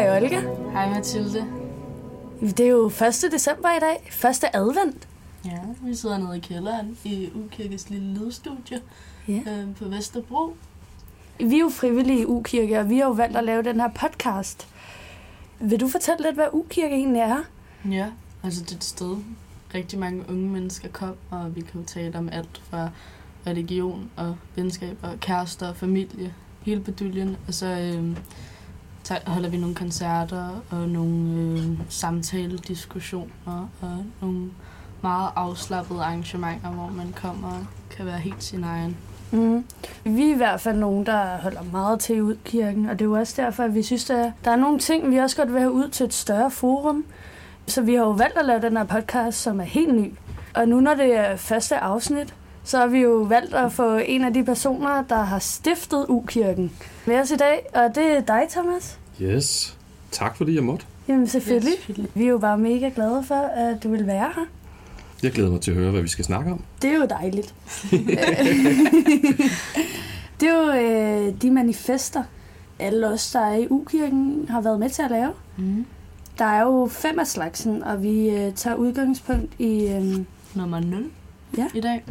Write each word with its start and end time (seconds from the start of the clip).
Hej 0.00 0.16
Olga. 0.22 0.40
Hej 0.72 0.90
Mathilde. 0.94 1.46
Det 2.40 2.60
er 2.60 2.68
jo 2.68 2.86
1. 2.86 3.32
december 3.32 3.68
i 3.76 3.80
dag. 3.80 4.08
Første 4.12 4.56
advent. 4.56 5.08
Ja, 5.44 5.58
vi 5.82 5.94
sidder 5.94 6.18
nede 6.18 6.36
i 6.36 6.40
kælderen 6.40 6.98
i 7.04 7.30
Ukirkes 7.34 7.90
lille 7.90 8.14
lydstudie 8.18 8.80
Ja. 9.28 9.32
øh, 9.46 9.74
på 9.76 9.84
Vesterbro. 9.88 10.56
Vi 11.38 11.54
er 11.54 11.58
jo 11.60 11.68
frivillige 11.68 12.20
i 12.20 12.26
Ukirke, 12.26 12.78
og 12.80 12.88
vi 12.88 12.98
har 12.98 13.04
jo 13.04 13.10
valgt 13.10 13.36
at 13.36 13.44
lave 13.44 13.62
den 13.62 13.80
her 13.80 13.88
podcast. 13.88 14.68
Vil 15.60 15.80
du 15.80 15.88
fortælle 15.88 16.22
lidt, 16.22 16.34
hvad 16.34 16.46
Ukirke 16.52 16.94
egentlig 16.94 17.20
er? 17.20 17.40
Ja, 17.90 18.06
altså 18.42 18.62
det 18.64 18.72
er 18.72 18.76
et 18.76 18.84
sted, 18.84 19.16
rigtig 19.74 19.98
mange 19.98 20.24
unge 20.28 20.48
mennesker 20.48 20.88
kom, 20.88 21.14
og 21.30 21.56
vi 21.56 21.60
kan 21.60 21.80
jo 21.80 21.86
tale 21.86 22.18
om 22.18 22.28
alt 22.32 22.60
fra 22.70 22.88
religion 23.46 24.10
og 24.16 24.36
venskab 24.56 24.96
og 25.02 25.20
kærester 25.20 25.68
og 25.68 25.76
familie, 25.76 26.34
hele 26.62 26.80
beduljen. 26.80 27.36
Og 27.48 27.54
så 27.54 27.66
øh, 27.66 28.16
tager- 29.10 29.30
holder 29.30 29.48
vi 29.48 29.56
nogle 29.56 29.74
koncerter 29.74 30.48
og 30.70 30.88
nogle 30.88 31.40
øh, 31.40 31.64
samtale-diskussioner 31.88 33.68
og 33.82 34.04
nogle 34.20 34.50
meget 35.02 35.30
afslappede 35.36 36.00
arrangementer, 36.02 36.68
hvor 36.70 36.90
man 36.96 37.14
kommer 37.22 37.48
og 37.48 37.66
kan 37.96 38.06
være 38.06 38.18
helt 38.18 38.42
sin 38.44 38.64
egen. 38.64 38.96
Mm. 39.32 39.64
Vi 40.04 40.28
er 40.30 40.34
i 40.34 40.36
hvert 40.36 40.60
fald 40.60 40.76
nogen, 40.78 41.06
der 41.06 41.36
holder 41.42 41.62
meget 41.72 42.00
til 42.00 42.16
i 42.16 42.20
Udkirken, 42.20 42.88
og 42.88 42.98
det 42.98 43.04
er 43.04 43.08
jo 43.08 43.12
også 43.18 43.42
derfor, 43.42 43.62
at 43.62 43.74
vi 43.74 43.82
synes, 43.82 44.10
at 44.10 44.32
der 44.44 44.50
er 44.50 44.56
nogle 44.56 44.78
ting, 44.78 45.10
vi 45.10 45.16
også 45.16 45.36
godt 45.36 45.52
vil 45.52 45.60
have 45.60 45.72
ud 45.72 45.88
til 45.88 46.06
et 46.06 46.14
større 46.14 46.50
forum. 46.50 47.04
Så 47.66 47.82
vi 47.82 47.94
har 47.94 48.00
jo 48.02 48.10
valgt 48.10 48.38
at 48.38 48.44
lave 48.44 48.60
den 48.60 48.76
her 48.76 48.84
podcast, 48.84 49.42
som 49.42 49.60
er 49.60 49.64
helt 49.64 49.94
ny. 49.94 50.12
Og 50.54 50.68
nu 50.68 50.80
når 50.80 50.94
det 50.94 51.16
er 51.16 51.36
første 51.36 51.76
afsnit, 51.78 52.34
så 52.64 52.78
har 52.78 52.86
vi 52.86 52.98
jo 52.98 53.10
valgt 53.12 53.54
at 53.54 53.72
få 53.72 53.96
en 53.96 54.24
af 54.24 54.32
de 54.34 54.44
personer, 54.44 55.02
der 55.02 55.22
har 55.22 55.38
stiftet 55.38 56.06
Ukirken 56.08 56.72
med 57.06 57.20
os 57.20 57.30
i 57.30 57.36
dag, 57.36 57.66
og 57.74 57.94
det 57.94 58.04
er 58.06 58.20
dig, 58.20 58.42
Thomas. 58.50 58.99
Yes. 59.22 59.76
Tak 60.10 60.36
fordi 60.36 60.54
jeg 60.54 60.64
måtte. 60.64 60.84
Jamen 61.08 61.28
selvfølgelig. 61.28 61.72
Selvfølgelig. 61.76 62.10
Vi 62.14 62.24
er 62.24 62.28
jo 62.28 62.38
bare 62.38 62.58
mega 62.58 62.90
glade 62.94 63.24
for, 63.24 63.34
at 63.34 63.82
du 63.82 63.90
vil 63.90 64.06
være 64.06 64.30
her. 64.36 64.44
Jeg 65.22 65.32
glæder 65.32 65.50
mig 65.50 65.60
til 65.60 65.70
at 65.70 65.76
høre, 65.76 65.90
hvad 65.90 66.02
vi 66.02 66.08
skal 66.08 66.24
snakke 66.24 66.52
om. 66.52 66.62
Det 66.82 66.90
er 66.90 66.94
jo 66.96 67.06
dejligt. 67.10 67.54
det 70.40 70.48
er 70.48 70.54
jo 70.54 70.72
øh, 70.72 71.34
de 71.42 71.50
manifester, 71.50 72.22
alle 72.78 73.08
os, 73.08 73.30
der 73.32 73.40
er 73.40 73.54
i 73.56 73.66
U-kirken, 73.70 74.46
har 74.50 74.60
været 74.60 74.80
med 74.80 74.90
til 74.90 75.02
at 75.02 75.10
lave. 75.10 75.32
Mm. 75.56 75.86
Der 76.38 76.44
er 76.44 76.62
jo 76.62 76.88
fem 76.92 77.18
af 77.18 77.26
slagsen, 77.26 77.82
og 77.82 78.02
vi 78.02 78.28
øh, 78.30 78.54
tager 78.54 78.76
udgangspunkt 78.76 79.52
i... 79.58 79.86
Øh, 79.86 80.18
Nummer 80.54 80.80
0 80.80 81.10
Ja. 81.58 81.66
i 81.74 81.80
dag. 81.80 82.04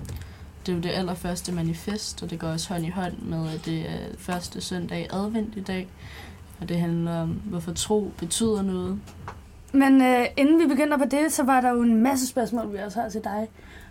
Det 0.65 0.71
er 0.71 0.75
jo 0.75 0.81
det 0.81 0.89
allerførste 0.89 1.51
manifest, 1.51 2.23
og 2.23 2.29
det 2.29 2.39
går 2.39 2.47
også 2.47 2.73
hånd 2.73 2.85
i 2.85 2.89
hånd 2.89 3.13
med, 3.21 3.49
at 3.53 3.65
det 3.65 3.79
er 3.79 3.97
første 4.17 4.61
søndag 4.61 5.01
i 5.01 5.07
advent 5.11 5.53
i 5.57 5.61
dag. 5.61 5.87
Og 6.61 6.69
det 6.69 6.79
handler 6.79 7.21
om, 7.21 7.29
hvorfor 7.45 7.73
tro 7.73 8.11
betyder 8.17 8.61
noget. 8.61 8.99
men 9.73 10.01
øh, 10.01 10.25
inden 10.37 10.59
vi 10.59 10.67
begynder 10.67 10.97
på 10.97 11.05
det, 11.05 11.31
så 11.33 11.43
var 11.43 11.61
der 11.61 11.69
jo 11.69 11.81
en 11.81 12.03
masse 12.03 12.27
spørgsmål, 12.27 12.73
vi 12.73 12.77
også 12.77 13.01
har 13.01 13.09
til 13.09 13.23
dig. 13.23 13.47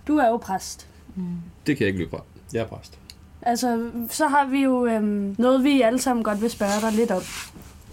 Du 0.06 0.16
er 0.16 0.28
jo 0.28 0.36
præst. 0.36 0.88
Mm. 1.14 1.24
Det 1.66 1.76
kan 1.76 1.84
jeg 1.84 1.88
ikke 1.88 1.98
løbe 1.98 2.10
fra. 2.10 2.22
Jeg 2.52 2.60
er 2.60 2.66
præst. 2.66 2.98
Altså, 3.42 3.90
så 4.10 4.26
har 4.26 4.46
vi 4.46 4.62
jo 4.62 4.86
øh, 4.86 5.02
noget, 5.38 5.64
vi 5.64 5.82
alle 5.82 5.98
sammen 6.00 6.24
godt 6.24 6.42
vil 6.42 6.50
spørge 6.50 6.80
dig 6.80 6.92
lidt 6.92 7.10
om. 7.10 7.22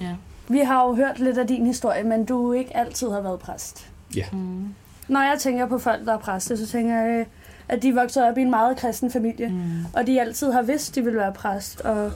Ja. 0.02 0.16
Vi 0.48 0.60
har 0.60 0.86
jo 0.88 0.96
hørt 0.96 1.20
lidt 1.20 1.38
af 1.38 1.48
din 1.48 1.66
historie, 1.66 2.04
men 2.04 2.26
du 2.26 2.54
ikke 2.54 2.78
altid 2.78 3.10
har 3.10 3.22
været 3.22 3.40
præst. 3.40 3.90
Mm. 4.34 4.74
Når 5.08 5.22
jeg 5.22 5.36
tænker 5.40 5.66
på 5.66 5.78
folk, 5.78 6.06
der 6.06 6.14
er 6.14 6.18
præster, 6.18 6.56
så 6.56 6.68
tænker 6.68 6.96
jeg, 7.02 7.20
øh, 7.20 7.26
at 7.70 7.84
de 7.84 7.94
voksede 7.96 8.26
op 8.28 8.38
i 8.38 8.42
en 8.42 8.50
meget 8.50 8.78
kristen 8.78 9.12
familie. 9.12 9.48
Mm. 9.48 9.86
Og 9.94 10.08
de 10.08 10.22
altid 10.22 10.52
har 10.52 10.62
vidst, 10.62 10.90
at 10.90 10.96
de 10.96 11.04
vil 11.04 11.16
være 11.16 11.34
præst, 11.34 11.82
og 11.82 12.12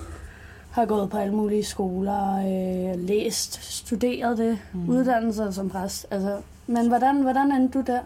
har 0.71 0.85
gået 0.85 1.09
på 1.09 1.17
alle 1.17 1.33
mulige 1.35 1.63
skoler, 1.63 2.35
øh, 2.93 2.99
læst, 3.07 3.63
studeret 3.77 4.37
det, 4.37 4.57
Mm. 4.73 4.89
uddannelser 4.89 5.51
som 5.51 5.69
præst. 5.69 6.05
Altså, 6.11 6.37
men 6.67 6.87
hvordan, 6.87 7.21
hvordan 7.21 7.51
endte 7.51 7.79
du 7.79 7.83
der? 7.87 7.99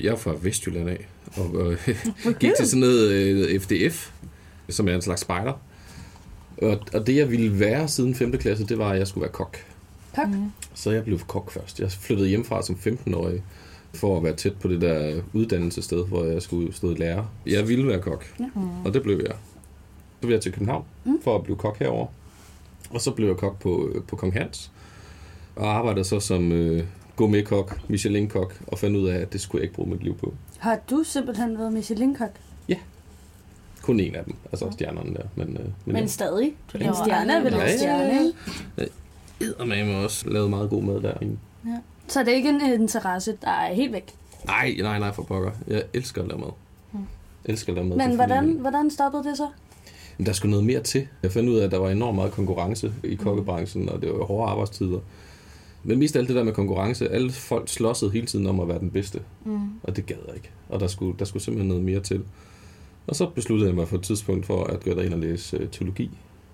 Jeg 0.00 0.12
er 0.12 0.16
fra 0.16 0.34
Vestjylland 0.42 0.88
af, 0.90 1.06
og 1.36 1.56
øh, 1.72 1.88
gik 2.40 2.50
til 2.56 2.66
sådan 2.68 2.80
noget 2.80 3.10
øh, 3.10 3.60
FDF, 3.60 4.10
som 4.68 4.88
er 4.88 4.94
en 4.94 5.02
slags 5.02 5.20
spejder. 5.20 5.52
Og, 6.62 6.78
og 6.94 7.06
det, 7.06 7.16
jeg 7.16 7.30
ville 7.30 7.60
være 7.60 7.88
siden 7.88 8.14
5. 8.14 8.32
klasse, 8.38 8.66
det 8.66 8.78
var, 8.78 8.90
at 8.90 8.98
jeg 8.98 9.06
skulle 9.08 9.22
være 9.22 9.32
kok. 9.32 9.56
Kok? 10.16 10.28
Mm. 10.28 10.52
Så 10.74 10.90
jeg 10.90 11.04
blev 11.04 11.18
kok 11.18 11.50
først. 11.50 11.80
Jeg 11.80 11.90
flyttede 11.92 12.28
hjemmefra 12.28 12.62
som 12.62 12.78
15-årig, 12.86 13.42
for 13.94 14.16
at 14.16 14.24
være 14.24 14.36
tæt 14.36 14.54
på 14.56 14.68
det 14.68 14.80
der 14.80 15.20
uddannelsessted, 15.32 16.04
hvor 16.06 16.24
jeg 16.24 16.42
skulle 16.42 16.74
stå 16.74 16.94
lærer. 16.94 17.24
Jeg 17.46 17.68
ville 17.68 17.86
være 17.86 18.00
kok, 18.00 18.24
Mm. 18.38 18.84
og 18.84 18.94
det 18.94 19.02
blev 19.02 19.20
jeg. 19.26 19.34
Så 20.20 20.26
blev 20.26 20.32
jeg 20.34 20.42
til 20.42 20.52
København 20.52 20.84
Mm. 21.04 21.20
for 21.22 21.36
at 21.36 21.42
blive 21.42 21.56
kok 21.56 21.78
herover. 21.78 22.06
Og 22.90 23.00
så 23.00 23.10
blev 23.10 23.28
jeg 23.28 23.36
kok 23.36 23.58
på, 23.60 23.90
på 24.08 24.16
Kong 24.16 24.32
Hans. 24.32 24.70
Og 25.56 25.66
arbejdede 25.76 26.04
så 26.04 26.20
som 26.20 26.52
øh, 26.52 26.84
gourmet-kok, 27.16 27.80
Michelin-kok, 27.88 28.60
og 28.66 28.78
fandt 28.78 28.96
ud 28.96 29.08
af, 29.08 29.18
at 29.18 29.32
det 29.32 29.40
skulle 29.40 29.60
jeg 29.60 29.64
ikke 29.64 29.74
bruge 29.74 29.90
mit 29.90 30.02
liv 30.02 30.16
på. 30.16 30.34
Har 30.58 30.78
du 30.90 31.02
simpelthen 31.04 31.58
været 31.58 31.72
Michelin-kok? 31.72 32.30
Kun 33.82 34.00
en 34.00 34.14
af 34.14 34.24
dem, 34.24 34.34
altså 34.52 34.70
stjernerne 34.70 35.14
der. 35.14 35.22
Men, 35.34 35.48
øh, 35.48 35.54
men, 35.64 35.72
Men 35.84 35.94
men 35.94 36.08
stadig. 36.08 36.54
Du 36.72 36.78
laver 36.78 36.92
stjerne 37.04 37.32
er 37.32 37.40
vel 37.40 37.52
Ja, 37.52 37.58
ja, 37.62 37.76
stjerne, 37.76 38.24
ikke? 38.24 39.76
jeg 39.76 39.86
har 39.86 40.02
også 40.04 40.28
lavet 40.30 40.50
meget 40.50 40.70
god 40.70 40.82
mad 40.82 41.00
derinde. 41.00 41.38
Så 42.08 42.20
det 42.20 42.28
er 42.28 42.32
ikke 42.36 42.48
en 42.48 42.60
interesse, 42.80 43.36
der 43.42 43.50
er 43.50 43.74
helt 43.74 43.92
væk. 43.92 44.14
Nej, 44.46 44.74
nej, 44.82 44.98
nej, 44.98 45.12
for 45.12 45.22
pokker. 45.22 45.50
Jeg 45.66 45.82
elsker 45.94 46.22
at 46.22 46.28
lave 46.28 46.40
mad. 46.40 46.48
Mm. 46.92 46.98
Elsker 47.44 47.72
at 47.72 47.74
lave 47.76 47.88
mad 47.88 47.96
Men 47.96 48.16
hvordan, 48.16 48.50
hvordan 48.52 48.90
stoppede 48.90 49.24
det 49.24 49.36
så? 49.36 49.48
Men 50.18 50.26
der 50.26 50.32
skulle 50.32 50.50
noget 50.50 50.66
mere 50.66 50.80
til. 50.82 51.06
Jeg 51.22 51.32
fandt 51.32 51.48
ud 51.48 51.56
af, 51.58 51.64
at 51.64 51.70
der 51.70 51.78
var 51.78 51.90
enormt 51.90 52.14
meget 52.16 52.32
konkurrence 52.32 52.92
i 53.04 53.14
kokkebranchen, 53.14 53.88
og 53.88 54.02
det 54.02 54.10
var 54.12 54.24
hårde 54.24 54.50
arbejdstider. 54.50 54.98
Men 55.84 55.98
mest 55.98 56.16
alt 56.16 56.28
det 56.28 56.36
der 56.36 56.44
med 56.44 56.52
konkurrence, 56.52 57.08
alle 57.08 57.30
folk 57.32 57.68
slåssede 57.68 58.10
hele 58.10 58.26
tiden 58.26 58.46
om 58.46 58.60
at 58.60 58.68
være 58.68 58.78
den 58.78 58.90
bedste, 58.90 59.20
Mm. 59.44 59.58
og 59.82 59.96
det 59.96 60.06
gad 60.06 60.16
jeg 60.26 60.34
ikke. 60.36 60.50
Og 60.68 60.80
der 60.80 60.86
skulle, 60.86 61.18
der 61.18 61.24
skulle 61.24 61.42
simpelthen 61.42 61.68
noget 61.68 61.84
mere 61.84 62.00
til. 62.00 62.22
Og 63.06 63.16
så 63.16 63.26
besluttede 63.34 63.68
jeg 63.68 63.74
mig 63.76 63.88
for 63.88 63.96
et 63.96 64.02
tidspunkt 64.02 64.46
for 64.46 64.64
at 64.64 64.84
gå 64.84 64.90
derind 64.90 65.12
og 65.14 65.20
læse 65.20 65.56
øh, 65.56 65.68
teologi. 65.72 66.10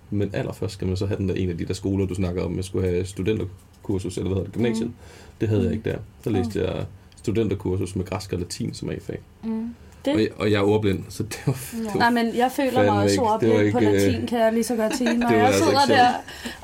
Men 0.09 0.29
allerførst 0.33 0.73
skal 0.73 0.87
man 0.87 0.97
så 0.97 1.05
have 1.05 1.17
den 1.17 1.29
der 1.29 1.35
en 1.35 1.49
af 1.49 1.57
de 1.57 1.65
der 1.65 1.73
skoler, 1.73 2.05
du 2.05 2.13
snakker 2.15 2.43
om. 2.43 2.55
Jeg 2.55 2.63
skulle 2.63 2.87
have 2.89 3.05
studenterkursus, 3.05 4.17
eller 4.17 4.27
hvad 4.29 4.35
hedder 4.35 4.45
det, 4.51 4.53
gymnasiet. 4.53 4.87
Mm. 4.87 4.93
Det 5.41 5.49
havde 5.49 5.61
jeg 5.61 5.69
Mm. 5.71 5.77
ikke 5.77 5.89
der. 5.89 5.97
Så 6.23 6.29
læste 6.29 6.63
jeg 6.63 6.85
studenterkursus 7.15 7.95
med 7.95 8.05
græsk 8.05 8.33
og 8.33 8.39
latin 8.39 8.73
som 8.73 8.89
A-fag. 8.89 9.19
Mm. 9.43 9.75
Det? 10.05 10.13
Og, 10.13 10.21
jeg, 10.21 10.29
og 10.37 10.51
jeg 10.51 10.57
er 10.57 10.63
ordblind, 10.63 11.03
så 11.09 11.23
det 11.23 11.39
var, 11.45 11.53
det 11.71 11.85
var 11.93 11.99
Nej, 11.99 12.09
men 12.09 12.35
jeg 12.35 12.51
føler 12.51 12.83
mig 12.83 12.89
også 13.03 13.03
ikke. 13.03 13.13
Det 13.13 13.21
var 13.21 13.33
ordblind 13.33 13.71
på 13.71 13.79
ikke, 13.79 13.91
øh, 13.91 14.01
latin, 14.07 14.27
kan 14.27 14.39
jeg 14.39 14.53
lige 14.53 14.63
så 14.63 14.75
godt 14.75 14.97
sige. 14.97 15.13
Når 15.17 15.27
det 15.27 15.35
var 15.37 15.43
jeg 15.43 15.47
altså 15.47 15.65
sidder 15.65 15.81
ikke 15.81 15.93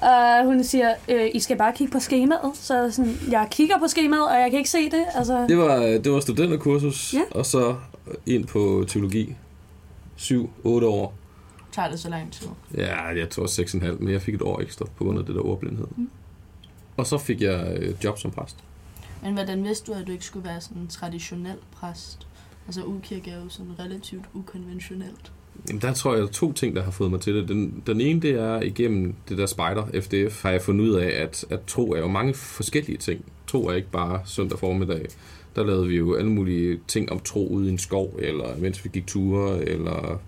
der, 0.01 0.37
og 0.39 0.45
hun 0.45 0.63
siger, 0.63 0.93
øh, 1.07 1.29
I 1.33 1.39
skal 1.39 1.57
bare 1.57 1.73
kigge 1.75 1.91
på 1.91 1.99
skemaet. 1.99 2.51
Så 2.53 2.81
jeg 2.81 2.93
sådan, 2.93 3.17
jeg 3.31 3.47
kigger 3.51 3.79
på 3.79 3.87
skemaet, 3.87 4.25
og 4.27 4.39
jeg 4.39 4.49
kan 4.49 4.57
ikke 4.57 4.69
se 4.69 4.85
det. 4.85 5.03
Altså, 5.15 5.45
Det 5.49 5.57
var, 5.57 5.77
det 5.77 6.11
var 6.11 6.19
studenterkursus, 6.19 7.13
Ja. 7.13 7.21
og 7.31 7.45
så 7.45 7.75
ind 8.25 8.45
på 8.47 8.85
teologi. 8.87 9.35
7-8 10.17 10.39
år. 10.65 11.13
Tager 11.71 11.89
det 11.89 11.99
så 11.99 12.09
lang 12.09 12.31
tid? 12.33 12.47
Ja, 12.77 13.05
jeg 13.07 13.29
tror 13.29 13.45
6,5, 13.47 13.91
men 13.99 14.13
jeg 14.13 14.21
fik 14.21 14.33
et 14.35 14.41
år 14.41 14.61
ekstra 14.61 14.85
på 14.97 15.03
grund 15.03 15.19
af 15.19 15.25
det 15.25 15.35
der 15.35 15.41
ordblindhed. 15.41 15.87
Mm. 15.97 16.09
Og 16.97 17.07
så 17.07 17.17
fik 17.17 17.41
jeg 17.41 17.73
øh, 17.77 17.95
job 18.03 18.19
som 18.19 18.31
præst. 18.31 18.57
Men 19.23 19.33
hvordan 19.33 19.63
vidste 19.63 19.91
du, 19.91 19.97
at 19.97 20.07
du 20.07 20.11
ikke 20.11 20.25
skulle 20.25 20.47
være 20.49 20.61
sådan 20.61 20.81
en 20.81 20.87
traditionel 20.87 21.55
præst? 21.75 22.27
Altså 22.67 22.83
ukirke 22.83 23.31
er 23.31 23.43
jo 23.43 23.49
sådan 23.49 23.71
relativt 23.79 24.25
ukonventionelt. 24.33 25.31
Jamen, 25.69 25.81
der 25.81 25.93
tror 25.93 26.11
jeg, 26.13 26.21
der 26.21 26.27
er 26.27 26.31
to 26.31 26.53
ting, 26.53 26.75
der 26.75 26.83
har 26.83 26.91
fået 26.91 27.11
mig 27.11 27.21
til 27.21 27.35
det. 27.35 27.47
Den, 27.47 27.83
den 27.87 28.01
ene, 28.01 28.21
det 28.21 28.31
er 28.31 28.61
igennem 28.61 29.15
det 29.29 29.37
der 29.37 29.45
spejder, 29.45 30.01
FDF, 30.01 30.43
har 30.43 30.51
jeg 30.51 30.61
fundet 30.61 30.85
ud 30.85 30.95
af, 30.95 31.21
at, 31.23 31.45
at 31.49 31.59
tro 31.67 31.91
er 31.91 31.99
jo 31.99 32.07
mange 32.07 32.33
forskellige 32.33 32.97
ting. 32.97 33.25
Tro 33.47 33.67
er 33.67 33.73
ikke 33.73 33.91
bare 33.91 34.21
søndag 34.25 34.59
formiddag. 34.59 35.05
Der 35.55 35.65
lavede 35.65 35.87
vi 35.87 35.97
jo 35.97 36.15
alle 36.15 36.31
mulige 36.31 36.79
ting 36.87 37.11
om 37.11 37.19
tro 37.19 37.47
ude 37.47 37.67
i 37.67 37.71
en 37.71 37.77
skov, 37.77 38.15
eller 38.19 38.57
mens 38.57 38.83
vi 38.83 38.89
gik 38.93 39.07
ture, 39.07 39.63
eller 39.69 40.21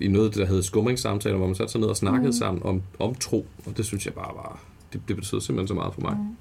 i 0.00 0.08
noget, 0.08 0.34
der 0.34 0.46
hedder 0.46 0.62
skumringssamtaler, 0.62 1.36
hvor 1.36 1.46
man 1.46 1.54
satte 1.54 1.72
sig 1.72 1.80
ned 1.80 1.88
og 1.88 1.96
snakkede 1.96 2.22
Mm. 2.22 2.26
mm. 2.26 2.32
sammen 2.32 2.62
om, 2.62 2.82
om 2.98 3.14
tro. 3.14 3.46
Og 3.66 3.76
det 3.76 3.84
synes 3.84 4.06
jeg 4.06 4.14
bare 4.14 4.34
var, 4.34 4.60
det, 4.92 5.00
det 5.08 5.16
betød 5.16 5.40
simpelthen 5.40 5.68
så 5.68 5.74
meget 5.74 5.94
for 5.94 6.00
mig. 6.00 6.12
Mm. 6.16 6.36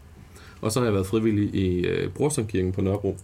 Og 0.62 0.72
så 0.72 0.80
har 0.80 0.86
jeg 0.86 0.94
været 0.94 1.08
frivillig 1.08 1.56
i 1.56 1.80
øh, 1.80 2.10
Brorstrømkirken 2.12 2.72
på 2.72 2.82
Nørrebro, 2.82 3.18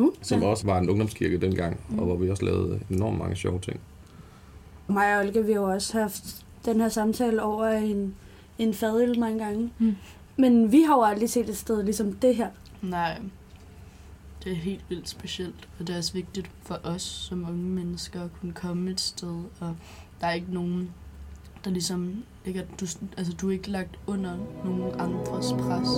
uh, 0.00 0.14
som 0.22 0.42
også 0.42 0.66
var 0.66 0.78
en 0.78 0.90
ungdomskirke 0.90 1.40
dengang, 1.40 1.80
Mm. 1.88 1.98
og 1.98 2.04
hvor 2.04 2.16
vi 2.16 2.30
også 2.30 2.44
lavede 2.44 2.80
enormt 2.90 3.18
mange 3.18 3.36
sjove 3.36 3.60
ting. 3.60 3.80
Mig 4.88 5.16
og 5.18 5.24
Olga, 5.26 5.40
vi 5.40 5.52
har 5.52 5.60
jo 5.60 5.70
også 5.70 5.98
haft 5.98 6.46
den 6.64 6.80
her 6.80 6.88
samtale 6.88 7.42
over 7.42 7.66
en, 7.68 8.14
en 8.58 8.74
fadøl 8.74 9.18
mange 9.18 9.38
gange. 9.44 9.70
Mm. 9.78 9.96
Men 10.36 10.72
vi 10.72 10.82
har 10.82 10.94
jo 10.94 11.02
aldrig 11.02 11.30
set 11.30 11.48
et 11.48 11.56
sted 11.56 11.82
ligesom 11.82 12.12
det 12.12 12.36
her. 12.36 12.48
Nej, 12.82 13.18
det 14.44 14.52
er 14.52 14.56
helt 14.56 14.84
vildt 14.88 15.08
specielt, 15.08 15.68
og 15.78 15.86
det 15.86 15.92
er 15.92 15.98
også 15.98 16.12
vigtigt 16.12 16.50
for 16.62 16.78
os 16.84 17.02
som 17.02 17.44
unge 17.48 17.62
mennesker 17.64 18.22
at 18.24 18.30
kunne 18.40 18.52
komme 18.52 18.90
et 18.90 19.00
sted, 19.00 19.42
og 19.60 19.76
der 20.20 20.26
er 20.26 20.32
ikke 20.32 20.54
nogen, 20.54 20.90
der 21.64 21.70
ligesom 21.70 22.14
ikke 22.46 22.60
er, 22.60 22.64
du, 22.80 22.86
altså 23.16 23.32
du 23.32 23.48
er 23.48 23.52
ikke 23.52 23.70
lagt 23.70 23.98
under 24.06 24.36
nogen 24.64 25.00
andres 25.00 25.52
pres. 25.52 25.88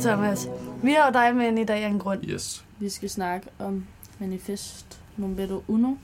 Thomas. 0.00 0.48
Vi 0.82 0.92
har 0.92 1.06
jo 1.06 1.12
dig 1.12 1.36
med 1.36 1.48
ind 1.48 1.58
i 1.58 1.64
dag 1.64 1.84
af 1.84 1.88
en 1.88 1.98
grund. 1.98 2.20
Yes. 2.24 2.64
Vi 2.78 2.88
skal 2.88 3.10
snakke 3.10 3.46
om 3.58 3.84
manifest 4.18 4.98
numero 5.16 5.62
uno. 5.68 5.94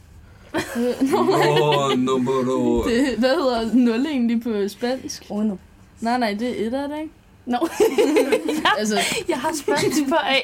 Åh, 0.54 1.98
numero... 1.98 2.82
det, 2.88 3.18
hvad 3.18 3.30
hedder 3.30 3.74
nul 3.74 4.06
egentlig 4.06 4.42
på 4.42 4.68
spansk? 4.68 5.26
Uno. 5.30 5.56
Nej, 6.00 6.18
nej, 6.18 6.34
det 6.34 6.62
er 6.62 6.66
et 6.66 6.74
af 6.74 6.88
det, 6.88 6.98
ikke? 6.98 7.12
No. 7.46 7.58
Altså, 8.78 8.98
jeg 9.28 9.38
har 9.38 9.52
spansk 9.62 10.08
på 10.08 10.14
A. 10.14 10.40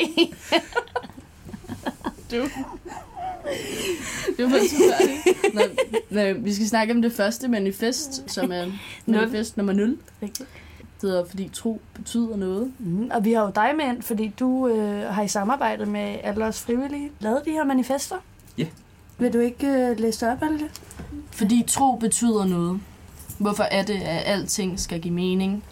du... 2.31 2.49
Det 4.37 4.45
var 4.45 4.51
faktisk. 4.51 4.75
Nå, 5.55 5.61
nej, 6.11 6.33
vi 6.33 6.55
skal 6.55 6.69
snakke 6.69 6.95
om 6.95 7.03
det 7.03 7.13
første 7.13 7.49
manifest, 7.49 8.25
som 8.27 8.53
er 8.53 8.67
manifest 9.07 9.57
nummer 9.57 9.73
0. 9.73 9.99
Rigtigt. 10.23 10.49
Hedder, 11.03 11.25
fordi 11.25 11.51
tro 11.53 11.81
betyder 11.95 12.37
noget. 12.37 12.73
Mm, 12.79 13.11
og 13.15 13.25
vi 13.25 13.33
har 13.33 13.43
jo 13.43 13.53
dig 13.55 13.71
med 13.77 13.85
ind, 13.85 14.03
fordi 14.03 14.33
du 14.41 14.69
øh, 14.69 15.15
har 15.15 15.23
i 15.23 15.29
samarbejde 15.29 15.87
med 15.87 16.17
alle 16.23 16.45
os 16.45 16.61
frivillige 16.61 17.11
lavet 17.21 17.43
de 17.45 17.51
her 17.51 17.65
manifester. 17.65 18.17
Ja. 18.59 18.67
Vil 19.19 19.33
du 19.33 19.39
ikke 19.39 19.67
øh, 19.67 19.99
læse 20.01 20.27
det 20.27 20.33
op, 20.33 20.43
Alde? 20.43 20.69
Fordi 21.31 21.65
tro 21.69 21.97
betyder 21.97 22.45
noget. 22.45 22.81
Hvorfor 23.39 23.63
er 23.63 23.83
det, 23.83 23.95
at 24.03 24.23
alting 24.27 24.81
skal 24.81 25.01
give 25.01 25.15
mening? 25.15 25.65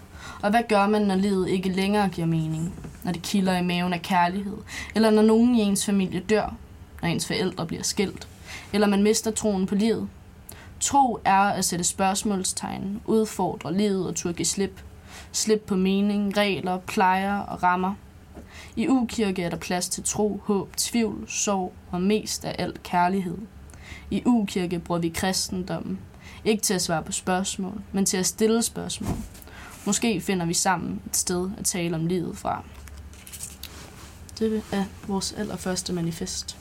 Og 0.43 0.51
hvad 0.51 0.63
gør 0.69 0.87
man, 0.87 1.03
når 1.03 1.15
livet 1.15 1.49
ikke 1.49 1.69
længere 1.69 2.09
giver 2.09 2.27
mening? 2.27 2.75
Når 3.05 3.13
det 3.13 3.23
kilder 3.23 3.59
i 3.59 3.63
maven 3.63 3.93
af 3.93 4.03
kærlighed? 4.03 4.57
Eller 4.95 5.11
når 5.11 5.23
nogen 5.23 5.55
i 5.55 5.61
ens 5.61 5.87
familie 5.87 6.21
dør? 6.21 6.55
Når 7.03 7.09
ens 7.09 7.27
forældre 7.27 7.67
bliver 7.67 7.83
skilt? 7.83 8.29
Eller 8.73 8.87
man 8.87 9.03
mister 9.03 9.31
troen 9.31 9.67
på 9.67 9.75
livet? 9.75 10.09
Tro 10.81 11.19
er 11.25 11.41
at 11.41 11.65
sætte 11.65 11.85
spørgsmålstegn, 11.85 13.01
udfordre 13.07 13.75
livet 13.75 14.07
og 14.07 14.15
turde 14.15 14.35
give 14.35 14.47
slip. 14.47 14.81
Slip 15.33 15.61
på 15.67 15.77
mening, 15.77 16.37
regler, 16.37 16.79
plejer 16.79 17.39
og 17.39 17.63
rammer. 17.63 17.95
I 18.77 18.89
ukirke 18.89 19.43
er 19.43 19.51
der 19.51 19.57
plads 19.57 19.89
til 19.89 20.05
tro, 20.05 20.41
håb, 20.45 20.77
tvivl, 20.77 21.25
sorg 21.29 21.73
og 21.91 22.03
mest 22.03 22.45
af 22.45 22.55
alt 22.59 22.83
kærlighed. 22.83 23.39
I 24.11 24.23
ukirke 24.27 24.79
bruger 24.79 25.01
vi 25.01 25.09
kristendommen. 25.09 25.99
Ikke 26.45 26.63
til 26.63 26.75
at 26.75 26.83
svare 26.83 27.03
på 27.03 27.13
spørgsmål, 27.13 27.81
men 27.93 28.07
til 28.07 28.17
at 28.17 28.27
stille 28.27 28.63
spørgsmål. 28.63 29.17
Måske 29.87 30.21
finder 30.21 30.47
vi 30.47 30.55
sammen 30.55 31.03
et 31.07 31.17
sted 31.17 31.51
at 31.59 31.65
tale 31.65 31.97
om 31.97 32.07
livet 32.07 32.37
fra. 32.37 32.63
Det 34.39 34.63
er 34.73 34.85
vores 35.07 35.33
allerførste 35.33 35.93
manifest. 35.93 36.57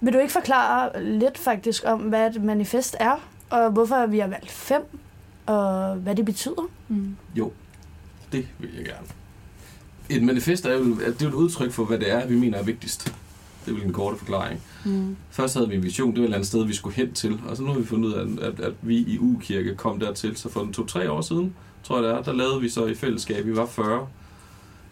Vil 0.00 0.12
du 0.12 0.18
ikke 0.18 0.32
forklare 0.32 1.04
lidt 1.04 1.38
faktisk 1.38 1.82
om, 1.86 2.00
hvad 2.00 2.30
et 2.30 2.42
manifest 2.42 2.96
er, 3.00 3.16
og 3.50 3.70
hvorfor 3.70 4.06
vi 4.06 4.18
har 4.18 4.28
valgt 4.28 4.50
fem, 4.50 4.98
og 5.46 5.96
hvad 5.96 6.14
det 6.14 6.24
betyder? 6.24 6.68
Mm. 6.88 7.16
Jo, 7.34 7.52
det 8.32 8.46
vil 8.58 8.70
jeg 8.76 8.84
gerne. 8.84 9.06
Et 10.10 10.22
manifest 10.22 10.66
er 10.66 10.72
jo, 10.72 10.84
det 10.84 11.06
er 11.06 11.14
jo 11.22 11.28
et 11.28 11.34
udtryk 11.34 11.72
for, 11.72 11.84
hvad 11.84 11.98
det 11.98 12.12
er, 12.12 12.26
vi 12.26 12.36
mener 12.36 12.58
er 12.58 12.62
vigtigst. 12.62 13.04
Det 13.64 13.72
er 13.72 13.76
vel 13.76 13.86
en 13.86 13.92
korte 13.92 14.18
forklaring. 14.18 14.60
Mm. 14.84 15.16
Først 15.30 15.54
havde 15.54 15.68
vi 15.68 15.74
en 15.74 15.82
vision, 15.82 16.10
det 16.10 16.16
var 16.16 16.22
et 16.22 16.24
eller 16.24 16.36
andet 16.36 16.48
sted, 16.48 16.64
vi 16.64 16.74
skulle 16.74 16.96
hen 16.96 17.12
til. 17.12 17.40
Og 17.48 17.56
så 17.56 17.62
nu 17.62 17.72
har 17.72 17.78
vi 17.78 17.86
fundet 17.86 18.08
ud 18.08 18.12
af, 18.12 18.46
at, 18.46 18.60
at, 18.60 18.72
vi 18.82 18.96
i 18.96 19.18
U-kirke 19.18 19.74
kom 19.74 20.00
dertil. 20.00 20.36
Så 20.36 20.48
for 20.48 20.60
en 20.62 20.72
to-tre 20.72 21.10
år 21.10 21.20
siden, 21.20 21.54
tror 21.82 21.96
jeg 21.96 22.04
det 22.04 22.18
er, 22.18 22.22
der 22.22 22.32
lavede 22.32 22.60
vi 22.60 22.68
så 22.68 22.86
i 22.86 22.94
fællesskab, 22.94 23.46
vi 23.46 23.56
var 23.56 23.66
40 23.66 24.08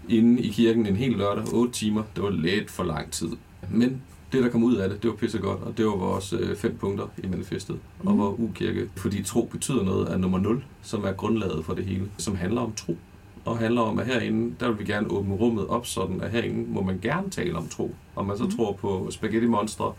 inde 0.09 0.43
i 0.43 0.49
kirken 0.49 0.87
en 0.87 0.97
hel 0.97 1.13
lørdag, 1.13 1.45
8 1.53 1.73
timer. 1.73 2.03
Det 2.17 2.23
var 2.23 2.31
lidt 2.31 2.71
for 2.71 2.85
lang 2.85 3.11
tid. 3.11 3.29
Men 3.71 4.03
det, 4.35 4.45
der 4.45 4.51
kom 4.51 4.65
ud 4.65 4.77
af 4.77 4.89
det, 4.89 5.03
det 5.03 5.11
var 5.11 5.17
pissegodt, 5.17 5.63
og 5.63 5.79
det 5.79 5.87
var 5.87 5.97
vores 5.97 6.33
øh, 6.33 6.57
fem 6.57 6.77
punkter 6.77 7.07
i 7.19 7.27
manifestet. 7.27 7.79
Mm. 8.03 8.09
Og 8.09 8.15
hvor 8.15 8.41
U-kirke, 8.41 8.89
fordi 8.97 9.23
tro 9.23 9.49
betyder 9.53 9.85
noget, 9.85 10.13
er 10.13 10.17
nummer 10.17 10.39
0, 10.39 10.65
som 10.83 11.05
er 11.05 11.13
grundlaget 11.13 11.65
for 11.65 11.75
det 11.75 11.85
hele, 11.85 12.11
som 12.19 12.37
handler 12.37 12.61
om 12.61 12.73
tro. 12.73 12.97
Og 13.45 13.59
handler 13.59 13.81
om, 13.81 13.99
at 13.99 14.07
herinde, 14.07 14.55
der 14.61 14.69
vil 14.69 14.79
vi 14.79 14.85
gerne 14.85 15.11
åbne 15.11 15.35
rummet 15.35 15.67
op, 15.67 15.87
sådan 15.87 16.21
at 16.21 16.31
herinde 16.31 16.71
må 16.71 16.83
man 16.83 16.99
gerne 17.03 17.31
tale 17.31 17.57
om 17.57 17.69
tro. 17.69 17.95
Om 18.17 18.27
man 18.27 18.39
så 18.39 18.45
mm. 18.45 18.51
tror 18.51 18.73
på 18.73 19.09
spaghetti 19.11 19.47
monstre, 19.47 19.93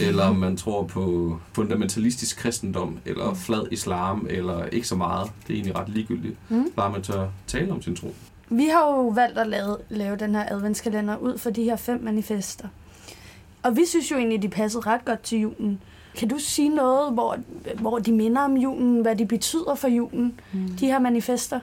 eller 0.00 0.24
om 0.24 0.36
man 0.36 0.56
tror 0.56 0.84
på 0.84 1.36
fundamentalistisk 1.52 2.36
kristendom, 2.36 2.98
eller 3.04 3.34
flad 3.34 3.66
islam, 3.70 4.26
eller 4.30 4.64
ikke 4.64 4.88
så 4.88 4.96
meget. 4.96 5.30
Det 5.46 5.52
er 5.52 5.54
egentlig 5.54 5.76
ret 5.76 5.88
ligegyldigt. 5.88 6.36
Mm. 6.48 6.70
Bare 6.76 6.92
man 6.92 7.02
tør 7.02 7.28
tale 7.46 7.72
om 7.72 7.82
sin 7.82 7.96
tro. 7.96 8.14
Vi 8.48 8.64
har 8.64 8.96
jo 8.96 9.08
valgt 9.08 9.38
at 9.38 9.46
lave, 9.46 9.76
lave 9.88 10.16
den 10.16 10.34
her 10.34 10.52
adventskalender 10.52 11.16
ud 11.16 11.38
for 11.38 11.50
de 11.50 11.64
her 11.64 11.76
fem 11.76 12.02
manifester. 12.02 12.68
Og 13.66 13.76
vi 13.76 13.82
synes 13.86 14.10
jo 14.10 14.16
egentlig, 14.16 14.42
de 14.42 14.48
passede 14.48 14.86
ret 14.86 15.04
godt 15.04 15.20
til 15.22 15.38
julen. 15.38 15.80
Kan 16.16 16.28
du 16.28 16.36
sige 16.38 16.68
noget, 16.68 17.12
hvor, 17.12 17.36
hvor 17.80 17.98
de 17.98 18.12
minder 18.12 18.40
om 18.42 18.56
julen, 18.56 19.02
hvad 19.02 19.16
de 19.16 19.26
betyder 19.26 19.74
for 19.74 19.88
julen, 19.88 20.40
Mm. 20.52 20.68
de 20.80 20.86
her 20.86 20.98
manifester? 20.98 21.60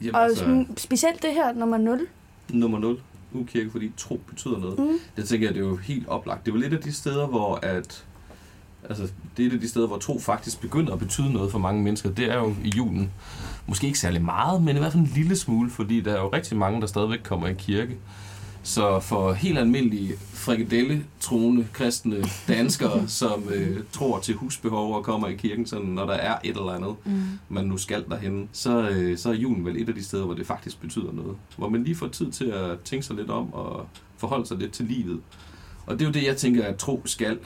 Jamen, 0.00 0.14
Og 0.14 0.22
altså... 0.24 0.64
specielt 0.76 1.22
det 1.22 1.30
her, 1.32 1.52
nummer 1.52 1.76
0. 1.76 2.06
nummer 2.48 2.78
0, 2.78 2.98
ukirke, 3.32 3.70
fordi 3.70 3.92
tro 3.96 4.20
betyder 4.28 4.58
noget. 4.58 4.78
Mm. 4.78 4.98
Det 5.16 5.28
tænker 5.28 5.46
jeg, 5.46 5.54
det 5.54 5.62
er 5.64 5.68
jo 5.68 5.76
helt 5.76 6.08
oplagt. 6.08 6.46
Det 6.46 6.50
er 6.52 6.54
jo 6.54 6.60
lidt 6.60 6.72
af 6.72 6.80
de 6.80 6.92
steder, 6.92 7.26
hvor 7.26 7.54
at, 7.62 8.04
altså, 8.88 9.08
det 9.36 9.42
er 9.42 9.48
et 9.48 9.52
af 9.52 9.60
de 9.60 9.68
steder, 9.68 9.86
hvor 9.86 9.98
tro 9.98 10.18
faktisk 10.18 10.60
begynder 10.60 10.92
at 10.92 10.98
betyde 10.98 11.32
noget 11.32 11.50
for 11.52 11.58
mange 11.58 11.82
mennesker. 11.82 12.10
Det 12.10 12.30
er 12.30 12.36
jo 12.36 12.54
i 12.64 12.68
julen. 12.76 13.10
Måske 13.66 13.86
ikke 13.86 13.98
særlig 13.98 14.22
meget, 14.22 14.62
men 14.62 14.76
i 14.76 14.78
hvert 14.78 14.92
fald 14.92 15.02
en 15.04 15.10
lille 15.14 15.36
smule, 15.36 15.70
fordi 15.70 16.00
der 16.00 16.12
er 16.14 16.20
jo 16.20 16.28
rigtig 16.28 16.56
mange, 16.56 16.80
der 16.80 16.86
stadigvæk 16.86 17.20
kommer 17.24 17.48
i 17.48 17.52
kirke. 17.54 17.96
Så 18.62 19.00
for 19.00 19.32
helt 19.32 19.58
almindelige 19.58 20.12
frikadelle 20.18 21.04
troende 21.20 21.66
kristne 21.72 22.24
danskere, 22.48 23.08
som 23.20 23.48
øh, 23.54 23.80
tror 23.92 24.20
til 24.20 24.34
husbehov 24.34 24.94
og 24.96 25.04
kommer 25.04 25.28
i 25.28 25.34
kirken, 25.34 25.66
sådan, 25.66 25.86
når 25.86 26.06
der 26.06 26.12
er 26.14 26.38
et 26.44 26.56
eller 26.56 26.72
andet, 26.72 26.94
Mm. 27.04 27.22
man 27.48 27.64
nu 27.64 27.76
skal 27.76 28.04
derhen, 28.08 28.48
så, 28.52 28.88
øh, 28.88 29.18
så 29.18 29.30
er 29.30 29.34
julen 29.34 29.64
vel 29.64 29.82
et 29.82 29.88
af 29.88 29.94
de 29.94 30.04
steder, 30.04 30.24
hvor 30.24 30.34
det 30.34 30.46
faktisk 30.46 30.80
betyder 30.80 31.12
noget. 31.12 31.36
Hvor 31.56 31.68
man 31.68 31.84
lige 31.84 31.94
får 31.96 32.08
tid 32.08 32.32
til 32.32 32.44
at 32.44 32.80
tænke 32.80 33.06
sig 33.06 33.16
lidt 33.16 33.30
om 33.30 33.54
og 33.54 33.86
forholde 34.16 34.46
sig 34.46 34.56
lidt 34.58 34.72
til 34.72 34.84
livet. 34.86 35.20
Og 35.86 35.98
det 35.98 36.04
er 36.04 36.08
jo 36.08 36.12
det, 36.12 36.24
jeg 36.26 36.36
tænker, 36.36 36.64
at 36.64 36.76
tro 36.76 37.02
skal 37.04 37.38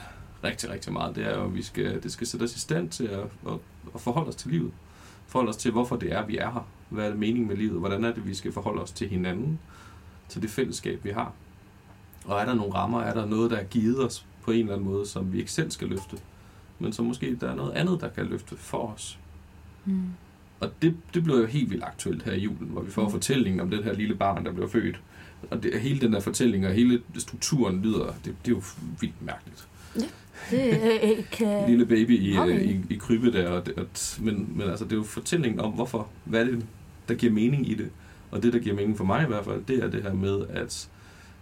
rigtig, 0.43 0.69
rigtig 0.69 0.93
meget. 0.93 1.15
Det 1.15 1.25
er 1.25 1.37
jo, 1.37 1.43
at 1.45 1.55
vi 1.55 1.61
skal, 1.61 2.03
det 2.03 2.11
skal 2.11 2.27
sætte 2.27 2.43
os 2.43 2.55
i 2.55 2.59
stand 2.59 2.89
til 2.89 3.03
at, 3.03 3.19
at, 3.47 3.53
at 3.95 4.01
forholde 4.01 4.29
os 4.29 4.35
til 4.35 4.51
livet. 4.51 4.71
Forholde 5.27 5.49
os 5.49 5.55
til, 5.57 5.71
hvorfor 5.71 5.95
det 5.95 6.11
er, 6.13 6.25
vi 6.25 6.37
er 6.37 6.51
her. 6.51 6.67
Hvad 6.89 7.05
er 7.05 7.09
det 7.09 7.19
mening 7.19 7.47
med 7.47 7.55
livet? 7.57 7.79
Hvordan 7.79 8.03
er 8.03 8.13
det, 8.13 8.27
vi 8.27 8.33
skal 8.35 8.51
forholde 8.51 8.81
os 8.81 8.91
til 8.91 9.09
hinanden? 9.09 9.59
Til 10.29 10.41
det 10.41 10.49
fællesskab, 10.49 11.03
vi 11.03 11.09
har. 11.09 11.31
Og 12.25 12.41
er 12.41 12.45
der 12.45 12.53
nogle 12.53 12.73
rammer? 12.73 13.01
Er 13.01 13.13
der 13.13 13.25
noget, 13.25 13.51
der 13.51 13.57
er 13.57 13.63
givet 13.63 14.05
os 14.05 14.25
på 14.43 14.51
en 14.51 14.59
eller 14.59 14.73
anden 14.73 14.87
måde, 14.89 15.07
som 15.07 15.33
vi 15.33 15.39
ikke 15.39 15.51
selv 15.51 15.71
skal 15.71 15.87
løfte? 15.87 16.17
Men 16.79 16.93
som 16.93 17.05
måske 17.05 17.35
der 17.41 17.51
er 17.51 17.55
noget 17.55 17.71
andet, 17.71 18.01
der 18.01 18.09
kan 18.09 18.25
løfte 18.25 18.55
for 18.57 18.93
os. 18.93 19.19
Mm. 19.85 20.01
Og 20.59 20.71
det, 20.81 20.95
det 21.13 21.23
blev 21.23 21.35
jo 21.35 21.45
helt 21.45 21.69
vildt 21.69 21.83
aktuelt 21.83 22.23
her 22.23 22.31
i 22.33 22.39
julen, 22.39 22.67
hvor 22.69 22.81
vi 22.81 22.91
får 22.91 23.05
Mm. 23.05 23.11
fortællingen 23.11 23.59
om 23.59 23.69
den 23.69 23.83
her 23.83 23.93
lille 23.93 24.15
barn, 24.15 24.45
der 24.45 24.51
blev 24.51 24.69
født. 24.69 24.99
Og 25.51 25.63
det, 25.63 25.79
hele 25.81 25.99
den 26.01 26.13
der 26.13 26.19
fortælling 26.19 26.67
og 26.67 26.73
hele 26.73 27.01
strukturen 27.17 27.81
lyder, 27.81 28.05
det, 28.05 28.35
det 28.45 28.51
er 28.51 28.55
jo 28.55 28.61
vildt 28.99 29.21
mærkeligt. 29.21 29.67
Det 30.51 30.79
øh, 31.03 31.25
kan... 31.37 31.69
Lille 31.69 31.85
baby 31.85 32.19
i, 32.21 32.37
Okay. 32.37 32.59
øh, 32.59 32.69
i, 32.71 32.81
i 32.89 32.95
krybbe 32.97 33.31
der. 33.31 33.49
Og 33.49 33.65
det, 33.65 33.73
og, 33.79 33.85
men, 34.19 34.49
men 34.57 34.69
altså, 34.69 34.85
det 34.85 34.91
er 34.91 34.95
jo 34.97 35.03
fortællingen 35.03 35.59
om, 35.59 35.71
hvorfor, 35.71 36.07
hvad 36.23 36.41
er 36.41 36.45
det, 36.45 36.65
der 37.07 37.13
giver 37.15 37.33
mening 37.33 37.69
i 37.69 37.73
det. 37.73 37.89
Og 38.35 38.43
det, 38.43 38.53
der 38.53 38.59
giver 38.59 38.75
mening 38.75 38.97
for 38.97 39.03
mig 39.03 39.23
i 39.23 39.27
hvert 39.27 39.45
fald, 39.45 39.65
det 39.65 39.83
er 39.83 39.89
det 39.89 40.03
her 40.03 40.13
med, 40.13 40.45
at, 40.49 40.89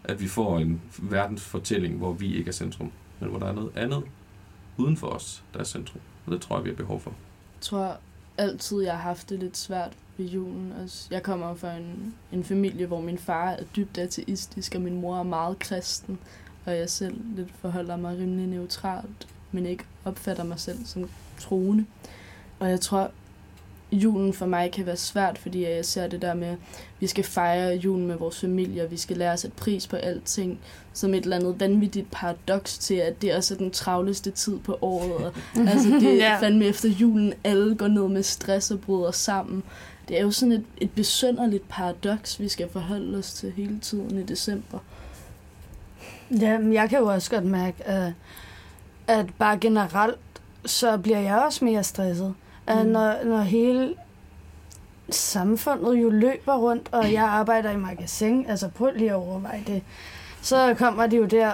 at 0.04 0.22
vi 0.22 0.28
får 0.28 0.60
en 0.60 0.82
verdensfortælling, 1.00 1.98
hvor 1.98 2.14
vi 2.14 2.36
ikke 2.36 2.48
er 2.48 2.54
centrum, 2.54 2.92
men 3.20 3.30
hvor 3.30 3.40
der 3.40 3.46
er 3.46 3.52
noget 3.52 3.72
andet 3.76 4.04
uden 4.78 4.98
for 4.98 5.08
os, 5.08 5.44
der 5.54 5.60
er 5.60 5.64
centrum. 5.64 6.02
Og 6.26 6.32
det 6.32 6.42
tror 6.42 6.58
jeg, 6.58 6.66
vi 6.66 6.70
har 6.70 6.76
behov 6.76 7.00
for. 7.00 7.10
Jeg 7.10 7.62
tror 7.62 7.98
altid, 8.38 8.82
jeg 8.82 8.94
har 8.94 9.02
haft 9.02 9.30
det 9.30 9.40
lidt 9.40 9.58
svært 9.58 9.92
ved 10.18 10.26
julen. 10.26 10.74
Altså, 10.82 11.08
jeg 11.12 11.24
kommer 11.24 11.56
fra 11.56 11.76
en, 11.76 12.14
en 12.32 12.44
familie, 12.44 12.86
hvor 12.86 13.02
min 13.02 13.18
far 13.18 13.50
er 13.50 13.64
dybt 13.76 13.98
ateistisk, 13.98 14.76
og 14.76 14.82
min 14.82 15.02
mor 15.02 15.20
er 15.20 15.24
meget 15.24 15.60
kristen. 15.60 16.20
Og 16.66 16.78
jeg 16.78 16.90
selv 16.90 17.18
lidt 17.36 17.52
forholder 17.62 17.96
mig 17.96 18.18
rimelig 18.18 18.48
neutralt, 18.48 19.28
men 19.52 19.66
ikke 19.66 19.84
opfatter 20.06 20.44
mig 20.44 20.60
selv 20.60 20.86
som 20.86 21.10
troende. 21.40 21.86
Og 22.60 22.70
jeg 22.70 22.82
tror, 22.82 23.12
julen 23.94 24.34
for 24.34 24.46
mig 24.46 24.72
kan 24.72 24.86
være 24.86 24.98
svært, 24.98 25.38
fordi 25.38 25.64
jeg 25.64 25.86
ser 25.86 26.08
det 26.08 26.22
der 26.22 26.34
med, 26.34 26.48
at 26.48 26.58
vi 27.00 27.08
skal 27.08 27.24
fejre 27.24 27.76
julen 27.76 28.08
med 28.08 28.16
vores 28.16 28.40
familie, 28.40 28.84
og 28.84 28.92
vi 28.92 28.98
skal 28.98 29.18
lære 29.18 29.34
at 29.34 29.40
sætte 29.40 29.58
pris 29.58 29.88
på 29.88 29.96
alting, 29.96 30.60
som 30.94 31.14
et 31.14 31.24
eller 31.24 31.36
andet 31.36 31.60
vanvittigt 31.60 32.12
paradoks 32.12 32.78
til, 32.78 32.96
at 32.96 33.22
det 33.22 33.36
også 33.36 33.54
er 33.54 33.58
den 33.58 33.72
travleste 33.72 34.32
tid 34.32 34.60
på 34.60 34.78
året. 34.82 35.26
Og, 35.26 35.34
altså 35.72 35.90
det 35.90 36.24
er 36.24 36.40
fandme 36.40 36.66
efter 36.66 36.90
julen, 36.90 37.34
alle 37.44 37.76
går 37.76 37.88
ned 37.88 38.08
med 38.08 38.24
stress 38.24 38.72
og 38.72 38.82
bryder 38.82 39.12
sammen. 39.12 39.64
Det 40.08 40.18
er 40.18 40.22
jo 40.22 40.32
sådan 40.32 40.52
et, 40.52 40.66
et 40.78 40.92
besønderligt 40.92 41.70
paradoks, 41.70 42.40
vi 42.40 42.48
skal 42.48 42.70
forholde 42.70 43.18
os 43.18 43.34
til 43.34 43.52
hele 43.52 43.80
tiden 43.80 44.20
i 44.20 44.24
december. 44.24 44.80
Ja, 46.40 46.58
men 46.58 46.74
jeg 46.74 46.90
kan 46.90 47.00
jo 47.00 47.06
også 47.06 47.32
godt 47.32 47.46
mærke, 47.46 47.84
at, 47.84 48.14
at 49.08 49.26
bare 49.40 49.58
generelt, 49.58 50.20
så 50.66 50.98
bliver 50.98 51.20
jeg 51.20 51.38
også 51.38 51.66
mere 51.66 51.84
stresset. 51.84 52.34
At 52.68 52.86
Mm. 52.86 52.92
når, 52.92 53.24
når 53.24 53.42
hele 53.42 53.96
samfundet 55.10 55.96
jo 56.02 56.10
løber 56.10 56.56
rundt, 56.56 56.90
og 56.92 57.14
jeg 57.14 57.24
arbejder 57.24 57.72
i 57.72 57.78
magasin, 57.78 58.46
altså 58.50 58.68
prøv 58.68 58.92
lige 58.96 59.10
at 59.10 59.16
overveje 59.16 59.64
det, 59.68 59.82
så 60.42 60.76
kommer 60.78 61.08
de 61.08 61.16
jo 61.16 61.26
der 61.26 61.52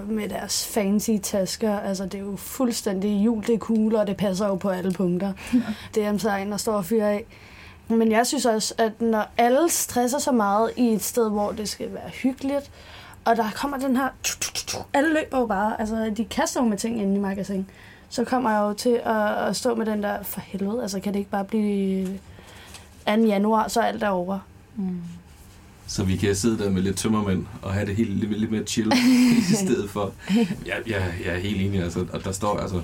uh, 0.00 0.10
med 0.10 0.28
deres 0.28 0.66
fancy 0.66 1.10
tasker. 1.22 1.78
Altså, 1.78 2.04
det 2.04 2.14
er 2.14 2.24
jo 2.24 2.36
fuldstændig 2.36 3.24
jul, 3.24 3.42
det 3.46 3.54
er 3.54 3.58
cool, 3.58 3.94
og 3.94 4.06
det 4.06 4.16
passer 4.16 4.46
jo 4.46 4.54
på 4.54 4.68
alle 4.68 4.92
punkter. 4.92 5.32
det 5.94 6.04
er 6.04 6.18
sign 6.18 6.50
der 6.50 6.56
står 6.56 6.72
og 6.72 6.84
fyrer 6.84 7.08
af. 7.08 7.24
Men 7.88 8.12
jeg 8.12 8.26
synes 8.26 8.46
også, 8.46 8.74
at 8.78 9.00
når 9.00 9.24
alle 9.38 9.68
stresser 9.70 10.18
så 10.18 10.32
meget 10.32 10.70
i 10.76 10.92
et 10.92 11.02
sted, 11.02 11.30
hvor 11.30 11.50
det 11.52 11.68
skal 11.68 11.92
være 11.92 12.10
hyggeligt, 12.22 12.70
Og 13.24 13.36
der 13.36 13.44
kommer 13.54 13.78
den 13.78 13.96
her... 13.96 14.08
Alle 14.94 15.14
løber 15.14 15.38
jo 15.38 15.46
bare. 15.46 15.80
Altså, 15.80 16.12
de 16.16 16.24
kaster 16.24 16.62
jo 16.62 16.68
med 16.68 16.78
ting 16.78 17.02
ind 17.02 17.16
i 17.16 17.18
magasin. 17.18 17.70
Så 18.08 18.24
kommer 18.24 18.50
jeg 18.50 18.60
jo 18.60 18.72
til 18.72 19.00
at, 19.04 19.48
at 19.48 19.56
stå 19.56 19.74
med 19.74 19.86
den 19.86 20.02
der, 20.02 20.22
for 20.22 20.40
helvede, 20.40 20.82
altså 20.82 21.00
kan 21.00 21.12
det 21.12 21.18
ikke 21.18 21.30
bare 21.30 21.44
blive 21.44 22.06
2. 23.06 23.12
januar, 23.12 23.68
så 23.68 23.80
er 23.80 23.84
alt 23.84 24.02
er 24.02 24.08
over. 24.08 24.38
Mm. 24.76 25.00
Så 25.86 26.04
vi 26.04 26.16
kan 26.16 26.34
sidde 26.34 26.58
der 26.58 26.70
med 26.70 26.82
lidt 26.82 26.96
tømmermænd 26.96 27.46
og 27.62 27.72
have 27.72 27.86
det 27.86 27.96
helt 27.96 28.10
lidt, 28.10 28.38
lidt 28.38 28.50
mere 28.50 28.64
chill 28.64 28.92
i 29.52 29.54
stedet 29.54 29.90
for. 29.90 30.12
Ja, 30.66 30.74
ja, 30.86 31.04
jeg 31.24 31.34
er 31.34 31.38
helt 31.38 31.60
enig, 31.60 31.82
altså, 31.82 32.06
og 32.12 32.24
der 32.24 32.32
står 32.32 32.58
altså, 32.58 32.80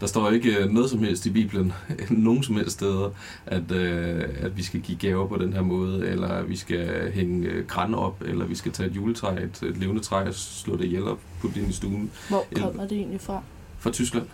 der 0.00 0.06
står 0.06 0.30
ikke 0.30 0.56
øh, 0.56 0.70
noget 0.70 0.90
som 0.90 0.98
helst 0.98 1.26
i 1.26 1.30
Bibelen, 1.30 1.72
nogen 2.10 2.42
som 2.42 2.54
helst 2.54 2.70
steder, 2.70 3.10
at, 3.46 3.70
øh, 3.70 4.24
at 4.40 4.56
vi 4.56 4.62
skal 4.62 4.80
give 4.80 4.98
gaver 4.98 5.26
på 5.26 5.38
den 5.38 5.52
her 5.52 5.62
måde, 5.62 6.08
eller 6.08 6.28
at 6.28 6.48
vi 6.48 6.56
skal 6.56 7.12
hænge 7.12 7.48
øh, 7.48 7.66
græn 7.66 7.94
op, 7.94 8.22
eller 8.26 8.44
vi 8.44 8.54
skal 8.54 8.72
tage 8.72 8.88
et 8.88 8.96
juletræ, 8.96 9.32
et, 9.32 9.62
et 9.62 9.76
levende 9.76 10.02
træ, 10.02 10.28
og 10.28 10.34
slå 10.34 10.76
det 10.76 10.84
ihjel 10.84 11.02
og 11.02 11.18
putte 11.40 11.54
det 11.54 11.60
ind 11.60 11.70
i 11.70 11.74
stuen. 11.74 12.10
Hvor 12.28 12.46
kommer 12.56 12.82
det 12.82 12.92
egentlig 12.98 13.20
fra? 13.20 13.42
Fra 13.78 13.90
Tyskland. 13.90 14.26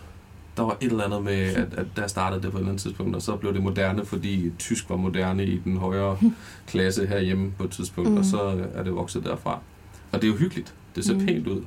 Der 0.57 0.63
var 0.63 0.77
et 0.81 0.91
eller 0.91 1.03
andet 1.03 1.23
med, 1.23 1.33
at, 1.33 1.73
at 1.73 1.85
der 1.95 2.07
startede 2.07 2.41
det 2.41 2.51
på 2.51 2.57
et 2.57 2.61
eller 2.61 2.69
andet 2.69 2.81
tidspunkt, 2.81 3.15
og 3.15 3.21
så 3.21 3.35
blev 3.35 3.53
det 3.53 3.63
moderne, 3.63 4.05
fordi 4.05 4.51
tysk 4.59 4.89
var 4.89 4.95
moderne 4.95 5.45
i 5.45 5.57
den 5.57 5.77
højere 5.77 6.17
klasse 6.67 7.07
herhjemme 7.07 7.51
på 7.57 7.63
et 7.63 7.71
tidspunkt, 7.71 8.11
mm. 8.11 8.17
og 8.17 8.25
så 8.25 8.67
er 8.73 8.83
det 8.83 8.95
vokset 8.95 9.23
derfra. 9.23 9.59
Og 10.11 10.21
det 10.21 10.27
er 10.27 10.31
jo 10.31 10.37
hyggeligt. 10.37 10.73
Det 10.95 11.05
ser 11.05 11.13
mm. 11.13 11.25
pænt 11.25 11.47
ud 11.47 11.61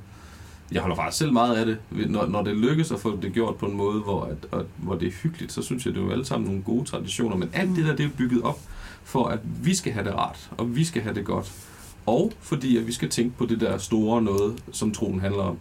jeg 0.72 0.80
holder 0.80 0.96
faktisk 0.96 1.18
selv 1.18 1.32
meget 1.32 1.56
af 1.56 1.66
det. 1.66 1.78
Når, 2.10 2.26
når 2.26 2.42
det 2.42 2.56
lykkes 2.56 2.92
at 2.92 3.00
få 3.00 3.18
det 3.22 3.32
gjort 3.32 3.56
på 3.56 3.66
en 3.66 3.76
måde, 3.76 4.00
hvor, 4.00 4.24
at, 4.24 4.60
at, 4.60 4.66
hvor 4.76 4.94
det 4.94 5.08
er 5.08 5.12
hyggeligt, 5.12 5.52
så 5.52 5.62
synes 5.62 5.86
jeg, 5.86 5.94
det 5.94 6.00
er 6.00 6.04
jo 6.04 6.10
alle 6.10 6.24
sammen 6.24 6.46
nogle 6.46 6.62
gode 6.62 6.84
traditioner. 6.84 7.36
Men 7.36 7.50
alt 7.52 7.76
det 7.76 7.84
der, 7.84 7.96
det 7.96 8.06
er 8.06 8.10
bygget 8.18 8.42
op 8.42 8.58
for, 9.04 9.24
at 9.24 9.38
vi 9.44 9.74
skal 9.74 9.92
have 9.92 10.04
det 10.04 10.14
rart, 10.14 10.50
og 10.58 10.76
vi 10.76 10.84
skal 10.84 11.02
have 11.02 11.14
det 11.14 11.24
godt. 11.24 11.52
Og 12.06 12.32
fordi 12.40 12.76
at 12.76 12.86
vi 12.86 12.92
skal 12.92 13.08
tænke 13.08 13.36
på 13.36 13.46
det 13.46 13.60
der 13.60 13.78
store 13.78 14.22
noget, 14.22 14.62
som 14.72 14.92
troen 14.92 15.20
handler 15.20 15.42
om. 15.42 15.58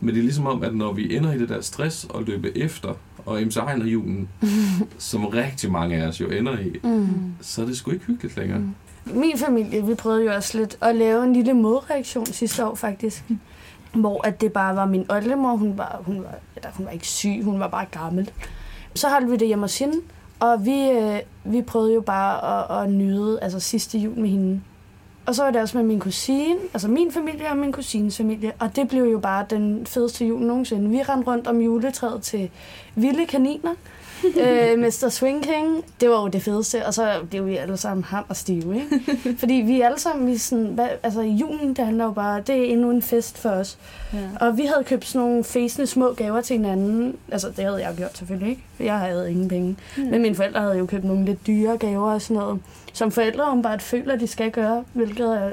Men 0.00 0.14
det 0.14 0.18
er 0.18 0.22
ligesom 0.22 0.46
om, 0.46 0.62
at 0.62 0.74
når 0.74 0.92
vi 0.92 1.16
ender 1.16 1.32
i 1.32 1.38
det 1.38 1.48
der 1.48 1.60
stress 1.60 2.04
og 2.04 2.22
løbe 2.22 2.58
efter, 2.58 2.94
og 3.26 3.42
MC 3.42 3.56
Ejner 3.56 3.86
julen, 3.86 4.28
som 4.98 5.26
rigtig 5.26 5.72
mange 5.72 5.96
af 5.96 6.08
os 6.08 6.20
jo 6.20 6.28
ender 6.28 6.58
i, 6.58 6.72
mm. 6.82 7.08
så 7.40 7.62
er 7.62 7.66
det 7.66 7.76
sgu 7.76 7.90
ikke 7.90 8.04
hyggeligt 8.04 8.36
længere. 8.36 8.58
Mm. 8.58 8.74
Min 9.14 9.38
familie, 9.38 9.86
vi 9.86 9.94
prøvede 9.94 10.24
jo 10.24 10.34
også 10.34 10.58
lidt 10.58 10.78
at 10.80 10.96
lave 10.96 11.24
en 11.24 11.32
lille 11.32 11.54
modreaktion 11.54 12.26
sidste 12.26 12.66
år 12.66 12.74
faktisk 12.74 13.24
hvor 14.00 14.26
at 14.26 14.40
det 14.40 14.52
bare 14.52 14.76
var 14.76 14.86
min 14.86 15.06
oldemor, 15.10 15.56
hun 15.56 15.78
var, 15.78 16.00
hun 16.06 16.22
var, 16.22 16.34
eller 16.56 16.70
hun 16.74 16.86
var 16.86 16.92
ikke 16.92 17.08
syg, 17.08 17.40
hun 17.44 17.60
var 17.60 17.68
bare 17.68 17.86
gammel. 17.90 18.30
Så 18.94 19.08
holdt 19.08 19.30
vi 19.30 19.36
det 19.36 19.46
hjemme 19.46 19.64
hos 19.64 19.78
hende, 19.78 19.96
og 20.40 20.64
vi, 20.64 20.90
øh, 20.90 21.18
vi 21.44 21.62
prøvede 21.62 21.94
jo 21.94 22.00
bare 22.00 22.60
at, 22.60 22.84
at 22.84 22.90
nyde 22.90 23.38
altså 23.42 23.60
sidste 23.60 23.98
jul 23.98 24.18
med 24.18 24.28
hende. 24.28 24.60
Og 25.26 25.34
så 25.34 25.42
var 25.42 25.50
det 25.50 25.62
også 25.62 25.76
med 25.76 25.84
min 25.84 26.00
kusine, 26.00 26.58
altså 26.72 26.88
min 26.88 27.12
familie 27.12 27.48
og 27.50 27.56
min 27.56 27.72
kusines 27.72 28.16
familie. 28.16 28.52
Og 28.58 28.76
det 28.76 28.88
blev 28.88 29.04
jo 29.04 29.18
bare 29.18 29.46
den 29.50 29.86
fedeste 29.86 30.26
jul 30.26 30.42
nogensinde. 30.42 30.90
Vi 30.90 31.02
rendte 31.02 31.30
rundt 31.30 31.46
om 31.46 31.60
juletræet 31.60 32.22
til 32.22 32.50
vilde 32.94 33.26
kaniner 33.26 33.74
øh, 34.24 34.78
Mr. 34.78 35.08
Swing 35.08 35.44
King, 35.44 35.84
det 36.00 36.10
var 36.10 36.20
jo 36.20 36.28
det 36.28 36.42
fedeste, 36.42 36.86
og 36.86 36.94
så 36.94 37.12
blev 37.30 37.46
vi 37.46 37.56
alle 37.56 37.76
sammen 37.76 38.04
ham 38.04 38.24
og 38.28 38.36
stive, 38.36 38.74
ikke? 38.74 39.38
Fordi 39.40 39.54
vi 39.54 39.80
alle 39.80 39.98
sammen, 39.98 40.26
vi 40.26 40.36
sådan, 40.36 40.64
hvad, 40.64 40.88
altså 41.02 41.22
julen, 41.22 41.74
det 41.74 41.84
handler 41.84 42.04
jo 42.04 42.10
bare, 42.10 42.40
det 42.46 42.56
er 42.56 42.64
endnu 42.64 42.90
en 42.90 43.02
fest 43.02 43.38
for 43.38 43.48
os. 43.48 43.78
Ja. 44.12 44.18
Og 44.40 44.56
vi 44.56 44.62
havde 44.62 44.84
købt 44.84 45.04
sådan 45.04 45.28
nogle 45.28 45.44
fæsende 45.44 45.86
små 45.86 46.12
gaver 46.12 46.40
til 46.40 46.56
hinanden, 46.56 47.16
altså 47.32 47.48
det 47.56 47.64
havde 47.64 47.86
jeg 47.86 47.94
gjort 47.96 48.18
selvfølgelig 48.18 48.50
ikke, 48.50 48.62
for 48.76 48.82
jeg 48.82 48.98
havde 48.98 49.30
ingen 49.30 49.48
penge. 49.48 49.76
Ja. 49.98 50.02
Men 50.02 50.22
mine 50.22 50.34
forældre 50.34 50.60
havde 50.60 50.78
jo 50.78 50.86
købt 50.86 51.04
nogle 51.04 51.24
lidt 51.24 51.46
dyre 51.46 51.76
gaver 51.76 52.12
og 52.12 52.22
sådan 52.22 52.36
noget, 52.42 52.60
som 52.92 53.10
forældre 53.10 53.44
om 53.44 53.62
bare 53.62 53.78
føler, 53.80 54.16
de 54.16 54.26
skal 54.26 54.50
gøre, 54.50 54.84
hvilket 54.92 55.36
er 55.36 55.50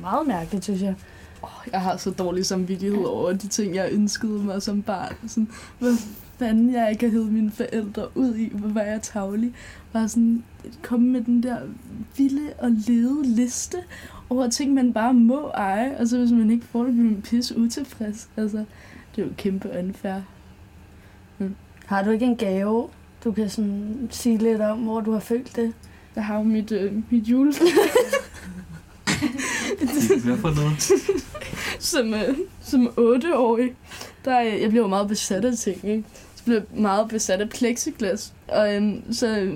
meget 0.00 0.26
mærkeligt, 0.26 0.64
synes 0.64 0.82
jeg. 0.82 0.94
Oh, 1.42 1.72
jeg 1.72 1.80
har 1.80 1.96
så 1.96 2.10
dårlig 2.10 2.46
samvittighed 2.46 3.04
over 3.04 3.32
de 3.32 3.48
ting, 3.48 3.74
jeg 3.74 3.88
ønskede 3.92 4.32
mig 4.32 4.62
som 4.62 4.82
barn. 4.82 5.14
Sådan, 5.28 5.48
hvad 5.78 5.92
fanden 6.38 6.74
jeg 6.74 6.90
ikke 6.90 7.04
har 7.06 7.10
hævet 7.10 7.32
mine 7.32 7.50
forældre 7.50 8.16
ud 8.16 8.34
i, 8.34 8.50
hvor 8.54 8.68
var 8.68 8.80
jeg 8.80 9.02
tavlig. 9.02 9.52
Bare 9.92 10.08
sådan 10.08 10.44
komme 10.82 11.08
med 11.08 11.20
den 11.20 11.42
der 11.42 11.58
vilde 12.16 12.52
og 12.58 12.70
lede 12.70 13.22
liste 13.22 13.76
over 14.30 14.48
ting, 14.48 14.74
man 14.74 14.92
bare 14.92 15.14
må 15.14 15.48
eje, 15.48 15.96
og 15.98 16.08
så 16.08 16.18
hvis 16.18 16.30
man 16.30 16.50
ikke 16.50 16.66
får 16.66 16.84
det, 16.84 16.92
bliver 16.92 17.10
man 17.10 17.22
pisse 17.22 17.58
utilfreds. 17.58 18.28
Altså, 18.36 18.64
det 19.16 19.22
er 19.22 19.26
jo 19.26 19.32
kæmpe 19.36 19.70
unfair. 19.78 20.20
Mm. 21.38 21.54
Har 21.86 22.02
du 22.02 22.10
ikke 22.10 22.26
en 22.26 22.36
gave, 22.36 22.88
du 23.24 23.32
kan 23.32 23.50
sådan 23.50 24.08
sige 24.10 24.38
lidt 24.38 24.60
om, 24.60 24.78
hvor 24.78 25.00
du 25.00 25.12
har 25.12 25.20
følt 25.20 25.56
det? 25.56 25.72
Jeg 26.16 26.24
har 26.24 26.36
jo 26.36 26.42
mit, 26.42 26.72
øh, 26.72 26.92
mit 27.10 27.24
jule. 27.24 27.52
Hvad 30.24 30.36
for 30.36 30.54
noget? 30.54 30.92
som, 31.78 32.14
øh, 32.14 32.38
som 32.62 32.92
otteårig, 32.96 33.74
der, 34.24 34.40
øh, 34.40 34.60
jeg 34.60 34.70
blev 34.70 34.88
meget 34.88 35.08
besat 35.08 35.44
af 35.44 35.56
ting, 35.56 35.84
ikke? 35.84 36.04
Blev 36.48 36.62
meget 36.74 37.08
besat 37.08 37.40
af 37.40 37.48
plexiglas. 37.48 38.32
Og 38.48 38.74
øhm, 38.74 39.12
så 39.12 39.52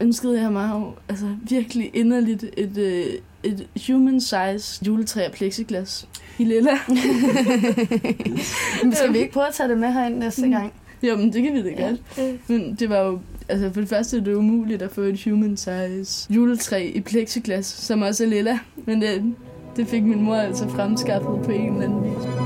ønskede 0.00 0.40
jeg 0.40 0.52
mig 0.52 0.70
jo 0.74 0.92
altså, 1.08 1.26
virkelig 1.48 1.90
inderligt 1.94 2.44
et, 2.56 2.78
øh, 2.78 3.04
et 3.42 3.66
human-size 3.86 4.86
juletræ 4.86 5.20
af 5.24 5.32
plexiglas 5.32 6.08
i 6.38 6.44
lilla. 6.44 6.72
men 8.82 8.94
skal 8.94 9.12
vi 9.12 9.18
ikke 9.18 9.32
prøve 9.32 9.46
at 9.46 9.54
tage 9.54 9.68
det 9.68 9.78
med 9.78 9.92
herind 9.92 10.18
næste 10.18 10.48
gang? 10.48 10.72
Jo, 11.02 11.16
men 11.16 11.32
det 11.32 11.42
kan 11.42 11.54
vi 11.54 11.62
da 11.62 11.82
godt. 11.82 12.00
Ja. 12.18 12.32
Men 12.46 12.74
det 12.74 12.88
var 12.88 13.00
jo, 13.00 13.20
altså 13.48 13.70
for 13.72 13.80
det 13.80 13.88
første 13.88 14.16
er 14.16 14.20
det 14.20 14.34
umuligt 14.34 14.82
at 14.82 14.90
få 14.90 15.00
et 15.00 15.24
human-size 15.24 16.34
juletræ 16.34 16.90
i 16.94 17.00
plexiglas, 17.00 17.66
som 17.66 18.02
også 18.02 18.24
er 18.24 18.28
lilla. 18.28 18.58
Men 18.76 19.02
det, 19.02 19.34
det 19.76 19.88
fik 19.88 20.02
min 20.02 20.22
mor 20.22 20.36
altså 20.36 20.68
fremskaffet 20.68 21.42
på 21.44 21.50
en 21.50 21.72
eller 21.72 21.82
anden 21.82 22.04
vis. 22.04 22.43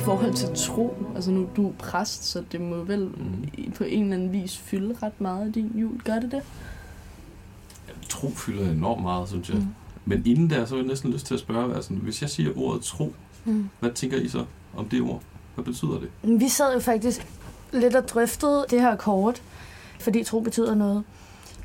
Forhold 0.00 0.34
til 0.34 0.48
tro? 0.56 0.96
Altså 1.14 1.30
nu 1.30 1.48
du 1.56 1.68
er 1.68 1.72
præst, 1.78 2.24
så 2.24 2.44
det 2.52 2.60
må 2.60 2.76
vel 2.76 3.00
mm. 3.00 3.72
på 3.72 3.84
en 3.84 4.02
eller 4.02 4.16
anden 4.16 4.32
vis 4.32 4.58
fylde 4.58 4.96
ret 5.02 5.20
meget 5.20 5.46
af 5.46 5.52
din 5.52 5.72
jul. 5.74 6.00
Gør 6.04 6.14
det 6.14 6.32
det? 6.32 6.42
Ja, 7.88 7.92
tro 8.08 8.30
fylder 8.30 8.70
enormt 8.70 9.02
meget, 9.02 9.28
synes 9.28 9.48
jeg. 9.48 9.58
Mm. 9.58 9.66
Men 10.04 10.26
inden 10.26 10.50
der, 10.50 10.64
så 10.64 10.74
har 10.74 10.82
jeg 10.82 10.88
næsten 10.88 11.12
lyst 11.12 11.26
til 11.26 11.34
at 11.34 11.40
spørge, 11.40 11.74
altså, 11.74 11.94
hvis 11.94 12.22
jeg 12.22 12.30
siger 12.30 12.50
ordet 12.56 12.82
tro, 12.82 13.14
mm. 13.44 13.68
hvad 13.80 13.90
tænker 13.90 14.16
I 14.16 14.28
så 14.28 14.44
om 14.76 14.88
det 14.88 15.02
ord? 15.02 15.22
Hvad 15.54 15.64
betyder 15.64 16.00
det? 16.00 16.40
Vi 16.40 16.48
sad 16.48 16.74
jo 16.74 16.80
faktisk 16.80 17.26
lidt 17.72 17.94
og 17.94 18.08
drøftede 18.08 18.66
det 18.70 18.80
her 18.80 18.96
kort, 18.96 19.42
fordi 20.00 20.24
tro 20.24 20.40
betyder 20.40 20.74
noget. 20.74 21.04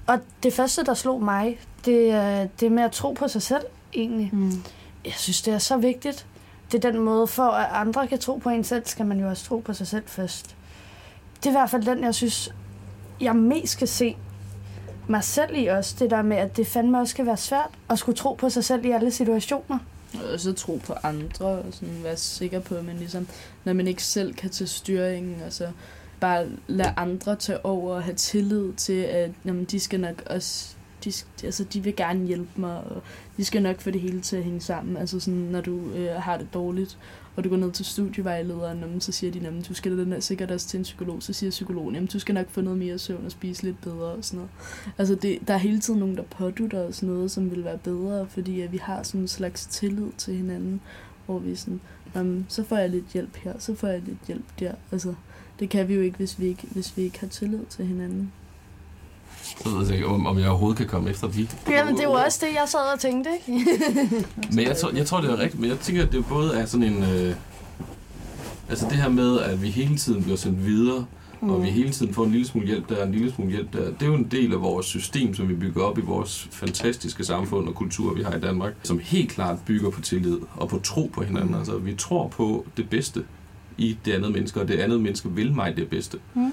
Og 0.07 0.19
det 0.43 0.53
første, 0.53 0.83
der 0.83 0.93
slog 0.93 1.23
mig, 1.23 1.59
det 1.85 2.11
er 2.11 2.47
det 2.59 2.71
med 2.71 2.83
at 2.83 2.91
tro 2.91 3.13
på 3.13 3.27
sig 3.27 3.41
selv, 3.41 3.63
egentlig. 3.93 4.29
Mm. 4.33 4.51
Jeg 5.05 5.13
synes, 5.17 5.41
det 5.41 5.53
er 5.53 5.57
så 5.57 5.77
vigtigt 5.77 6.27
det 6.75 6.85
er 6.85 6.91
den 6.91 7.01
måde, 7.01 7.27
for 7.27 7.43
at 7.43 7.67
andre 7.71 8.07
kan 8.07 8.19
tro 8.19 8.37
på 8.37 8.49
en 8.49 8.63
selv, 8.63 8.83
skal 8.85 9.05
man 9.05 9.19
jo 9.19 9.29
også 9.29 9.45
tro 9.45 9.59
på 9.59 9.73
sig 9.73 9.87
selv 9.87 10.03
først. 10.05 10.55
Det 11.35 11.45
er 11.45 11.49
i 11.49 11.53
hvert 11.53 11.69
fald 11.69 11.83
den, 11.83 12.03
jeg 12.03 12.15
synes, 12.15 12.53
jeg 13.21 13.35
mest 13.35 13.77
kan 13.77 13.87
se 13.87 14.17
mig 15.07 15.23
selv 15.23 15.57
i 15.57 15.65
også. 15.65 15.95
Det 15.99 16.09
der 16.09 16.21
med, 16.21 16.37
at 16.37 16.57
det 16.57 16.67
fandme 16.67 16.99
også 16.99 17.15
kan 17.15 17.25
være 17.25 17.37
svært 17.37 17.69
at 17.89 17.99
skulle 17.99 18.17
tro 18.17 18.33
på 18.33 18.49
sig 18.49 18.63
selv 18.63 18.85
i 18.85 18.91
alle 18.91 19.11
situationer. 19.11 19.79
Og 20.33 20.39
så 20.39 20.53
tro 20.53 20.81
på 20.85 20.93
andre, 21.03 21.45
og 21.45 21.65
sådan 21.71 22.03
være 22.03 22.17
sikker 22.17 22.59
på, 22.59 22.75
at 22.75 22.85
man 22.85 22.97
ligesom, 22.97 23.27
når 23.63 23.73
man 23.73 23.87
ikke 23.87 24.03
selv 24.03 24.33
kan 24.33 24.49
tage 24.49 24.67
styringen, 24.67 25.41
og 25.45 25.53
så 25.53 25.67
bare 26.19 26.47
lade 26.67 26.93
andre 26.97 27.35
tage 27.35 27.65
over 27.65 27.95
og 27.95 28.03
have 28.03 28.15
tillid 28.15 28.73
til, 28.73 29.01
at 29.01 29.31
jamen, 29.45 29.65
de 29.65 29.79
skal 29.79 29.99
nok 29.99 30.23
også 30.25 30.74
de, 31.05 31.11
altså, 31.43 31.63
de 31.63 31.83
vil 31.83 31.95
gerne 31.95 32.25
hjælpe 32.25 32.61
mig, 32.61 32.77
og 32.77 33.01
de 33.37 33.45
skal 33.45 33.61
nok 33.61 33.79
få 33.79 33.91
det 33.91 34.01
hele 34.01 34.21
til 34.21 34.37
at 34.37 34.43
hænge 34.43 34.61
sammen. 34.61 34.97
Altså 34.97 35.19
sådan, 35.19 35.39
når 35.39 35.61
du 35.61 35.91
øh, 35.91 36.09
har 36.09 36.37
det 36.37 36.47
dårligt, 36.53 36.97
og 37.35 37.43
du 37.43 37.49
går 37.49 37.57
ned 37.57 37.71
til 37.71 37.85
studievejlederen, 37.85 39.01
så 39.01 39.11
siger 39.11 39.31
de, 39.31 39.47
at 39.47 39.67
du 39.69 39.73
skal 39.73 39.97
den 39.97 40.11
der 40.11 40.19
sikkert 40.19 40.51
også 40.51 40.67
til 40.67 40.77
en 40.77 40.83
psykolog. 40.83 41.23
Så 41.23 41.33
siger 41.33 41.49
psykologen, 41.49 41.95
at 41.95 42.13
du 42.13 42.19
skal 42.19 42.35
nok 42.35 42.49
få 42.49 42.61
noget 42.61 42.79
mere 42.79 42.97
søvn 42.97 43.25
og 43.25 43.31
spise 43.31 43.63
lidt 43.63 43.81
bedre 43.81 44.05
og 44.05 44.25
sådan 44.25 44.37
noget. 44.37 44.51
Altså 44.97 45.15
det, 45.15 45.39
der 45.47 45.53
er 45.53 45.57
hele 45.57 45.79
tiden 45.79 45.99
nogen, 45.99 46.17
der 46.17 46.23
pådutter 46.23 46.79
os 46.79 47.03
noget, 47.03 47.31
som 47.31 47.51
vil 47.51 47.63
være 47.63 47.77
bedre, 47.77 48.27
fordi 48.29 48.61
at 48.61 48.71
vi 48.71 48.77
har 48.77 49.03
sådan 49.03 49.21
en 49.21 49.27
slags 49.27 49.65
tillid 49.65 50.11
til 50.17 50.35
hinanden, 50.35 50.81
hvor 51.25 51.39
vi 51.39 51.55
sådan, 51.55 51.81
jamen, 52.15 52.45
så 52.49 52.63
får 52.63 52.77
jeg 52.77 52.89
lidt 52.89 53.05
hjælp 53.13 53.35
her, 53.35 53.53
så 53.59 53.75
får 53.75 53.87
jeg 53.87 54.01
lidt 54.01 54.27
hjælp 54.27 54.45
der. 54.59 54.73
Altså, 54.91 55.13
det 55.59 55.69
kan 55.69 55.87
vi 55.87 55.93
jo 55.93 56.01
ikke, 56.01 56.17
hvis 56.17 56.39
vi 56.39 56.45
ikke, 56.45 56.67
hvis 56.71 56.97
vi 56.97 57.01
ikke 57.01 57.19
har 57.19 57.27
tillid 57.27 57.65
til 57.69 57.85
hinanden. 57.85 58.31
Jeg 59.65 59.73
ved 59.73 59.91
ikke, 59.91 60.07
om, 60.07 60.27
om 60.27 60.39
jeg 60.39 60.49
overhovedet 60.49 60.77
kan 60.77 60.87
komme 60.87 61.09
efter 61.09 61.27
vi. 61.27 61.49
Jamen, 61.69 61.97
det 61.97 62.07
var 62.07 62.25
også 62.25 62.45
det, 62.45 62.53
jeg 62.53 62.63
sad 62.67 62.93
og 62.93 62.99
tænkte, 62.99 63.29
ikke? 63.47 63.65
men 64.55 64.67
jeg 64.67 64.77
tror, 64.77 64.91
jeg 64.95 65.05
tror, 65.05 65.21
det 65.21 65.31
er 65.31 65.39
rigtigt. 65.39 65.61
Men 65.61 65.69
jeg 65.69 65.79
tænker, 65.79 66.03
at 66.03 66.11
det 66.11 66.25
både 66.25 66.53
er 66.53 66.65
sådan 66.65 66.93
en... 66.93 67.03
Øh, 67.03 67.35
altså 68.69 68.85
det 68.89 68.97
her 68.97 69.09
med, 69.09 69.39
at 69.39 69.61
vi 69.61 69.69
hele 69.69 69.97
tiden 69.97 70.23
bliver 70.23 70.37
sendt 70.37 70.65
videre, 70.65 71.05
mm. 71.41 71.49
og 71.49 71.63
vi 71.63 71.69
hele 71.69 71.89
tiden 71.89 72.13
får 72.13 72.25
en 72.25 72.31
lille 72.31 72.47
smule 72.47 72.67
hjælp 72.67 72.89
der, 72.89 73.03
en 73.03 73.11
lille 73.11 73.31
smule 73.31 73.51
hjælp 73.51 73.73
der. 73.73 73.83
Det 73.85 74.01
er 74.01 74.05
jo 74.05 74.13
en 74.13 74.27
del 74.31 74.53
af 74.53 74.61
vores 74.61 74.85
system, 74.85 75.35
som 75.35 75.49
vi 75.49 75.53
bygger 75.53 75.83
op 75.83 75.97
i 75.97 76.01
vores 76.01 76.47
fantastiske 76.51 77.23
samfund 77.23 77.67
og 77.67 77.75
kultur, 77.75 78.13
vi 78.13 78.23
har 78.23 78.33
i 78.35 78.39
Danmark, 78.39 78.73
som 78.83 78.99
helt 78.99 79.31
klart 79.31 79.57
bygger 79.65 79.89
på 79.89 80.01
tillid 80.01 80.37
og 80.55 80.69
på 80.69 80.79
tro 80.79 81.11
på 81.13 81.23
hinanden. 81.23 81.51
Mm. 81.51 81.57
Altså, 81.57 81.77
vi 81.77 81.93
tror 81.93 82.27
på 82.27 82.65
det 82.77 82.89
bedste 82.89 83.23
i 83.77 83.97
det 84.05 84.13
andet 84.13 84.31
menneske, 84.31 84.61
og 84.61 84.67
det 84.67 84.79
andet 84.79 85.01
menneske 85.01 85.29
vil 85.31 85.53
mig 85.53 85.77
det 85.77 85.89
bedste. 85.89 86.17
Mm. 86.33 86.51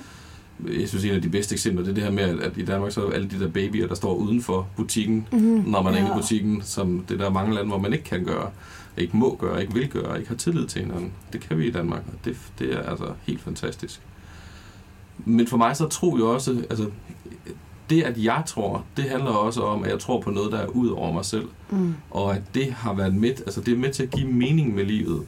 Jeg 0.80 0.88
synes, 0.88 1.04
en 1.04 1.10
af 1.14 1.22
de 1.22 1.28
bedste 1.28 1.52
eksempler, 1.52 1.82
det 1.84 1.90
er 1.90 1.94
det 1.94 2.02
her 2.04 2.10
med, 2.10 2.40
at, 2.40 2.52
i 2.56 2.64
Danmark 2.64 2.92
så 2.92 3.06
er 3.06 3.10
alle 3.12 3.28
de 3.28 3.40
der 3.40 3.48
babyer, 3.48 3.86
der 3.86 3.94
står 3.94 4.14
uden 4.14 4.42
for 4.42 4.68
butikken, 4.76 5.28
Mm. 5.32 5.38
når 5.66 5.82
man 5.82 5.92
er 5.94 5.98
inde 5.98 6.08
i 6.08 6.12
Ja. 6.12 6.16
butikken, 6.20 6.62
som 6.62 7.04
det 7.08 7.18
der 7.18 7.26
er 7.26 7.30
mange 7.30 7.54
lande, 7.54 7.68
hvor 7.68 7.78
man 7.78 7.92
ikke 7.92 8.04
kan 8.04 8.24
gøre, 8.24 8.50
ikke 8.96 9.16
må 9.16 9.36
gøre, 9.40 9.60
ikke 9.62 9.74
vil 9.74 9.88
gøre, 9.88 10.18
ikke 10.18 10.28
har 10.28 10.36
tillid 10.36 10.66
til 10.66 10.80
hinanden. 10.80 11.12
Det 11.32 11.40
kan 11.40 11.58
vi 11.58 11.66
i 11.66 11.70
Danmark, 11.70 12.02
og 12.12 12.18
det, 12.24 12.36
det 12.58 12.72
er 12.74 12.82
altså 12.82 13.04
helt 13.26 13.40
fantastisk. 13.40 14.00
Men 15.24 15.46
for 15.46 15.56
mig 15.56 15.76
så 15.76 15.88
tror 15.88 16.16
jeg 16.16 16.24
også, 16.26 16.64
altså 16.70 16.86
det 17.90 18.02
at 18.02 18.18
jeg 18.24 18.42
tror, 18.46 18.84
det 18.96 19.04
handler 19.04 19.30
også 19.30 19.62
om, 19.62 19.84
at 19.84 19.90
jeg 19.90 19.98
tror 19.98 20.20
på 20.20 20.30
noget, 20.30 20.52
der 20.52 20.58
er 20.58 20.66
ud 20.66 20.88
over 20.88 21.12
mig 21.12 21.24
selv, 21.24 21.48
Mm. 21.70 21.94
og 22.10 22.36
at 22.36 22.42
det 22.54 22.72
har 22.72 22.94
været 22.94 23.14
med, 23.14 23.28
altså 23.30 23.60
det 23.60 23.74
er 23.74 23.78
med 23.78 23.92
til 23.92 24.02
at 24.02 24.10
give 24.10 24.28
mening 24.28 24.74
med 24.74 24.84
livet. 24.84 25.22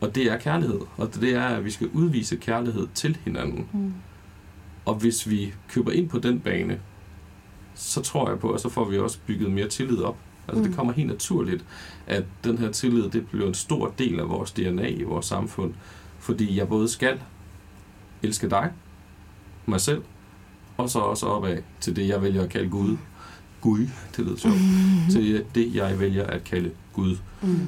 Og 0.00 0.14
det 0.14 0.32
er 0.32 0.38
kærlighed, 0.38 0.80
og 0.96 1.14
det 1.20 1.34
er, 1.34 1.42
at 1.44 1.64
vi 1.64 1.70
skal 1.70 1.88
udvise 1.92 2.36
kærlighed 2.36 2.86
til 2.94 3.16
hinanden. 3.24 3.66
Mm. 3.72 3.92
Og 4.84 4.94
hvis 4.94 5.30
vi 5.30 5.54
køber 5.68 5.90
ind 5.90 6.08
på 6.08 6.18
den 6.18 6.40
bane, 6.40 6.80
så 7.74 8.00
tror 8.00 8.30
jeg 8.30 8.38
på, 8.38 8.50
at 8.50 8.60
så 8.60 8.68
får 8.68 8.84
vi 8.84 8.98
også 8.98 9.18
bygget 9.26 9.50
mere 9.50 9.68
tillid 9.68 10.02
op. 10.02 10.16
Altså 10.48 10.58
mm. 10.58 10.64
Mm. 10.64 10.68
det 10.68 10.76
kommer 10.76 10.92
helt 10.92 11.08
naturligt, 11.08 11.64
at 12.06 12.24
den 12.44 12.58
her 12.58 12.70
tillid, 12.70 13.10
det 13.10 13.26
bliver 13.26 13.48
en 13.48 13.54
stor 13.54 13.94
del 13.98 14.20
af 14.20 14.28
vores 14.28 14.52
DNA 14.52 14.88
i 14.88 15.02
vores 15.02 15.26
samfund. 15.26 15.74
Fordi 16.18 16.56
jeg 16.56 16.68
både 16.68 16.88
skal 16.88 17.20
elske 18.22 18.50
dig, 18.50 18.72
mig 19.66 19.80
selv, 19.80 20.02
og 20.76 20.90
så 20.90 20.98
også 20.98 21.26
opad 21.26 21.58
til 21.80 21.96
det, 21.96 22.08
jeg 22.08 22.22
vælger 22.22 22.42
at 22.42 22.48
kalde 22.48 22.70
Gud. 22.70 22.96
Gud, 23.60 23.88
det 24.16 24.24
lyder 24.24 24.36
sjovt. 24.36 24.56
Til 25.12 25.44
det, 25.54 25.74
jeg 25.74 26.00
vælger 26.00 26.26
at 26.26 26.44
kalde 26.44 26.70
Gud. 26.92 27.16
Mm. 27.42 27.58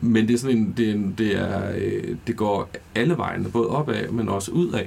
Men 0.00 0.28
det 0.28 0.34
er 0.34 0.38
sådan 0.38 0.56
en, 0.56 0.74
det, 0.76 0.90
er 0.90 0.94
en, 0.94 1.14
det, 1.18 1.36
er, 1.36 1.72
øh, 1.76 2.16
det 2.26 2.36
går 2.36 2.70
alle 2.94 3.16
vejene, 3.16 3.48
både 3.50 3.68
opad, 3.68 4.08
men 4.08 4.28
også 4.28 4.52
udad. 4.52 4.86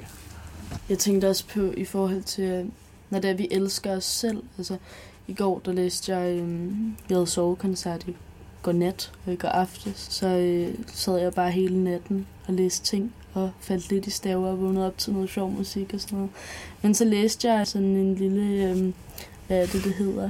Jeg 0.89 0.97
tænkte 0.97 1.29
også 1.29 1.45
på 1.47 1.71
i 1.77 1.85
forhold 1.85 2.23
til, 2.23 2.43
øh, 2.43 2.65
når 3.09 3.19
det 3.19 3.29
er, 3.29 3.33
vi 3.33 3.47
elsker 3.51 3.97
os 3.97 4.03
selv. 4.03 4.43
Altså, 4.57 4.77
i 5.27 5.33
går, 5.33 5.61
der 5.65 5.71
læste 5.71 6.15
jeg, 6.15 6.37
øhm, 6.37 6.95
vi 7.07 7.13
havde 7.13 7.27
sovekoncert 7.27 8.07
i 8.07 8.15
går 8.61 8.71
nat 8.71 9.11
og 9.25 9.33
i 9.33 9.35
går 9.35 9.47
aftes, 9.47 10.07
så 10.09 10.27
øh, 10.27 10.75
sad 10.93 11.17
jeg 11.17 11.33
bare 11.33 11.51
hele 11.51 11.83
natten 11.83 12.27
og 12.47 12.53
læste 12.53 12.85
ting 12.85 13.13
og 13.33 13.51
faldt 13.59 13.89
lidt 13.89 14.07
i 14.07 14.09
staver 14.09 14.47
og 14.47 14.61
vågnede 14.61 14.87
op 14.87 14.97
til 14.97 15.13
noget 15.13 15.29
sjov 15.29 15.51
musik 15.51 15.93
og 15.93 16.01
sådan 16.01 16.17
noget. 16.17 16.31
Men 16.81 16.93
så 16.93 17.05
læste 17.05 17.51
jeg 17.51 17.67
sådan 17.67 17.87
en 17.87 18.15
lille, 18.15 18.69
øhm, 18.69 18.93
hvad 19.47 19.57
er 19.57 19.65
det, 19.65 19.83
det 19.83 19.93
hedder? 19.93 20.29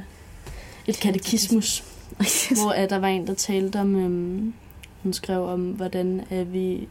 Et 0.88 1.00
katekismus, 1.00 1.84
hvor 2.62 2.72
at 2.72 2.90
der 2.90 3.00
var 3.00 3.08
en, 3.08 3.28
der 3.28 3.34
talte 3.34 3.80
om, 3.80 3.96
øhm, 3.96 4.54
hun 5.04 5.14
skrev 5.14 5.44
om, 5.44 5.72
hvordan 5.72 6.26
er 6.30 6.44
vi 6.44 6.88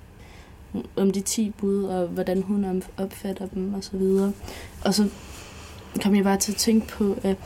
om 0.97 1.11
de 1.11 1.21
10 1.21 1.53
bud, 1.59 1.85
og 1.85 2.07
hvordan 2.07 2.43
hun 2.43 2.83
opfatter 2.97 3.47
dem, 3.47 3.75
og 3.75 3.85
så 3.85 3.97
videre. 3.97 4.33
Og 4.85 4.95
så 4.95 5.09
kom 6.03 6.15
jeg 6.15 6.25
bare 6.25 6.39
til 6.39 6.53
at 6.53 6.57
tænke 6.57 6.87
på, 6.87 7.17
at 7.23 7.37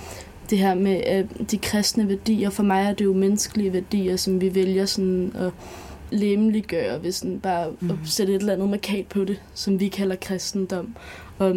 det 0.51 0.59
her 0.59 0.75
med 0.75 0.97
at 0.97 1.27
de 1.51 1.59
kristne 1.59 2.09
værdier, 2.09 2.51
for 2.51 2.62
mig 2.62 2.85
er 2.85 2.92
det 2.92 3.05
jo 3.05 3.12
menneskelige 3.12 3.73
værdier, 3.73 4.16
som 4.16 4.40
vi 4.40 4.55
vælger 4.55 4.87
sådan 4.87 5.33
at 5.35 5.53
lemliggøre, 6.11 6.99
hvis 6.99 7.14
sådan 7.14 7.40
bare 7.40 7.70
mm. 7.81 7.90
at 7.90 7.97
sætte 8.05 8.35
et 8.35 8.40
eller 8.40 8.53
andet 8.53 8.68
markat 8.68 9.07
på 9.07 9.25
det, 9.25 9.40
som 9.55 9.81
vi 9.81 9.88
kalder 9.88 10.16
kristendom. 10.16 10.94
Og 11.38 11.57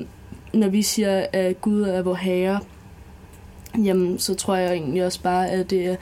når 0.54 0.70
vi 0.70 0.82
siger, 0.82 1.26
at 1.34 1.62
Gud 1.62 1.82
er 1.82 2.02
vor 2.02 2.14
herre, 2.14 2.60
jamen 3.78 4.20
så 4.20 4.34
tror 4.34 4.56
jeg 4.56 4.74
egentlig 4.74 5.06
også 5.06 5.22
bare, 5.22 5.50
at 5.50 5.70
det 5.70 5.86
er 5.86 5.96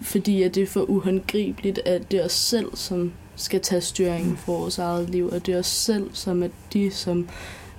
fordi, 0.00 0.42
at 0.42 0.54
det 0.54 0.62
er 0.62 0.66
for 0.66 0.90
uhåndgribeligt, 0.90 1.78
at 1.78 2.10
det 2.10 2.20
er 2.20 2.24
os 2.24 2.32
selv, 2.32 2.66
som 2.74 3.12
skal 3.36 3.60
tage 3.60 3.80
styringen 3.80 4.36
for 4.36 4.58
vores 4.58 4.78
eget 4.78 5.10
liv, 5.10 5.28
og 5.28 5.46
det 5.46 5.54
er 5.54 5.58
os 5.58 5.66
selv, 5.66 6.10
som 6.12 6.42
er 6.42 6.48
de, 6.72 6.90
som 6.90 7.28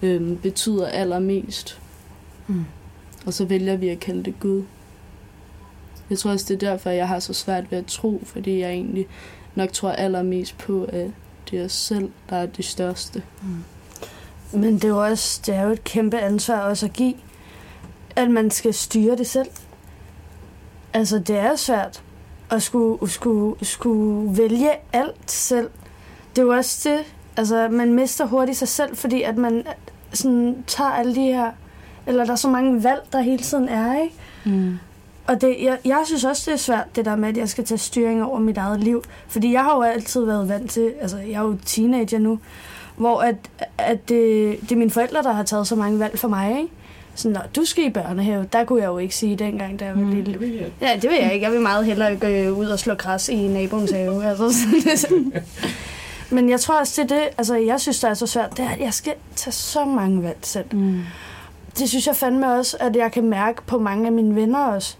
øhm, 0.01 0.37
betyder 0.37 0.87
allermest. 0.87 1.79
Mm. 2.47 2.65
Og 3.25 3.33
så 3.33 3.45
vælger 3.45 3.75
vi 3.75 3.89
at 3.89 3.99
kalde 3.99 4.23
det 4.23 4.39
Gud. 4.39 4.63
Jeg 6.09 6.19
tror 6.19 6.31
også, 6.31 6.45
det 6.47 6.63
er 6.63 6.69
derfor, 6.69 6.89
jeg 6.89 7.07
har 7.07 7.19
så 7.19 7.33
svært 7.33 7.71
ved 7.71 7.77
at 7.77 7.85
tro, 7.85 8.21
fordi 8.25 8.59
jeg 8.59 8.69
egentlig 8.69 9.07
nok 9.55 9.71
tror 9.71 9.91
allermest 9.91 10.57
på, 10.57 10.83
at 10.83 11.09
det 11.51 11.59
er 11.59 11.65
os 11.65 11.71
selv, 11.71 12.09
der 12.29 12.35
er 12.35 12.45
det 12.45 12.65
største. 12.65 13.23
Mm. 13.41 14.59
Men 14.59 14.73
det 14.73 14.83
er 14.83 14.87
jo 14.87 15.03
også 15.03 15.41
det 15.45 15.55
er 15.55 15.61
jo 15.61 15.71
et 15.71 15.83
kæmpe 15.83 16.19
ansvar 16.19 16.59
også 16.59 16.85
at 16.85 16.93
give, 16.93 17.13
at 18.15 18.31
man 18.31 18.51
skal 18.51 18.73
styre 18.73 19.17
det 19.17 19.27
selv. 19.27 19.49
Altså, 20.93 21.19
det 21.19 21.37
er 21.37 21.55
svært 21.55 22.02
at 22.53 22.63
skulle, 22.63 23.09
skulle, 23.09 23.65
skulle 23.65 24.37
vælge 24.37 24.71
alt 24.93 25.31
selv. 25.31 25.69
Det 26.35 26.41
er 26.41 26.45
jo 26.45 26.53
også 26.53 26.89
det, 26.89 26.99
altså, 27.37 27.67
man 27.71 27.93
mister 27.93 28.25
hurtigt 28.25 28.57
sig 28.57 28.67
selv, 28.67 28.95
fordi 28.95 29.21
at 29.21 29.37
man 29.37 29.63
sådan 30.13 30.63
tager 30.67 30.89
alle 30.89 31.15
de 31.15 31.21
her, 31.21 31.51
eller 32.07 32.25
der 32.25 32.31
er 32.31 32.35
så 32.35 32.49
mange 32.49 32.83
valg, 32.83 33.01
der 33.11 33.21
hele 33.21 33.43
tiden 33.43 33.69
er, 33.69 34.01
ikke? 34.01 34.15
Mm. 34.45 34.79
Og 35.27 35.41
det, 35.41 35.55
jeg, 35.61 35.77
jeg 35.85 36.01
synes 36.05 36.23
også, 36.23 36.43
det 36.45 36.53
er 36.53 36.57
svært, 36.57 36.95
det 36.95 37.05
der 37.05 37.15
med, 37.15 37.29
at 37.29 37.37
jeg 37.37 37.49
skal 37.49 37.65
tage 37.65 37.77
styring 37.77 38.23
over 38.23 38.39
mit 38.39 38.57
eget 38.57 38.79
liv. 38.79 39.03
Fordi 39.27 39.53
jeg 39.53 39.63
har 39.63 39.75
jo 39.75 39.81
altid 39.81 40.25
været 40.25 40.49
vant 40.49 40.71
til, 40.71 40.93
altså 41.01 41.17
jeg 41.17 41.33
er 41.33 41.41
jo 41.41 41.57
teenager 41.65 42.19
nu, 42.19 42.39
hvor 42.95 43.21
at, 43.21 43.35
at 43.77 44.09
det, 44.09 44.57
det 44.61 44.71
er 44.71 44.75
mine 44.75 44.91
forældre, 44.91 45.23
der 45.23 45.31
har 45.31 45.43
taget 45.43 45.67
så 45.67 45.75
mange 45.75 45.99
valg 45.99 46.19
for 46.19 46.27
mig, 46.27 46.57
ikke? 46.57 46.71
Sådan, 47.15 47.37
du 47.55 47.65
skal 47.65 47.83
i 47.85 47.89
børnehave. 47.89 48.45
Der 48.53 48.63
kunne 48.63 48.81
jeg 48.81 48.87
jo 48.87 48.97
ikke 48.97 49.15
sige 49.15 49.35
dengang, 49.35 49.79
da 49.79 49.85
jeg 49.85 49.95
var 49.95 50.01
Mm. 50.01 50.11
lille. 50.11 50.71
Ja, 50.81 50.93
det 51.01 51.09
vil 51.09 51.17
jeg 51.21 51.33
ikke. 51.33 51.43
Jeg 51.45 51.51
vil 51.53 51.61
meget 51.61 51.85
hellere 51.85 52.15
gå 52.15 52.27
ud 52.55 52.65
og 52.65 52.79
slå 52.79 52.93
græs 52.93 53.29
i 53.29 53.47
naboens 53.47 53.91
have. 53.91 54.25
Altså, 54.25 54.53
sådan. 54.95 55.33
Men 56.29 56.49
jeg 56.49 56.59
tror 56.59 56.79
også, 56.79 57.01
det 57.01 57.11
er 57.11 57.15
det, 57.15 57.27
altså 57.37 57.55
jeg 57.55 57.81
synes, 57.81 57.99
der 57.99 58.09
er 58.09 58.13
så 58.13 58.27
svært, 58.27 58.57
det 58.57 58.65
er, 58.65 58.69
at 58.69 58.79
jeg 58.79 58.93
skal 58.93 59.13
tage 59.35 59.51
så 59.51 59.85
mange 59.85 60.23
valg 60.23 60.37
selv 60.41 60.65
Mm. 60.75 61.01
det 61.79 61.89
synes 61.89 62.07
jeg 62.07 62.15
fandme 62.15 62.53
også, 62.53 62.77
at 62.79 62.95
jeg 62.95 63.11
kan 63.11 63.23
mærke 63.23 63.61
på 63.67 63.79
mange 63.79 64.05
af 64.05 64.11
mine 64.11 64.35
venner 64.35 64.59
også. 64.59 64.95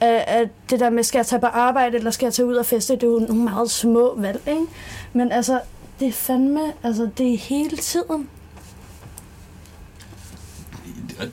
At, 0.00 0.24
at 0.26 0.48
det 0.70 0.80
der 0.80 0.90
med, 0.90 1.02
skal 1.02 1.18
jeg 1.18 1.26
tage 1.26 1.40
på 1.40 1.46
arbejde, 1.46 1.96
eller 1.96 2.10
skal 2.10 2.26
jeg 2.26 2.32
tage 2.34 2.46
ud 2.46 2.54
og 2.54 2.66
feste, 2.66 2.94
det 2.94 3.02
er 3.02 3.06
jo 3.06 3.18
nogle 3.28 3.42
meget 3.44 3.70
små 3.70 4.14
valg, 4.16 4.40
ikke? 4.46 4.62
Men 5.12 5.32
altså, 5.32 5.60
det 6.00 6.08
er 6.08 6.12
fandme, 6.12 6.60
altså 6.82 7.08
det 7.18 7.34
er 7.34 7.38
hele 7.38 7.76
tiden. 7.76 8.28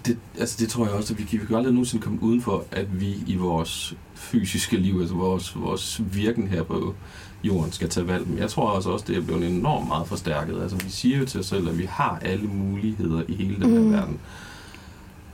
Det, 0.05 0.17
altså 0.39 0.55
det 0.59 0.69
tror 0.69 0.85
jeg 0.85 0.93
også, 0.93 1.13
at 1.13 1.19
vi 1.19 1.23
kan, 1.23 1.41
vi 1.41 1.45
kan 1.45 1.55
aldrig 1.55 1.73
nogensinde 1.73 2.03
komme 2.03 2.23
uden 2.23 2.41
for, 2.41 2.63
at 2.71 3.01
vi 3.01 3.15
i 3.27 3.35
vores 3.35 3.95
fysiske 4.15 4.77
liv, 4.77 4.97
altså 4.99 5.15
vores, 5.15 5.55
vores 5.55 6.01
virken 6.13 6.47
her 6.47 6.63
på 6.63 6.95
jorden, 7.43 7.71
skal 7.71 7.89
tage 7.89 8.07
valg. 8.07 8.27
Men 8.27 8.37
jeg 8.37 8.49
tror 8.49 8.69
også, 8.69 8.89
også 8.89 9.05
det 9.07 9.17
er 9.17 9.21
blevet 9.21 9.47
enormt 9.47 9.87
meget 9.87 10.07
forstærket. 10.07 10.61
Altså 10.61 10.77
vi 10.77 10.89
siger 10.89 11.17
jo 11.17 11.25
til 11.25 11.39
os 11.39 11.45
selv, 11.45 11.69
at 11.69 11.77
vi 11.77 11.85
har 11.85 12.19
alle 12.21 12.47
muligheder 12.47 13.23
i 13.27 13.33
hele 13.35 13.55
den 13.55 13.69
her 13.73 13.79
Mm. 13.79 13.91
verden. 13.91 14.19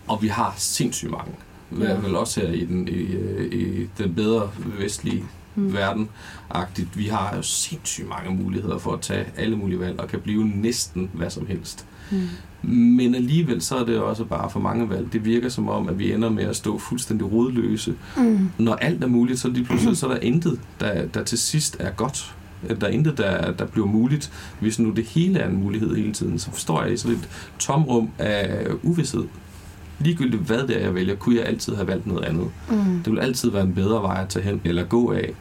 Og 0.08 0.22
vi 0.22 0.28
har 0.28 0.54
sindssygt 0.58 1.12
mange. 1.12 1.32
I 1.72 1.76
hvert 1.76 2.02
fald 2.02 2.16
også 2.16 2.40
her 2.42 2.50
i 2.50 2.66
den, 2.66 2.88
i, 2.88 2.92
øh, 2.92 3.54
i 3.54 3.88
den 3.98 4.16
bedre 4.16 4.50
vestlige 4.80 5.24
Mm. 5.56 5.74
verden 5.74 6.10
-agtigt. 6.56 6.88
Vi 6.94 7.06
har 7.06 7.36
jo 7.36 7.42
sindssygt 7.42 8.10
mange 8.10 8.44
muligheder 8.44 8.78
for 8.78 8.94
at 8.94 9.02
tage 9.02 9.26
alle 9.38 9.56
mulige 9.56 9.80
valg 9.80 10.00
og 10.00 10.08
kan 10.08 10.20
blive 10.20 10.48
næsten 10.48 11.10
hvad 11.14 11.30
som 11.30 11.48
helst. 11.48 11.86
Mm. 12.12 12.28
Men 12.70 13.16
alligevel 13.16 13.62
så 13.62 13.76
er 13.76 13.86
det 13.86 14.00
også 14.00 14.24
bare 14.24 14.50
for 14.50 14.60
mange 14.60 14.90
valg. 14.90 15.14
Det 15.14 15.26
virker 15.26 15.50
som 15.50 15.70
om, 15.70 15.90
at 15.90 16.00
vi 16.00 16.14
ender 16.14 16.30
med 16.30 16.44
at 16.44 16.56
stå 16.56 16.78
fuldstændig 16.78 17.32
rodløse. 17.32 17.96
Mm. 18.18 18.50
Når 18.58 18.76
alt 18.76 19.04
er 19.04 19.08
muligt, 19.08 19.40
så 19.40 19.50
lige 19.50 19.66
pludselig 19.66 19.98
så 19.98 20.08
er 20.08 20.12
der 20.12 20.20
intet, 20.20 20.60
der, 20.80 21.06
der 21.06 21.24
til 21.24 21.38
sidst 21.38 21.78
er 21.80 21.92
godt. 21.92 22.36
Der 22.82 22.88
er 22.88 22.92
intet, 22.92 23.18
der, 23.18 23.52
der 23.52 23.66
bliver 23.66 23.88
muligt. 23.88 24.32
Hvis 24.60 24.80
nu 24.80 24.90
det 24.92 25.06
hele 25.06 25.40
er 25.40 25.50
en 25.50 25.58
mulighed 25.58 25.96
hele 25.96 26.14
tiden, 26.14 26.40
så 26.40 26.52
forstår 26.52 26.84
jeg 26.84 26.94
i 26.94 26.98
sådan 26.98 27.18
et 27.18 27.30
tomrum 27.60 28.10
af 28.20 28.68
uvidshed. 28.84 29.24
Ligegyldigt 30.00 30.44
hvad 30.44 30.68
det 30.68 30.78
er, 30.78 30.80
jeg 30.80 30.96
vælger, 30.96 31.16
kunne 31.16 31.36
jeg 31.36 31.46
altid 31.46 31.76
have 31.76 31.88
valgt 31.88 32.08
noget 32.08 32.24
andet. 32.26 32.50
Mm. 32.70 33.04
Det 33.06 33.14
vil 33.14 33.20
altid 33.20 33.52
være 33.52 33.64
en 33.64 33.74
bedre 33.74 34.02
vej 34.02 34.22
at 34.22 34.30
tage 34.30 34.46
hen 34.46 34.62
eller 34.64 34.84
gå 34.84 35.12
af. 35.12 35.34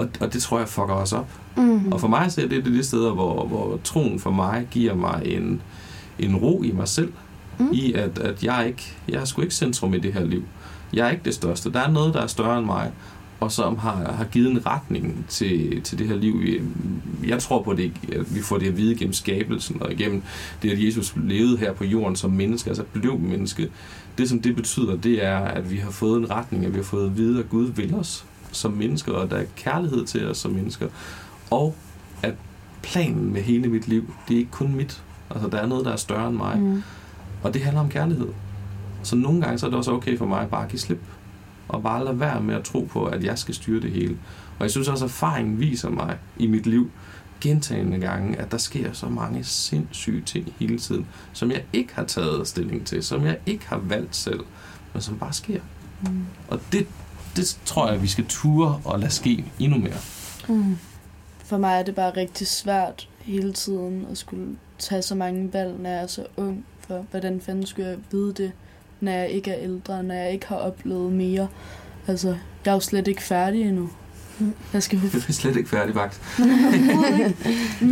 Og, 0.00 0.08
og 0.20 0.32
det 0.32 0.42
tror 0.42 0.58
jeg 0.58 0.68
fucker 0.68 0.94
os 0.94 1.12
op. 1.12 1.28
Mm. 1.56 1.92
Og 1.92 2.00
for 2.00 2.08
mig 2.08 2.32
så 2.32 2.40
er 2.40 2.48
det 2.48 2.64
det 2.64 2.72
de 2.72 2.84
steder, 2.84 3.12
hvor, 3.12 3.46
hvor 3.46 3.80
troen 3.84 4.20
for 4.20 4.30
mig 4.30 4.66
giver 4.70 4.94
mig 4.94 5.22
en, 5.24 5.62
en 6.18 6.36
ro 6.36 6.62
i 6.62 6.72
mig 6.72 6.88
selv. 6.88 7.12
Mm. 7.58 7.68
I 7.72 7.92
at, 7.92 8.18
at 8.18 8.44
jeg, 8.44 8.66
ikke, 8.66 8.96
jeg 9.08 9.20
er 9.20 9.24
sgu 9.24 9.42
ikke 9.42 9.54
centrum 9.54 9.94
i 9.94 9.98
det 9.98 10.12
her 10.12 10.24
liv. 10.24 10.42
Jeg 10.92 11.06
er 11.06 11.10
ikke 11.10 11.24
det 11.24 11.34
største. 11.34 11.72
Der 11.72 11.80
er 11.80 11.90
noget, 11.90 12.14
der 12.14 12.20
er 12.20 12.26
større 12.26 12.58
end 12.58 12.66
mig, 12.66 12.92
og 13.40 13.52
som 13.52 13.78
har, 13.78 14.12
har 14.12 14.24
givet 14.24 14.50
en 14.50 14.66
retning 14.66 15.24
til, 15.28 15.82
til 15.82 15.98
det 15.98 16.08
her 16.08 16.16
liv. 16.16 16.42
Jeg 17.26 17.38
tror 17.38 17.62
på, 17.62 17.74
det, 17.74 17.92
at 18.12 18.34
vi 18.34 18.40
får 18.42 18.58
det 18.58 18.68
at 18.68 18.76
vide 18.76 18.94
gennem 18.94 19.12
skabelsen, 19.12 19.82
og 19.82 19.92
igennem 19.92 20.22
det, 20.62 20.70
at 20.70 20.84
Jesus 20.84 21.14
levede 21.16 21.56
her 21.56 21.72
på 21.72 21.84
jorden 21.84 22.16
som 22.16 22.30
menneske, 22.30 22.70
altså 22.70 22.84
blev 22.92 23.18
menneske. 23.18 23.70
Det, 24.18 24.28
som 24.28 24.42
det 24.42 24.56
betyder, 24.56 24.96
det 24.96 25.24
er, 25.24 25.38
at 25.38 25.70
vi 25.70 25.76
har 25.76 25.90
fået 25.90 26.18
en 26.18 26.30
retning, 26.30 26.64
at 26.64 26.72
vi 26.72 26.78
har 26.78 26.84
fået 26.84 27.06
at 27.06 27.16
vide, 27.16 27.38
at 27.38 27.50
Gud 27.50 27.66
vil 27.66 27.94
os 27.94 28.24
som 28.52 28.72
mennesker, 28.72 29.12
og 29.12 29.30
der 29.30 29.36
er 29.36 29.44
kærlighed 29.56 30.06
til 30.06 30.30
os 30.30 30.38
som 30.38 30.50
mennesker. 30.50 30.88
Og 31.50 31.74
at 32.22 32.34
planen 32.82 33.32
med 33.32 33.42
hele 33.42 33.68
mit 33.68 33.88
liv, 33.88 34.14
det 34.28 34.34
er 34.34 34.38
ikke 34.38 34.50
kun 34.50 34.74
mit. 34.74 35.02
Altså, 35.30 35.48
der 35.48 35.58
er 35.58 35.66
noget, 35.66 35.84
der 35.84 35.92
er 35.92 35.96
større 35.96 36.28
end 36.28 36.36
mig. 36.36 36.58
Mm. 36.58 36.82
Og 37.42 37.54
det 37.54 37.62
handler 37.62 37.80
om 37.80 37.88
kærlighed. 37.88 38.28
Så 39.02 39.16
nogle 39.16 39.42
gange 39.42 39.58
så 39.58 39.66
er 39.66 39.70
det 39.70 39.78
også 39.78 39.92
okay 39.92 40.18
for 40.18 40.26
mig 40.26 40.48
bare 40.50 40.64
at 40.64 40.68
give 40.68 40.80
slip. 40.80 41.02
Og 41.68 41.82
bare 41.82 42.04
lade 42.04 42.20
være 42.20 42.40
med 42.40 42.54
at 42.54 42.64
tro 42.64 42.88
på, 42.92 43.04
at 43.04 43.24
jeg 43.24 43.38
skal 43.38 43.54
styre 43.54 43.80
det 43.80 43.90
hele. 43.90 44.18
Og 44.58 44.62
jeg 44.62 44.70
synes 44.70 44.88
også, 44.88 45.04
at 45.04 45.10
erfaringen 45.10 45.60
viser 45.60 45.90
mig 45.90 46.18
i 46.36 46.46
mit 46.46 46.66
liv, 46.66 46.90
gentagende 47.40 47.98
gange, 47.98 48.36
at 48.36 48.52
der 48.52 48.58
sker 48.58 48.92
så 48.92 49.08
mange 49.08 49.44
sindssyge 49.44 50.22
ting 50.22 50.52
hele 50.58 50.78
tiden, 50.78 51.06
som 51.32 51.50
jeg 51.50 51.64
ikke 51.72 51.94
har 51.94 52.04
taget 52.04 52.48
stilling 52.48 52.86
til, 52.86 53.02
som 53.02 53.24
jeg 53.24 53.38
ikke 53.46 53.68
har 53.68 53.78
valgt 53.78 54.16
selv, 54.16 54.40
men 54.92 55.02
som 55.02 55.18
bare 55.18 55.32
sker. 55.32 55.60
Mm. 56.02 56.26
Og 56.48 56.60
det, 56.72 56.86
det 57.36 57.58
tror 57.64 57.90
jeg, 57.90 58.02
vi 58.02 58.06
skal 58.06 58.26
ture 58.26 58.80
og 58.84 58.98
lade 58.98 59.10
ske 59.10 59.44
endnu 59.58 59.78
mere. 59.78 59.98
Mm. 60.48 60.78
For 61.44 61.58
mig 61.58 61.78
er 61.78 61.82
det 61.82 61.94
bare 61.94 62.10
rigtig 62.16 62.46
svært 62.46 63.08
hele 63.22 63.52
tiden 63.52 64.06
at 64.10 64.18
skulle 64.18 64.56
tage 64.78 65.02
så 65.02 65.14
mange 65.14 65.52
valg, 65.52 65.80
når 65.80 65.90
jeg 65.90 66.02
er 66.02 66.06
så 66.06 66.26
ung. 66.36 66.64
For 66.88 67.06
hvordan 67.10 67.40
fanden 67.40 67.66
skulle 67.66 67.88
jeg 67.88 67.98
vide 68.10 68.32
det, 68.32 68.52
når 69.00 69.12
jeg 69.12 69.28
ikke 69.28 69.50
er 69.50 69.58
ældre, 69.60 70.02
når 70.02 70.14
jeg 70.14 70.32
ikke 70.32 70.46
har 70.46 70.56
oplevet 70.56 71.12
mere. 71.12 71.48
Altså, 72.06 72.28
jeg 72.64 72.70
er 72.70 72.74
jo 72.74 72.80
slet 72.80 73.08
ikke 73.08 73.22
færdig 73.22 73.62
endnu. 73.62 73.90
Jeg 74.72 74.82
skal 74.82 75.00
Det 75.12 75.28
er 75.28 75.32
slet 75.32 75.56
ikke 75.56 75.68
færdig, 75.68 75.94
vagt. 75.94 76.22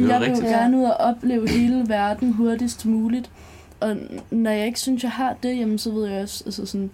Jeg 0.08 0.20
vil 0.20 0.28
jo 0.28 0.40
gerne 0.42 0.78
ud 0.78 0.84
og 0.84 0.94
opleve 0.94 1.48
hele 1.48 1.84
verden 1.88 2.32
hurtigst 2.32 2.86
muligt. 2.86 3.30
Og 3.80 3.96
når 4.30 4.50
jeg 4.50 4.66
ikke 4.66 4.80
synes, 4.80 5.02
jeg 5.02 5.10
har 5.10 5.36
det, 5.42 5.58
jamen, 5.58 5.78
så 5.78 5.90
ved 5.90 6.08
jeg 6.08 6.22
også, 6.22 6.42
altså 6.46 6.66
sådan, 6.66 6.90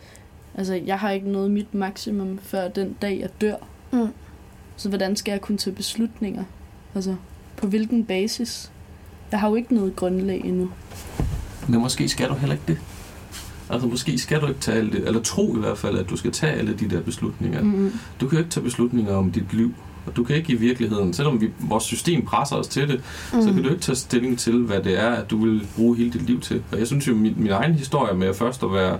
altså 0.54 0.74
jeg 0.74 0.98
har 0.98 1.10
ikke 1.10 1.30
noget 1.30 1.50
mit 1.50 1.74
maksimum 1.74 2.38
før 2.42 2.68
den 2.68 2.96
dag, 3.02 3.18
jeg 3.20 3.40
dør. 3.40 3.56
Mm. 3.92 4.08
Så 4.76 4.88
hvordan 4.88 5.16
skal 5.16 5.32
jeg 5.32 5.40
kunne 5.40 5.58
tage 5.58 5.76
beslutninger? 5.76 6.44
Altså, 6.94 7.16
på 7.56 7.66
hvilken 7.66 8.04
basis? 8.04 8.70
Jeg 9.32 9.40
har 9.40 9.48
jo 9.48 9.54
ikke 9.54 9.74
noget 9.74 9.96
grundlag 9.96 10.40
endnu. 10.44 10.70
Men 11.68 11.80
måske 11.80 12.08
skal 12.08 12.28
du 12.28 12.34
heller 12.34 12.54
ikke 12.54 12.64
det. 12.68 12.78
Altså 13.70 13.88
måske 13.88 14.18
skal 14.18 14.40
du 14.40 14.46
ikke 14.46 14.60
tage 14.60 14.78
alle 14.78 14.92
det, 14.92 15.06
eller 15.06 15.22
tro 15.22 15.56
i 15.56 15.58
hvert 15.58 15.78
fald, 15.78 15.98
at 15.98 16.10
du 16.10 16.16
skal 16.16 16.32
tage 16.32 16.52
alle 16.52 16.74
de 16.74 16.90
der 16.90 17.00
beslutninger. 17.00 17.62
Mm. 17.62 17.68
Mm-hmm. 17.68 17.92
Du 18.20 18.28
kan 18.28 18.38
jo 18.38 18.44
ikke 18.44 18.50
tage 18.50 18.64
beslutninger 18.64 19.14
om 19.14 19.32
dit 19.32 19.54
liv. 19.54 19.74
Og 20.06 20.16
du 20.16 20.24
kan 20.24 20.36
ikke 20.36 20.52
i 20.52 20.56
virkeligheden, 20.56 21.12
selvom 21.12 21.40
vi, 21.40 21.50
vores 21.60 21.84
system 21.84 22.24
presser 22.24 22.56
os 22.56 22.68
til 22.68 22.88
det, 22.88 23.00
mm. 23.32 23.42
så 23.42 23.52
kan 23.52 23.62
du 23.62 23.68
ikke 23.68 23.82
tage 23.82 23.96
stilling 23.96 24.38
til, 24.38 24.58
hvad 24.58 24.80
det 24.82 25.00
er, 25.00 25.10
at 25.10 25.30
du 25.30 25.44
vil 25.44 25.66
bruge 25.76 25.96
hele 25.96 26.10
dit 26.10 26.22
liv 26.22 26.40
til. 26.40 26.62
Og 26.72 26.78
jeg 26.78 26.86
synes 26.86 27.08
jo, 27.08 27.14
min, 27.14 27.34
min 27.36 27.50
egen 27.50 27.74
historie 27.74 28.14
med 28.16 28.26
at 28.26 28.36
først 28.36 28.62
at 28.62 28.72
være, 28.72 28.98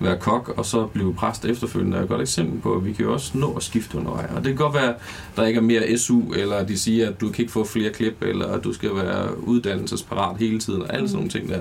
være 0.00 0.18
kok, 0.18 0.54
og 0.56 0.66
så 0.66 0.86
blive 0.86 1.14
præst 1.14 1.44
efterfølgende, 1.44 1.96
er 1.96 2.02
et 2.02 2.08
godt 2.08 2.20
eksempel 2.20 2.60
på, 2.60 2.74
at 2.74 2.84
vi 2.84 2.92
kan 2.92 3.04
jo 3.04 3.12
også 3.12 3.38
nå 3.38 3.52
at 3.52 3.62
skifte 3.62 3.98
undervejs. 3.98 4.30
Og 4.30 4.36
det 4.36 4.44
kan 4.44 4.56
godt 4.56 4.74
være, 4.74 4.88
at 4.88 4.96
der 5.36 5.44
ikke 5.46 5.58
er 5.58 5.62
mere 5.62 5.98
SU, 5.98 6.32
eller 6.32 6.64
de 6.66 6.78
siger, 6.78 7.08
at 7.08 7.20
du 7.20 7.28
kan 7.30 7.42
ikke 7.42 7.52
få 7.52 7.64
flere 7.64 7.92
klip, 7.92 8.22
eller 8.22 8.46
at 8.48 8.64
du 8.64 8.72
skal 8.72 8.94
være 8.94 9.38
uddannelsesparat 9.38 10.36
hele 10.36 10.58
tiden, 10.58 10.82
og 10.82 10.94
alle 10.94 11.08
sådan 11.08 11.16
nogle 11.16 11.30
ting 11.30 11.48
der. 11.48 11.60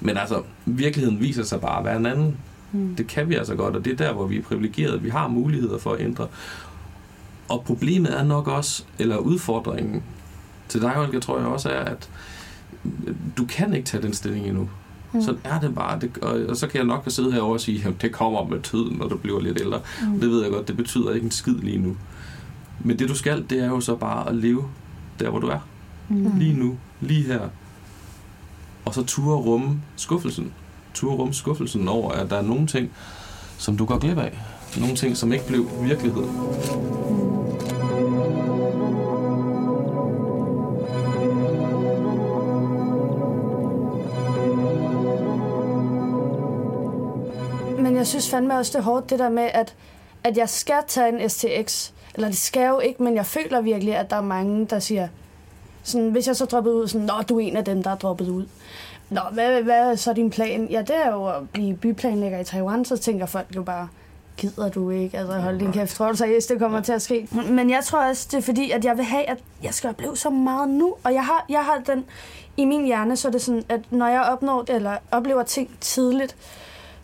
Men 0.00 0.16
altså, 0.16 0.42
virkeligheden 0.64 1.20
viser 1.20 1.42
sig 1.42 1.60
bare 1.60 1.78
at 1.78 1.84
være 1.84 1.96
en 1.96 2.06
anden. 2.06 2.36
Mm. 2.72 2.94
Det 2.96 3.06
kan 3.06 3.28
vi 3.28 3.34
altså 3.34 3.54
godt, 3.54 3.76
og 3.76 3.84
det 3.84 3.92
er 3.92 3.96
der, 3.96 4.12
hvor 4.12 4.26
vi 4.26 4.38
er 4.38 4.42
privilegerede. 4.42 5.02
Vi 5.02 5.08
har 5.08 5.28
muligheder 5.28 5.78
for 5.78 5.92
at 5.92 6.00
ændre. 6.00 6.26
Og 7.48 7.64
problemet 7.66 8.18
er 8.18 8.24
nok 8.24 8.48
også, 8.48 8.84
eller 8.98 9.16
udfordringen 9.16 10.02
til 10.68 10.80
dig, 10.80 10.98
Olga, 10.98 11.18
tror 11.18 11.38
jeg 11.38 11.46
også 11.46 11.68
er, 11.68 11.84
at 11.84 12.10
du 13.36 13.44
kan 13.44 13.74
ikke 13.74 13.86
tage 13.86 14.02
den 14.02 14.12
stilling 14.12 14.46
endnu. 14.46 14.68
Mm. 15.14 15.22
Sådan 15.22 15.40
er 15.44 15.60
det 15.60 15.74
bare. 15.74 16.00
Det, 16.00 16.18
og, 16.22 16.40
og 16.48 16.56
så 16.56 16.66
kan 16.66 16.78
jeg 16.78 16.86
nok 16.86 17.04
sidde 17.08 17.32
herovre 17.32 17.54
og 17.54 17.60
sige, 17.60 17.88
at 17.88 18.02
det 18.02 18.12
kommer 18.12 18.44
med 18.44 18.60
tiden, 18.60 18.96
når 18.96 19.08
du 19.08 19.16
bliver 19.16 19.40
lidt 19.40 19.60
ældre. 19.60 19.80
Mm. 20.02 20.20
Det 20.20 20.30
ved 20.30 20.42
jeg 20.42 20.52
godt, 20.52 20.68
det 20.68 20.76
betyder 20.76 21.12
ikke 21.12 21.24
en 21.24 21.30
skid 21.30 21.54
lige 21.54 21.78
nu. 21.78 21.96
Men 22.80 22.98
det 22.98 23.08
du 23.08 23.14
skal, 23.14 23.44
det 23.50 23.58
er 23.58 23.66
jo 23.66 23.80
så 23.80 23.96
bare 23.96 24.28
at 24.28 24.34
leve 24.34 24.64
der, 25.20 25.30
hvor 25.30 25.38
du 25.38 25.46
er. 25.46 25.58
Mm. 26.08 26.38
Lige 26.38 26.56
nu, 26.58 26.76
lige 27.00 27.22
her. 27.22 27.48
Og 28.84 28.94
så 28.94 29.04
ture 29.04 29.36
rumme 29.36 29.80
skuffelsen. 29.96 30.52
Ture 30.94 31.16
rumme 31.16 31.34
skuffelsen 31.34 31.88
over, 31.88 32.12
at 32.12 32.30
der 32.30 32.36
er 32.36 32.42
nogle 32.42 32.66
ting, 32.66 32.90
som 33.58 33.76
du 33.76 33.84
går 33.84 33.98
glip 33.98 34.18
af. 34.18 34.38
Nogle 34.80 34.96
ting, 34.96 35.16
som 35.16 35.32
ikke 35.32 35.46
blev 35.46 35.68
virkelighed. 35.82 36.22
Men 36.22 37.43
jeg 48.04 48.08
synes 48.08 48.30
fandme 48.30 48.58
også, 48.58 48.72
det 48.72 48.78
er 48.78 48.82
hårdt, 48.82 49.10
det 49.10 49.18
der 49.18 49.28
med, 49.28 49.50
at, 49.54 49.74
at 50.24 50.36
jeg 50.36 50.48
skal 50.48 50.76
tage 50.86 51.22
en 51.22 51.30
STX. 51.30 51.90
Eller 52.14 52.28
det 52.28 52.38
skal 52.38 52.60
jeg 52.60 52.70
jo 52.70 52.78
ikke, 52.78 53.02
men 53.02 53.14
jeg 53.14 53.26
føler 53.26 53.60
virkelig, 53.60 53.96
at 53.96 54.10
der 54.10 54.16
er 54.16 54.22
mange, 54.22 54.66
der 54.66 54.78
siger, 54.78 55.08
sådan, 55.82 56.10
hvis 56.10 56.26
jeg 56.26 56.36
så 56.36 56.44
droppet 56.44 56.72
ud, 56.72 56.88
sådan, 56.88 57.06
Nå, 57.06 57.14
du 57.28 57.36
er 57.36 57.40
en 57.40 57.56
af 57.56 57.64
dem, 57.64 57.82
der 57.82 57.90
er 57.90 57.94
droppet 57.94 58.28
ud. 58.28 58.46
Nå, 59.10 59.20
hvad, 59.32 59.62
hvad 59.62 59.90
er 59.90 59.94
så 59.94 60.12
din 60.12 60.30
plan? 60.30 60.66
Ja, 60.70 60.80
det 60.80 60.96
er 61.04 61.12
jo 61.12 61.26
at 61.26 61.50
blive 61.52 61.76
byplanlægger 61.76 62.38
i 62.38 62.44
Taiwan, 62.44 62.84
så 62.84 62.96
tænker 62.96 63.26
folk 63.26 63.46
jo 63.56 63.62
bare, 63.62 63.88
gider 64.36 64.68
du 64.68 64.90
ikke? 64.90 65.18
Altså, 65.18 65.34
hold 65.38 65.58
din 65.58 65.72
kæft, 65.72 65.94
tror 65.94 66.08
du 66.08 66.16
seriøst, 66.16 66.48
det 66.48 66.58
kommer 66.58 66.80
til 66.80 66.92
at 66.92 67.02
ske? 67.02 67.28
Men 67.50 67.70
jeg 67.70 67.84
tror 67.84 68.08
også, 68.08 68.28
det 68.30 68.36
er 68.36 68.42
fordi, 68.42 68.70
at 68.70 68.84
jeg 68.84 68.96
vil 68.96 69.04
have, 69.04 69.24
at 69.24 69.38
jeg 69.62 69.74
skal 69.74 69.90
opleve 69.90 70.16
så 70.16 70.30
meget 70.30 70.68
nu. 70.68 70.94
Og 71.04 71.14
jeg 71.14 71.24
har, 71.24 71.44
jeg 71.48 71.64
har 71.64 71.82
den, 71.86 72.04
i 72.56 72.64
min 72.64 72.84
hjerne, 72.84 73.16
så 73.16 73.28
er 73.28 73.32
det 73.32 73.42
sådan, 73.42 73.64
at 73.68 73.80
når 73.90 74.08
jeg 74.08 74.22
opnår 74.22 74.64
eller 74.68 74.96
oplever 75.10 75.42
ting 75.42 75.70
tidligt, 75.80 76.36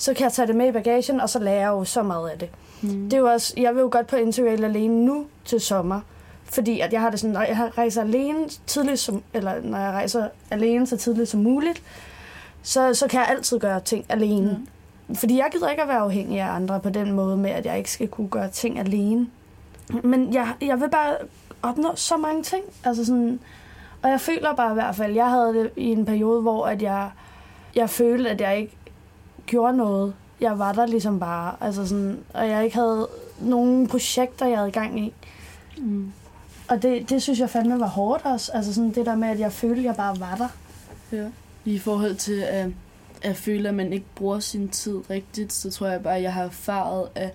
så 0.00 0.14
kan 0.14 0.24
jeg 0.24 0.32
tage 0.32 0.46
det 0.46 0.56
med 0.56 0.68
i 0.68 0.72
bagagen, 0.72 1.20
og 1.20 1.30
så 1.30 1.38
lærer 1.38 1.60
jeg 1.60 1.68
jo 1.68 1.84
så 1.84 2.02
meget 2.02 2.28
af 2.30 2.38
det. 2.38 2.50
Mm. 2.82 3.04
Det 3.04 3.12
er 3.12 3.18
jo 3.18 3.26
også, 3.26 3.54
jeg 3.56 3.74
vil 3.74 3.80
jo 3.80 3.88
godt 3.92 4.06
på 4.06 4.16
Interrail 4.16 4.64
alene 4.64 5.04
nu 5.04 5.26
til 5.44 5.60
sommer, 5.60 6.00
fordi 6.44 6.80
at 6.80 6.92
jeg 6.92 7.00
har 7.00 7.10
det 7.10 7.20
sådan, 7.20 7.34
når 7.34 7.40
jeg 7.40 7.70
rejser 7.78 8.02
alene 8.02 8.48
tidligt 8.66 8.98
som, 8.98 9.22
eller 9.34 9.60
når 9.62 9.78
jeg 9.78 9.92
rejser 9.92 10.28
alene 10.50 10.86
så 10.86 10.96
tidligt 10.96 11.28
som 11.28 11.40
muligt, 11.40 11.82
så, 12.62 12.94
så 12.94 13.08
kan 13.08 13.20
jeg 13.20 13.28
altid 13.28 13.58
gøre 13.58 13.80
ting 13.80 14.04
alene. 14.08 14.60
Mm. 15.08 15.16
Fordi 15.16 15.36
jeg 15.36 15.48
gider 15.52 15.68
ikke 15.68 15.82
at 15.82 15.88
være 15.88 15.98
afhængig 15.98 16.40
af 16.40 16.54
andre 16.54 16.80
på 16.80 16.90
den 16.90 17.12
måde 17.12 17.36
med, 17.36 17.50
at 17.50 17.66
jeg 17.66 17.78
ikke 17.78 17.90
skal 17.90 18.08
kunne 18.08 18.28
gøre 18.28 18.50
ting 18.50 18.78
alene. 18.78 19.26
Men 20.02 20.34
jeg, 20.34 20.48
jeg 20.60 20.80
vil 20.80 20.88
bare 20.88 21.14
opnå 21.62 21.92
så 21.94 22.16
mange 22.16 22.42
ting. 22.42 22.62
Altså 22.84 23.04
sådan, 23.04 23.40
og 24.02 24.10
jeg 24.10 24.20
føler 24.20 24.54
bare 24.54 24.70
i 24.70 24.74
hvert 24.74 24.96
fald, 24.96 25.14
jeg 25.14 25.30
havde 25.30 25.54
det 25.54 25.70
i 25.76 25.86
en 25.86 26.04
periode, 26.04 26.42
hvor 26.42 26.66
at 26.66 26.82
jeg, 26.82 27.10
jeg 27.74 27.90
følte, 27.90 28.30
at 28.30 28.40
jeg 28.40 28.58
ikke 28.58 28.76
gjorde 29.50 29.76
noget. 29.76 30.14
Jeg 30.40 30.58
var 30.58 30.72
der 30.72 30.86
ligesom 30.86 31.20
bare. 31.20 31.54
Altså 31.60 31.86
sådan, 31.86 32.18
og 32.34 32.48
jeg 32.48 32.64
ikke 32.64 32.76
havde 32.76 33.08
nogen 33.40 33.86
projekter, 33.86 34.46
jeg 34.46 34.56
havde 34.58 34.68
i 34.68 34.72
gang 34.72 35.00
i. 35.00 35.12
Mm. 35.78 36.12
Og 36.68 36.82
det, 36.82 37.10
det 37.10 37.22
synes 37.22 37.40
jeg 37.40 37.50
fandme 37.50 37.80
var 37.80 37.86
hårdt 37.86 38.24
også. 38.24 38.52
Altså 38.52 38.74
sådan 38.74 38.90
det 38.94 39.06
der 39.06 39.14
med, 39.14 39.28
at 39.28 39.38
jeg 39.40 39.52
følte, 39.52 39.80
at 39.80 39.84
jeg 39.84 39.94
bare 39.96 40.20
var 40.20 40.34
der. 40.36 40.48
Ja. 41.16 41.26
I 41.64 41.78
forhold 41.78 42.14
til 42.14 42.40
at, 42.40 42.68
at 43.22 43.36
føle, 43.36 43.68
at 43.68 43.74
man 43.74 43.92
ikke 43.92 44.06
bruger 44.14 44.38
sin 44.38 44.68
tid 44.68 45.10
rigtigt, 45.10 45.52
så 45.52 45.70
tror 45.70 45.86
jeg 45.86 46.02
bare, 46.02 46.16
at 46.16 46.22
jeg 46.22 46.32
har 46.32 46.44
erfaret, 46.44 47.08
at 47.14 47.30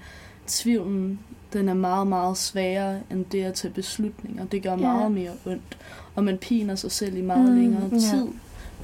tvivlen 0.48 1.20
den 1.54 1.70
er 1.70 1.74
meget, 1.74 2.08
meget 2.08 2.38
sværere 2.38 3.00
end 3.12 3.26
det 3.26 3.44
at 3.44 3.54
tage 3.54 3.74
beslutninger. 3.74 4.46
Det 4.46 4.64
gør 4.64 4.70
Ja. 4.70 4.76
meget 4.76 5.12
mere 5.12 5.32
ondt. 5.46 5.78
Og 6.16 6.24
man 6.24 6.38
piner 6.38 6.76
sig 6.76 6.92
selv 6.92 7.18
i 7.18 7.22
meget 7.22 7.50
Mm, 7.50 7.56
længere 7.62 7.90
ja. 7.92 7.98
tid 8.00 8.28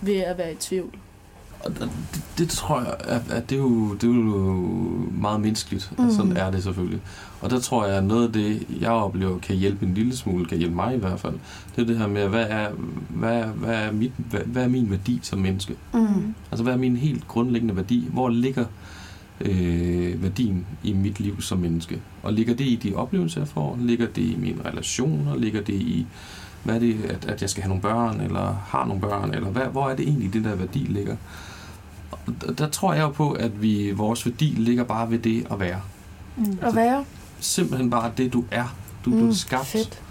ved 0.02 0.18
at 0.18 0.38
være 0.38 0.52
i 0.52 0.56
tvivl. 0.56 0.96
Og 1.66 1.72
det, 1.80 1.90
det 2.38 2.50
tror 2.50 2.80
jeg, 2.82 2.96
at, 3.00 3.22
at 3.32 3.50
det, 3.50 3.56
er 3.56 3.60
jo, 3.60 3.94
det 3.94 4.04
er 4.04 4.08
jo 4.08 4.22
meget 5.12 5.42
menneskeligt. 5.42 5.92
Mm. 5.98 6.12
Sådan 6.12 6.38
er 6.38 6.52
det 6.52 6.64
selvfølgelig. 6.64 7.00
Og 7.42 7.50
der 7.50 7.60
tror 7.60 7.86
jeg, 7.86 7.98
at 7.98 8.04
noget 8.04 8.28
af 8.28 8.34
det, 8.34 8.68
jeg 8.82 8.90
oplever, 8.92 9.40
kan 9.40 9.56
hjælpe 9.56 9.86
en 9.86 9.94
lille 9.94 10.16
smule, 10.16 10.46
kan 10.46 10.58
hjælpe 10.58 10.76
mig 10.76 10.96
i 10.96 11.00
hvert 11.00 11.20
fald, 11.20 11.34
det 11.76 11.82
er 11.82 11.86
det 11.86 11.98
her 11.98 12.08
med, 12.08 12.28
hvad 12.28 12.46
er, 12.50 12.68
hvad, 13.10 13.34
er- 13.40 13.48
hvad, 13.52 13.76
er, 13.76 13.92
mit, 13.92 14.12
hvad, 14.18 14.40
hvad 14.40 14.64
er 14.64 14.68
min 14.68 14.90
værdi 14.92 15.20
som 15.24 15.40
menneske? 15.40 15.76
Mm. 15.94 16.34
Altså, 16.52 16.64
hvad 16.64 16.74
er 16.74 16.78
min 16.78 16.98
helt 16.98 17.28
grundlæggende 17.28 17.76
værdi? 17.76 18.08
Hvor 18.14 18.30
ligger 18.30 18.66
øh, 19.42 20.24
værdien 20.24 20.66
i 20.84 20.94
mit 20.94 21.20
liv 21.20 21.42
som 21.42 21.58
menneske? 21.60 22.02
Og 22.24 22.34
ligger 22.34 22.54
det 22.56 22.66
i 22.66 22.76
de 22.84 22.96
oplevelser, 22.96 23.42
jeg 23.42 23.48
får? 23.48 23.78
Ligger 23.82 24.08
det 24.08 24.22
i 24.22 24.36
mine 24.40 24.58
relationer? 24.66 25.36
Ligger 25.36 25.62
det 25.62 25.74
i, 25.74 26.06
hvad 26.64 26.76
er 26.76 26.80
det, 26.80 26.96
at, 27.10 27.26
at 27.26 27.42
jeg 27.42 27.50
skal 27.50 27.64
have 27.64 27.70
nogle 27.70 27.82
børn, 27.82 28.22
eller 28.22 28.56
har 28.68 28.86
nogle 28.86 29.02
børn? 29.02 29.34
Eller 29.34 29.50
hvad, 29.50 29.66
hvor 29.72 29.90
er 29.90 29.96
det 29.96 30.08
egentlig, 30.08 30.34
det 30.34 30.44
der 30.44 30.56
værdi 30.56 30.80
ligger? 30.80 31.16
Der, 32.42 32.54
der 32.54 32.70
tror 32.70 32.94
jeg 32.94 33.02
jo 33.02 33.10
på, 33.10 33.32
at 33.32 33.62
vi, 33.62 33.92
vores 33.92 34.26
værdi 34.26 34.46
ligger 34.46 34.84
bare 34.84 35.12
ved 35.12 35.20
det 35.20 35.48
at 35.52 35.60
være. 35.60 35.82
Mm. 36.38 36.58
Og 36.62 36.76
være. 36.76 37.06
Simpelthen 37.40 37.90
bare 37.90 38.12
det, 38.18 38.34
du 38.34 38.44
er. 38.52 38.76
Du, 39.06 39.10
mm, 39.10 39.20
du 39.20 39.30
er 39.30 39.34
skabt 39.34 39.66
Fedt. 39.66 40.02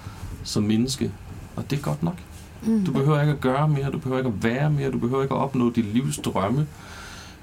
som 0.45 0.63
menneske. 0.63 1.11
Og 1.57 1.71
det 1.71 1.79
er 1.79 1.83
godt 1.83 2.03
nok. 2.03 2.17
Mm. 2.63 2.85
Du 2.85 2.93
behøver 2.93 3.21
ikke 3.21 3.33
at 3.33 3.41
gøre 3.41 3.69
mere, 3.69 3.91
du 3.91 3.99
behøver 3.99 4.19
ikke 4.19 4.29
at 4.37 4.45
være 4.45 4.71
mere, 4.71 4.91
du 4.91 4.99
behøver 4.99 5.23
ikke 5.23 5.35
at 5.35 5.41
opnå 5.41 5.71
dit 5.71 5.85
livs 5.85 6.19
drømme. 6.19 6.67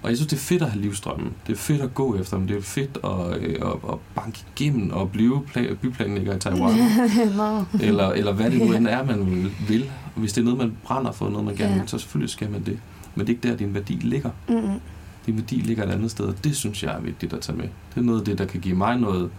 Og 0.03 0.09
jeg 0.09 0.17
synes, 0.17 0.29
det 0.29 0.35
er 0.37 0.41
fedt 0.41 0.61
at 0.61 0.69
have 0.71 0.81
livsdrømme. 0.81 1.29
Det 1.47 1.53
er 1.53 1.57
fedt 1.57 1.81
at 1.81 1.93
gå 1.93 2.15
efter 2.15 2.37
dem. 2.37 2.47
Det 2.47 2.57
er 2.57 2.61
fedt 2.61 2.97
at, 3.03 3.37
øh, 3.41 3.55
at, 3.61 3.91
at 3.91 3.97
banke 4.15 4.43
igennem 4.55 4.91
og 4.91 5.11
blive 5.11 5.41
pla- 5.55 5.73
byplanlægger 5.73 6.35
i 6.35 6.39
Taiwan. 6.39 6.75
Nå. 7.37 7.63
eller, 7.81 8.09
eller 8.09 8.31
hvad 8.33 8.51
det 8.51 8.59
nu 8.67 8.73
end 8.73 8.87
er, 8.87 9.03
man 9.05 9.51
vil- 9.67 9.89
hvis 10.15 10.33
det 10.33 10.41
er 10.41 10.45
noget, 10.45 10.59
man 10.59 10.73
brænder 10.83 11.11
for, 11.11 11.29
noget 11.29 11.45
man 11.45 11.55
gerne 11.55 11.73
vil, 11.79 11.83
så 11.89 11.97
selvfølgelig 11.97 12.29
skal 12.29 12.49
man 12.51 12.63
det. 12.65 12.79
Men 13.17 13.27
det 13.27 13.33
er 13.33 13.35
ikke 13.35 13.49
der, 13.49 13.55
din 13.55 13.73
værdi 13.73 13.93
ligger. 13.93 14.29
Mm. 14.49 14.79
Din 15.25 15.37
værdi 15.37 15.55
ligger 15.55 15.83
et 15.83 15.89
andet 15.89 16.11
sted, 16.11 16.25
og 16.25 16.43
det 16.43 16.55
synes 16.55 16.83
jeg 16.83 16.95
er 16.95 16.99
vigtigt 16.99 17.33
at 17.33 17.41
tage 17.41 17.57
med. 17.57 17.65
Det 17.65 17.97
er 17.97 18.01
noget 18.01 18.19
af 18.19 18.25
det, 18.25 18.37
der 18.37 18.45
kan 18.45 18.61
give 18.61 18.75
mig 18.75 18.97
noget, 18.97 19.29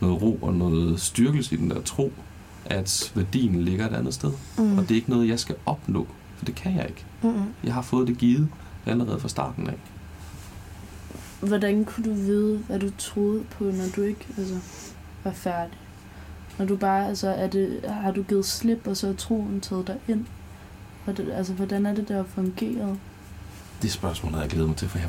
noget 0.00 0.22
ro 0.22 0.38
og 0.42 0.54
noget 0.54 1.00
styrkelse 1.00 1.54
i 1.54 1.58
den 1.58 1.70
der 1.70 1.80
tro, 1.80 2.12
at 2.64 3.12
værdien 3.14 3.62
ligger 3.62 3.88
et 3.88 3.94
andet 3.94 4.14
sted. 4.14 4.32
Mm. 4.58 4.78
Og 4.78 4.82
det 4.82 4.90
er 4.90 4.94
ikke 4.94 5.10
noget, 5.10 5.28
jeg 5.28 5.38
skal 5.40 5.56
opnå, 5.66 6.06
for 6.36 6.44
det 6.44 6.54
kan 6.54 6.76
jeg 6.76 6.86
ikke. 6.88 7.04
Mm. 7.22 7.42
Jeg 7.64 7.74
har 7.74 7.82
fået 7.82 8.08
det 8.08 8.18
givet 8.18 8.48
allerede 8.86 9.20
fra 9.20 9.28
starten 9.28 9.66
af. 9.66 9.78
Hvordan 11.40 11.84
kunne 11.84 12.04
du 12.04 12.14
vide, 12.14 12.58
hvad 12.58 12.78
du 12.78 12.90
troede 12.98 13.42
på, 13.50 13.64
når 13.64 13.84
du 13.96 14.02
ikke 14.02 14.26
altså, 14.38 14.54
var 15.24 15.32
færdig? 15.32 15.78
Når 16.58 16.64
du 16.64 16.76
bare, 16.76 17.08
altså, 17.08 17.28
er 17.28 17.46
det, 17.46 17.80
har 17.88 18.10
du 18.10 18.22
givet 18.22 18.44
slip, 18.44 18.86
og 18.86 18.96
så 18.96 19.08
er 19.08 19.12
troen 19.12 19.60
taget 19.60 19.86
dig 19.86 19.96
ind? 20.08 20.26
Og 21.06 21.16
det, 21.16 21.32
altså, 21.32 21.52
hvordan 21.52 21.86
er 21.86 21.94
det, 21.94 22.08
der 22.08 22.16
har 22.16 22.24
fungeret? 22.24 22.98
Det 23.82 23.92
spørgsmål 23.92 24.32
havde 24.32 24.42
jeg 24.42 24.50
glædet 24.50 24.68
mig 24.68 24.76
til, 24.76 24.88
for 24.88 24.98
jeg 24.98 25.08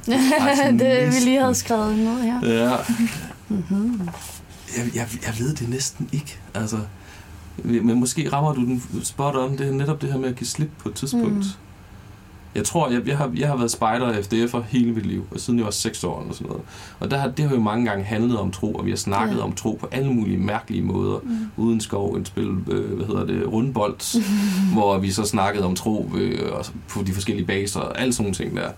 det 0.80 1.16
vi 1.16 1.26
lige 1.26 1.42
havde 1.42 1.56
skrevet 1.56 1.98
ned 1.98 2.22
her. 2.22 2.40
Ja. 2.44 2.78
Mm-hmm. 3.50 4.10
Jeg, 4.78 4.96
jeg, 4.96 5.08
jeg 5.26 5.34
ved 5.40 5.56
det 5.56 5.70
næsten 5.70 6.10
ikke. 6.12 6.40
Altså, 6.54 6.78
men 7.64 8.00
måske 8.00 8.30
rammer 8.34 8.54
du 8.54 8.62
den 8.62 8.84
spot 9.04 9.36
on. 9.36 9.58
Det 9.58 9.68
er 9.68 9.72
netop 9.72 10.02
det 10.02 10.12
her 10.12 10.20
med 10.20 10.30
at 10.30 10.36
give 10.36 10.48
slip 10.48 10.70
på 10.78 10.90
et 10.90 10.96
tidspunkt. 10.96 11.36
Mm. 11.36 11.44
Jeg 12.56 12.66
tror, 12.66 12.90
jeg, 12.90 13.08
jeg, 13.08 13.18
har, 13.18 13.32
jeg 13.36 13.48
har 13.48 13.58
været 13.58 13.72
spejder 13.72 14.08
af 14.08 14.20
FDF'er 14.20 14.62
hele 14.68 14.92
mit 14.92 15.06
liv, 15.06 15.28
og 15.32 15.40
siden 15.40 15.60
jeg 15.60 15.66
var 15.66 15.72
6 15.72 16.04
år 16.04 16.22
eller 16.22 16.34
sådan 16.34 16.48
noget. 16.48 16.64
Og 17.00 17.12
der 17.12 17.18
har, 17.18 17.28
det 17.28 17.46
har 17.46 17.56
jo 17.56 17.62
mange 17.62 17.86
gange 17.86 18.04
handlet 18.04 18.40
om 18.40 18.52
tro, 18.52 18.74
og 18.74 18.86
vi 18.86 18.90
har 18.90 18.98
snakket 18.98 19.38
ja. 19.38 19.44
om 19.44 19.54
tro 19.54 19.78
på 19.80 19.88
alle 19.92 20.14
mulige 20.14 20.38
mærkelige 20.38 20.82
måder. 20.82 21.20
Mm. 21.24 21.38
Uden 21.58 21.82
skov, 21.82 22.14
en 22.14 22.26
spil, 22.26 22.50
øh, 22.68 22.96
hvad 22.96 23.06
hedder 23.06 23.26
det, 23.26 23.54
rundbold, 23.54 24.22
hvor 24.74 24.98
vi 24.98 25.12
så 25.12 25.24
snakkede 25.24 25.66
om 25.66 25.76
tro 25.76 26.12
øh, 26.16 26.40
på 26.90 27.04
de 27.04 27.14
forskellige 27.14 27.48
baser, 27.48 27.80
og 27.80 28.02
alle 28.02 28.14
sådan 28.14 28.34
ting 28.34 28.58
der. 28.58 28.70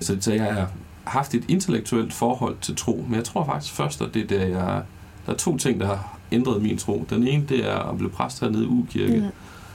Så, 0.00 0.16
så 0.20 0.32
jeg 0.32 0.54
har 0.54 0.70
haft 1.04 1.34
et 1.34 1.44
intellektuelt 1.48 2.12
forhold 2.12 2.56
til 2.60 2.76
tro, 2.76 3.04
men 3.08 3.14
jeg 3.14 3.24
tror 3.24 3.44
faktisk 3.44 3.74
først, 3.74 4.02
at 4.02 4.14
det 4.14 4.22
er 4.22 4.38
der, 4.38 4.46
jeg... 4.46 4.82
Der 5.26 5.32
er 5.32 5.36
to 5.36 5.56
ting, 5.56 5.80
der 5.80 5.86
har 5.86 6.18
ændret 6.32 6.62
min 6.62 6.78
tro. 6.78 7.06
Den 7.10 7.26
ene, 7.26 7.44
det 7.48 7.70
er 7.70 7.78
at 7.90 7.98
blive 7.98 8.10
præst 8.10 8.40
hernede 8.40 8.64
i 8.64 8.66
Ugekirke. 8.66 9.16
Mm 9.16 9.26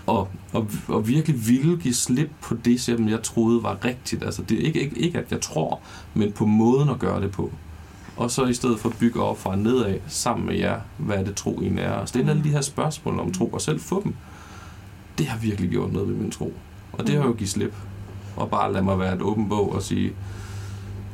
og, 0.07 0.27
og, 0.53 0.67
og 0.87 1.07
virkelig 1.07 1.47
ville 1.47 1.77
give 1.77 1.93
slip 1.93 2.31
på 2.41 2.55
det, 2.65 2.81
som 2.81 3.09
jeg 3.09 3.23
troede 3.23 3.63
var 3.63 3.85
rigtigt. 3.85 4.23
Altså, 4.23 4.41
det 4.41 4.59
er 4.59 4.65
ikke, 4.65 4.81
ikke, 4.81 4.97
ikke, 4.97 5.17
at 5.17 5.31
jeg 5.31 5.41
tror, 5.41 5.79
men 6.13 6.31
på 6.31 6.45
måden 6.45 6.89
at 6.89 6.99
gøre 6.99 7.21
det 7.21 7.31
på. 7.31 7.51
Og 8.17 8.31
så 8.31 8.45
i 8.45 8.53
stedet 8.53 8.79
for 8.79 8.89
at 8.89 8.97
bygge 8.97 9.23
op 9.23 9.39
fra 9.39 9.55
nedad 9.55 9.99
sammen 10.07 10.45
med 10.45 10.55
jer, 10.55 10.79
hvad 10.97 11.25
det 11.25 11.35
tro 11.35 11.59
egentlig 11.61 11.83
er, 11.83 11.91
og 11.91 12.07
stille 12.07 12.31
alle 12.31 12.43
de 12.43 12.49
her 12.49 12.61
spørgsmål 12.61 13.19
om 13.19 13.31
tro, 13.31 13.47
og 13.47 13.61
selv 13.61 13.79
få 13.79 14.03
dem, 14.03 14.15
det 15.17 15.27
har 15.27 15.39
virkelig 15.39 15.69
gjort 15.69 15.93
noget 15.93 16.07
ved 16.09 16.15
min 16.15 16.31
tro. 16.31 16.53
Og 16.93 17.07
det 17.07 17.15
har 17.15 17.25
jo 17.25 17.33
givet 17.33 17.49
slip. 17.49 17.75
Og 18.35 18.49
bare 18.49 18.73
lade 18.73 18.83
mig 18.83 18.99
være 18.99 19.15
et 19.15 19.21
åben 19.21 19.49
bog 19.49 19.73
og 19.73 19.81
sige, 19.81 20.13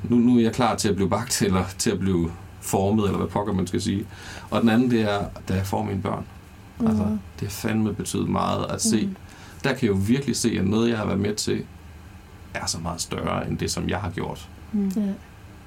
nu, 0.03 0.15
nu 0.15 0.37
er 0.37 0.41
jeg 0.41 0.53
klar 0.53 0.75
til 0.75 0.89
at 0.89 0.95
blive 0.95 1.09
bagt, 1.09 1.41
eller 1.41 1.63
til 1.77 1.91
at 1.91 1.99
blive 1.99 2.31
formet, 2.61 3.05
eller 3.05 3.17
hvad 3.17 3.27
pokker 3.27 3.53
man 3.53 3.67
skal 3.67 3.81
sige. 3.81 4.05
Og 4.49 4.61
den 4.61 4.69
anden, 4.69 4.91
det 4.91 5.01
er, 5.01 5.25
da 5.49 5.53
jeg 5.53 5.65
får 5.65 5.83
mine 5.83 6.01
børn. 6.01 6.25
Mm. 6.83 6.89
Altså, 6.89 7.03
det 7.39 7.47
har 7.47 7.49
fandme 7.49 7.93
betydet 7.93 8.29
meget 8.29 8.65
at 8.69 8.81
se. 8.81 9.05
Mm. 9.05 9.15
Der 9.63 9.73
kan 9.73 9.81
jeg 9.81 9.89
jo 9.89 9.99
virkelig 10.07 10.35
se, 10.35 10.55
at 10.59 10.65
noget, 10.65 10.89
jeg 10.89 10.97
har 10.97 11.05
været 11.05 11.19
med 11.19 11.35
til, 11.35 11.63
er 12.53 12.65
så 12.65 12.79
meget 12.79 13.01
større 13.01 13.47
end 13.47 13.57
det, 13.57 13.71
som 13.71 13.89
jeg 13.89 13.97
har 13.97 14.09
gjort. 14.09 14.49
Mm. 14.71 14.91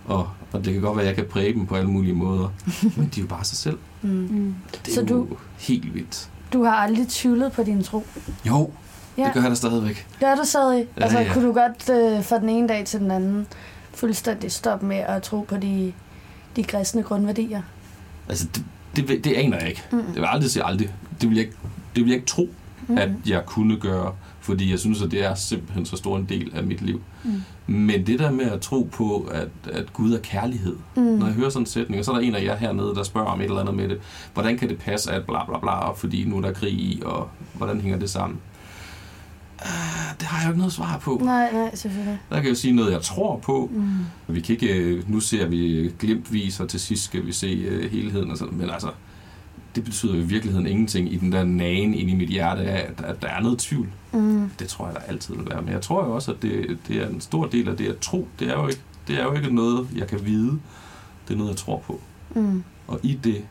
Og, 0.05 0.29
og 0.53 0.65
det 0.65 0.73
kan 0.73 0.83
godt 0.83 0.97
være, 0.97 1.05
at 1.05 1.09
jeg 1.09 1.17
kan 1.17 1.27
præge 1.31 1.55
dem 1.55 1.67
på 1.67 1.75
alle 1.75 1.91
mulige 1.91 2.15
måder, 2.15 2.49
men 2.97 3.11
de 3.15 3.21
er 3.21 3.23
jo 3.23 3.29
bare 3.29 3.45
sig 3.45 3.59
selv. 3.59 3.79
Mm. 4.03 4.11
mm. 4.11 4.55
Det 4.73 4.89
er 4.89 4.95
så 4.95 5.01
jo 5.01 5.07
du, 5.07 5.29
helt 5.59 5.95
vildt. 5.95 6.31
Du 6.53 6.65
har 6.65 6.73
aldrig 6.73 7.09
tvivlet 7.09 7.53
på 7.53 7.63
din 7.63 7.83
tro? 7.83 8.07
Jo, 8.47 8.71
ja. 9.19 9.25
det 9.25 9.33
gør 9.35 9.41
jeg 9.41 9.51
da 9.51 9.55
stadigvæk. 9.55 10.07
Gør 10.21 10.35
du 10.35 10.45
stadig? 10.45 10.87
Ja, 10.97 11.03
altså, 11.03 11.19
ja. 11.19 11.33
kunne 11.33 11.47
du 11.47 11.53
godt 11.53 11.91
øh, 11.91 12.25
fra 12.25 12.39
den 12.39 12.49
ene 12.49 12.69
dag 12.69 12.85
til 12.85 13.01
den 13.01 13.11
anden 13.11 13.47
fuldstændig 13.95 14.53
stoppe 14.53 14.87
med 14.87 14.97
at 14.97 15.23
tro 15.23 15.41
på 15.41 15.57
de, 15.57 15.93
de 16.57 16.65
kristne 16.65 17.03
grundværdier? 17.03 17.63
Altså, 18.29 18.47
det, 18.55 18.65
det, 19.09 19.25
det 19.25 19.35
aner 19.35 19.59
jeg 19.59 19.69
ikke. 19.69 19.83
Mm. 19.93 20.03
Det 20.03 20.17
vil 20.17 20.27
aldrig 20.29 20.51
sige 20.51 20.65
aldrig. 20.65 20.91
Det 21.21 21.29
vil 21.29 21.37
jeg 21.37 21.45
ikke, 21.45 21.57
det 21.97 22.05
vil 22.05 22.11
jeg 22.11 22.17
ikke 22.17 22.27
tro, 22.27 22.49
mm. 22.89 22.99
at 22.99 23.11
jeg 23.27 23.47
kunne 23.47 23.77
gøre, 23.77 24.15
fordi 24.41 24.71
jeg 24.71 24.79
synes, 24.79 25.03
at 25.03 25.11
det 25.11 25.25
er 25.25 25.35
simpelthen 25.35 25.87
så 25.87 25.97
stor 25.97 26.17
en 26.17 26.25
del 26.29 26.51
af 26.55 26.65
mit 26.65 26.83
liv. 26.83 27.03
Mm. 27.25 27.43
Men 27.67 28.07
det 28.07 28.19
der 28.19 28.31
med 28.31 28.45
at 28.45 28.61
tro 28.61 28.89
på, 28.93 29.29
at, 29.33 29.49
at 29.73 29.93
Gud 29.93 30.13
er 30.13 30.19
kærlighed, 30.19 30.77
mm. 30.97 31.03
når 31.03 31.27
jeg 31.27 31.35
hører 31.35 31.51
sådan 31.51 31.63
en 31.63 31.67
sætning, 31.67 31.99
og 31.99 32.05
så 32.05 32.13
er 32.13 32.15
der 32.15 32.23
en 32.23 32.35
af 32.35 32.45
jer 32.45 32.57
hernede, 32.57 32.95
der 32.95 33.03
spørger 33.03 33.29
om 33.29 33.41
et 33.41 33.45
eller 33.45 33.61
andet 33.61 33.75
med 33.75 33.89
det, 33.89 33.99
hvordan 34.35 34.59
kan 34.59 34.69
det 34.69 34.79
passe, 34.79 35.13
at 35.13 35.27
bla 35.27 35.45
bla 35.45 35.59
bla, 35.59 35.91
fordi 35.91 36.25
nu 36.25 36.37
er 36.37 36.41
der 36.41 36.53
krig 36.53 36.73
i, 36.73 37.03
og 37.05 37.29
hvordan 37.55 37.81
hænger 37.81 37.99
det 37.99 38.11
sammen? 38.11 38.39
Uh, 39.63 40.19
det 40.21 40.27
har 40.29 40.39
jeg 40.39 40.47
jo 40.47 40.51
ikke 40.51 40.59
noget 40.59 40.73
svar 40.73 40.99
på. 41.03 41.21
Nej, 41.25 41.53
nej, 41.53 41.75
selvfølgelig. 41.75 42.19
Der 42.29 42.35
kan 42.35 42.45
jeg 42.45 42.51
jo 42.51 42.55
sige 42.55 42.73
noget, 42.73 42.93
jeg 42.93 43.03
tror 43.03 43.39
på. 43.39 43.71
Mm. 43.73 44.35
Vi 44.35 44.41
kan 44.41 44.53
ikke, 44.53 44.75
øh, 44.75 45.11
nu 45.11 45.21
ser 45.21 45.47
vi 45.47 45.93
glimtvis, 45.99 46.61
og 46.61 46.69
til 46.69 46.81
sidst 46.81 47.05
skal 47.05 47.27
vi 47.27 47.33
se 47.33 47.69
uh, 47.71 47.91
helheden 47.91 48.31
og 48.31 48.39
sådan, 48.39 48.59
men 48.59 48.71
altså, 48.71 48.89
det 49.77 49.85
betyder 49.85 50.15
jo 50.15 50.21
i 50.21 50.25
virkeligheden 50.25 50.67
ingenting 50.67 51.13
i 51.13 51.17
den 51.17 51.33
der 51.33 51.45
nagen 51.45 51.95
inde 51.95 52.13
i 52.13 52.15
mit 52.15 52.29
hjerte 52.29 52.63
af, 52.63 52.91
at, 52.91 53.05
at 53.05 53.23
der 53.23 53.29
er 53.29 53.41
noget 53.41 53.59
tvivl. 53.59 53.89
Mm. 54.13 54.51
Det 54.59 54.69
tror 54.69 54.87
jeg, 54.87 54.95
der 54.95 55.01
altid 55.01 55.35
vil 55.37 55.47
være. 55.51 55.63
Men 55.63 55.73
jeg 55.73 55.83
tror 55.83 56.05
jo 56.05 56.15
også, 56.15 56.33
at 56.33 56.43
det, 56.43 56.79
det 56.89 56.97
er 56.97 57.09
en 57.09 57.21
stor 57.21 57.47
del 57.47 57.69
af 57.69 57.77
det 57.77 57.87
at 57.87 57.99
tro. 57.99 58.29
Det 58.39 58.49
er, 58.49 58.61
jo 58.61 58.69
ikke, 58.69 58.81
det 59.09 59.21
er 59.21 59.25
jo 59.25 59.33
ikke 59.33 59.55
noget, 59.55 59.89
jeg 59.97 60.07
kan 60.07 60.27
vide. 60.27 60.59
Det 61.29 61.35
er 61.35 61.39
noget, 61.39 61.51
jeg 61.51 61.57
tror 61.57 61.79
på. 61.79 62.01
Mm. 62.35 62.63
Og 62.87 63.01
i 63.03 63.19
det, 63.25 63.45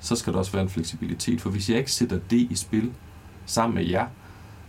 så 0.00 0.16
skal 0.16 0.32
der 0.32 0.38
også 0.38 0.52
være 0.52 0.62
en 0.62 0.68
fleksibilitet. 0.68 1.40
For 1.40 1.50
hvis 1.50 1.70
jeg 1.70 1.78
ikke 1.78 1.92
sætter 1.92 2.18
det 2.30 2.46
i 2.50 2.54
spil 2.54 2.90
sammen 3.46 3.74
med 3.74 3.86
jer, 3.86 4.06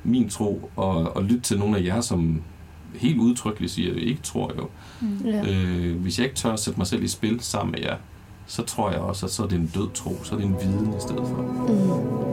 min 0.04 0.30
tro, 0.30 0.72
og, 0.76 1.16
og 1.16 1.24
lytte 1.24 1.42
til 1.42 1.60
nogle 1.60 1.78
af 1.78 1.84
jer, 1.84 2.02
som 2.02 2.42
helt 2.96 3.18
udtrykkeligt 3.18 3.72
siger, 3.72 3.90
at 3.90 3.96
vi 3.96 4.02
ikke 4.02 4.22
tror 4.22 4.54
jo. 4.58 4.70
Mm. 5.02 5.26
Øh, 5.28 6.02
hvis 6.02 6.20
jeg 6.20 6.26
ikke 6.26 6.36
tør 6.36 6.54
at 6.54 6.60
sætte 6.60 6.80
mig 6.80 6.88
selv 6.88 7.04
i 7.04 7.08
spil 7.08 7.40
sammen 7.40 7.72
med 7.72 7.80
jer, 7.80 7.98
så 8.50 8.64
tror 8.64 8.92
jeg 8.92 9.00
også, 9.00 9.26
at 9.26 9.32
så 9.32 9.44
er 9.44 9.48
det 9.48 9.56
en 9.56 9.72
død 9.76 9.90
tro, 9.94 10.24
så 10.24 10.36
er 10.36 10.40
det 10.40 10.46
en 10.46 10.56
viden 10.62 10.94
i 10.98 11.02
stedet 11.02 11.28
for. 11.28 11.42
Mm. 11.68 12.30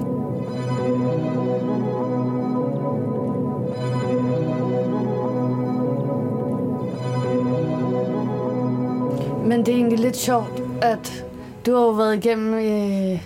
Men 9.49 9.67
det 9.67 9.69
er 9.69 9.77
egentlig 9.77 9.99
lidt 9.99 10.17
sjovt, 10.17 10.63
at 10.83 11.25
du 11.67 11.75
har 11.75 11.83
jo 11.83 11.91
været 11.91 12.25
igennem 12.25 12.55
øh, 12.55 13.23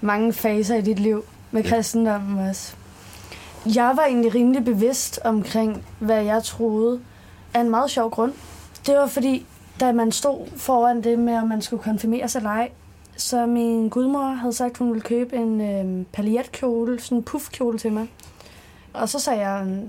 mange 0.00 0.32
faser 0.32 0.76
i 0.76 0.80
dit 0.80 0.98
liv 0.98 1.24
med 1.50 1.62
ja. 1.62 1.68
kristendommen 1.68 2.48
også. 2.48 2.74
Jeg 3.74 3.92
var 3.96 4.04
egentlig 4.04 4.34
rimelig 4.34 4.64
bevidst 4.64 5.20
omkring, 5.24 5.84
hvad 5.98 6.22
jeg 6.22 6.42
troede 6.42 7.00
af 7.54 7.60
en 7.60 7.70
meget 7.70 7.90
sjov 7.90 8.10
grund. 8.10 8.32
Det 8.86 8.94
var 8.96 9.06
fordi, 9.06 9.46
da 9.80 9.92
man 9.92 10.12
stod 10.12 10.46
foran 10.56 11.04
det 11.04 11.18
med, 11.18 11.34
om 11.34 11.48
man 11.48 11.62
skulle 11.62 11.82
konfirmere 11.82 12.28
sig 12.28 12.38
eller 12.38 12.50
ej, 12.50 12.70
så 13.16 13.46
min 13.46 13.88
gudmor 13.88 14.24
havde 14.24 14.52
sagt, 14.52 14.70
at 14.70 14.78
hun 14.78 14.88
ville 14.88 15.02
købe 15.02 15.36
en 15.36 15.60
øh, 15.60 16.06
paljetkjole, 16.12 17.00
sådan 17.00 17.18
en 17.18 17.24
puffkjole 17.24 17.78
til 17.78 17.92
mig. 17.92 18.08
Og 18.92 19.08
så 19.08 19.18
sagde 19.18 19.48
jeg, 19.48 19.64
mm, 19.66 19.88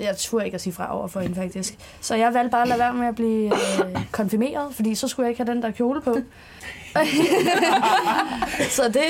jeg 0.00 0.16
turde 0.16 0.44
ikke 0.44 0.54
at 0.54 0.60
sige 0.60 0.72
fra 0.72 0.98
over 0.98 1.06
for 1.06 1.20
hende 1.20 1.34
faktisk. 1.34 1.78
Så 2.00 2.14
jeg 2.14 2.34
valgte 2.34 2.50
bare 2.50 2.62
at 2.62 2.68
lade 2.68 2.78
være 2.78 2.94
med 2.94 3.06
at 3.06 3.14
blive 3.14 3.46
øh, 3.46 4.06
konfirmeret, 4.10 4.74
fordi 4.74 4.94
så 4.94 5.08
skulle 5.08 5.24
jeg 5.24 5.30
ikke 5.30 5.44
have 5.44 5.54
den 5.54 5.62
der 5.62 5.70
kjole 5.70 6.00
på. 6.00 6.16
så 8.76 8.82
det, 8.86 9.04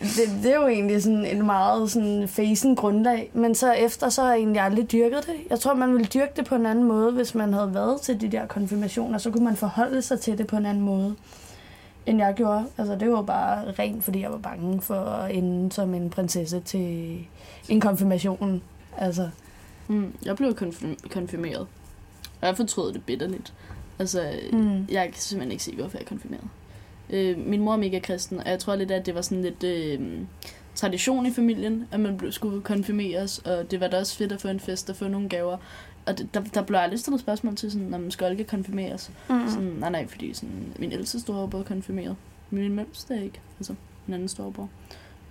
det, 0.00 0.42
det 0.42 0.52
er 0.52 0.56
jo 0.56 0.66
egentlig 0.66 1.02
sådan 1.02 1.24
en 1.24 1.46
meget 1.46 1.90
sådan 1.90 2.28
facen 2.28 2.76
grundlag. 2.76 3.30
Men 3.34 3.54
så 3.54 3.72
efter, 3.72 4.08
så 4.08 4.22
har 4.22 4.28
jeg 4.28 4.38
egentlig 4.38 4.62
aldrig 4.62 4.92
dyrket 4.92 5.26
det. 5.26 5.34
Jeg 5.50 5.60
tror, 5.60 5.74
man 5.74 5.92
ville 5.92 6.06
dyrke 6.14 6.32
det 6.36 6.44
på 6.44 6.54
en 6.54 6.66
anden 6.66 6.84
måde, 6.84 7.12
hvis 7.12 7.34
man 7.34 7.52
havde 7.52 7.74
været 7.74 8.00
til 8.00 8.20
de 8.20 8.28
der 8.28 8.46
konfirmationer. 8.46 9.18
Så 9.18 9.30
kunne 9.30 9.44
man 9.44 9.56
forholde 9.56 10.02
sig 10.02 10.20
til 10.20 10.38
det 10.38 10.46
på 10.46 10.56
en 10.56 10.66
anden 10.66 10.84
måde, 10.84 11.14
end 12.06 12.18
jeg 12.18 12.34
gjorde. 12.34 12.64
Altså, 12.78 12.96
det 12.96 13.10
var 13.12 13.22
bare 13.22 13.72
rent, 13.78 14.04
fordi 14.04 14.20
jeg 14.20 14.30
var 14.30 14.38
bange 14.38 14.82
for 14.82 14.94
at 14.94 15.34
ende 15.34 15.72
som 15.72 15.94
en 15.94 16.10
prinsesse 16.10 16.60
til 16.60 17.18
en 17.68 17.80
konfirmation. 17.80 18.62
Altså. 18.98 19.28
Mm, 19.88 20.14
jeg 20.24 20.36
blev 20.36 20.54
konfirm- 20.54 21.08
konfirmeret. 21.10 21.66
Og 22.40 22.46
jeg 22.46 22.56
fortrød 22.56 22.92
det 22.92 23.04
bitterligt. 23.04 23.52
Altså, 23.98 24.32
mm. 24.52 24.86
jeg 24.90 25.04
kan 25.04 25.14
simpelthen 25.14 25.52
ikke 25.52 25.64
se, 25.64 25.74
hvorfor 25.74 25.98
jeg 25.98 26.02
er 26.04 26.08
konfirmeret. 26.08 26.44
Øh, 27.10 27.38
min 27.38 27.60
mor 27.60 27.72
er 27.72 27.76
mega 27.76 27.98
kristen, 27.98 28.40
og 28.40 28.50
jeg 28.50 28.58
tror 28.58 28.76
lidt, 28.76 28.90
at 28.90 29.06
det 29.06 29.14
var 29.14 29.20
sådan 29.20 29.42
lidt 29.42 29.64
øh, 29.64 30.00
tradition 30.74 31.26
i 31.26 31.30
familien, 31.30 31.86
at 31.92 32.00
man 32.00 32.20
skulle 32.30 32.60
konfirmeres, 32.60 33.38
og 33.38 33.70
det 33.70 33.80
var 33.80 33.88
da 33.88 33.98
også 33.98 34.16
fedt 34.16 34.32
at 34.32 34.40
få 34.40 34.48
en 34.48 34.60
fest 34.60 34.90
og 34.90 34.96
få 34.96 35.08
nogle 35.08 35.28
gaver. 35.28 35.56
Og 36.06 36.18
det, 36.18 36.34
der, 36.34 36.42
der 36.54 36.62
blev 36.62 36.78
aldrig 36.78 37.00
stillet 37.00 37.20
spørgsmål 37.20 37.56
til, 37.56 37.72
sådan, 37.72 37.94
om 37.94 38.00
man 38.00 38.10
skal 38.10 38.30
ikke 38.30 38.44
konfirmeres. 38.44 39.10
Mm. 39.30 39.48
Sådan, 39.48 39.74
nej, 39.78 39.90
nej, 39.90 40.06
fordi 40.06 40.34
sådan, 40.34 40.74
min 40.78 40.92
ældste 40.92 41.20
store 41.20 41.48
både 41.48 41.64
konfirmeret. 41.64 42.16
Min 42.50 42.74
mellemste 42.74 43.14
er 43.14 43.22
ikke, 43.22 43.40
altså 43.58 43.74
min 44.06 44.14
anden 44.14 44.28
storebror. 44.28 44.68